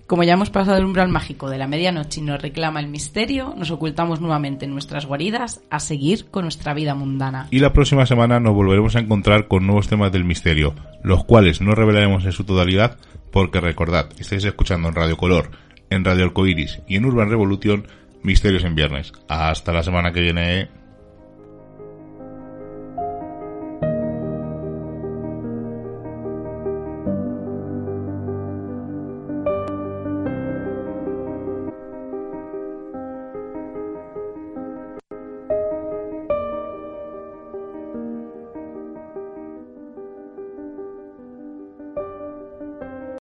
Como 0.07 0.23
ya 0.23 0.33
hemos 0.33 0.49
pasado 0.49 0.77
el 0.77 0.85
umbral 0.85 1.09
mágico 1.09 1.49
de 1.49 1.57
la 1.57 1.67
medianoche 1.67 2.19
y 2.19 2.23
nos 2.23 2.41
reclama 2.41 2.79
el 2.79 2.87
misterio, 2.87 3.53
nos 3.57 3.71
ocultamos 3.71 4.19
nuevamente 4.19 4.65
en 4.65 4.71
nuestras 4.71 5.05
guaridas 5.05 5.61
a 5.69 5.79
seguir 5.79 6.25
con 6.29 6.43
nuestra 6.43 6.73
vida 6.73 6.95
mundana. 6.95 7.47
Y 7.51 7.59
la 7.59 7.73
próxima 7.73 8.05
semana 8.05 8.39
nos 8.39 8.53
volveremos 8.53 8.95
a 8.95 8.99
encontrar 8.99 9.47
con 9.47 9.65
nuevos 9.65 9.87
temas 9.87 10.11
del 10.11 10.23
misterio, 10.23 10.75
los 11.03 11.23
cuales 11.23 11.61
no 11.61 11.75
revelaremos 11.75 12.25
en 12.25 12.31
su 12.31 12.43
totalidad, 12.43 12.97
porque 13.31 13.61
recordad, 13.61 14.09
estáis 14.19 14.43
escuchando 14.43 14.89
en 14.89 14.95
Radio 14.95 15.17
Color, 15.17 15.51
en 15.89 16.03
Radio 16.03 16.25
Arcoiris 16.25 16.81
y 16.87 16.97
en 16.97 17.05
Urban 17.05 17.29
Revolution, 17.29 17.87
Misterios 18.23 18.63
en 18.63 18.75
Viernes. 18.75 19.13
Hasta 19.27 19.71
la 19.71 19.83
semana 19.83 20.11
que 20.11 20.21
viene. 20.21 20.80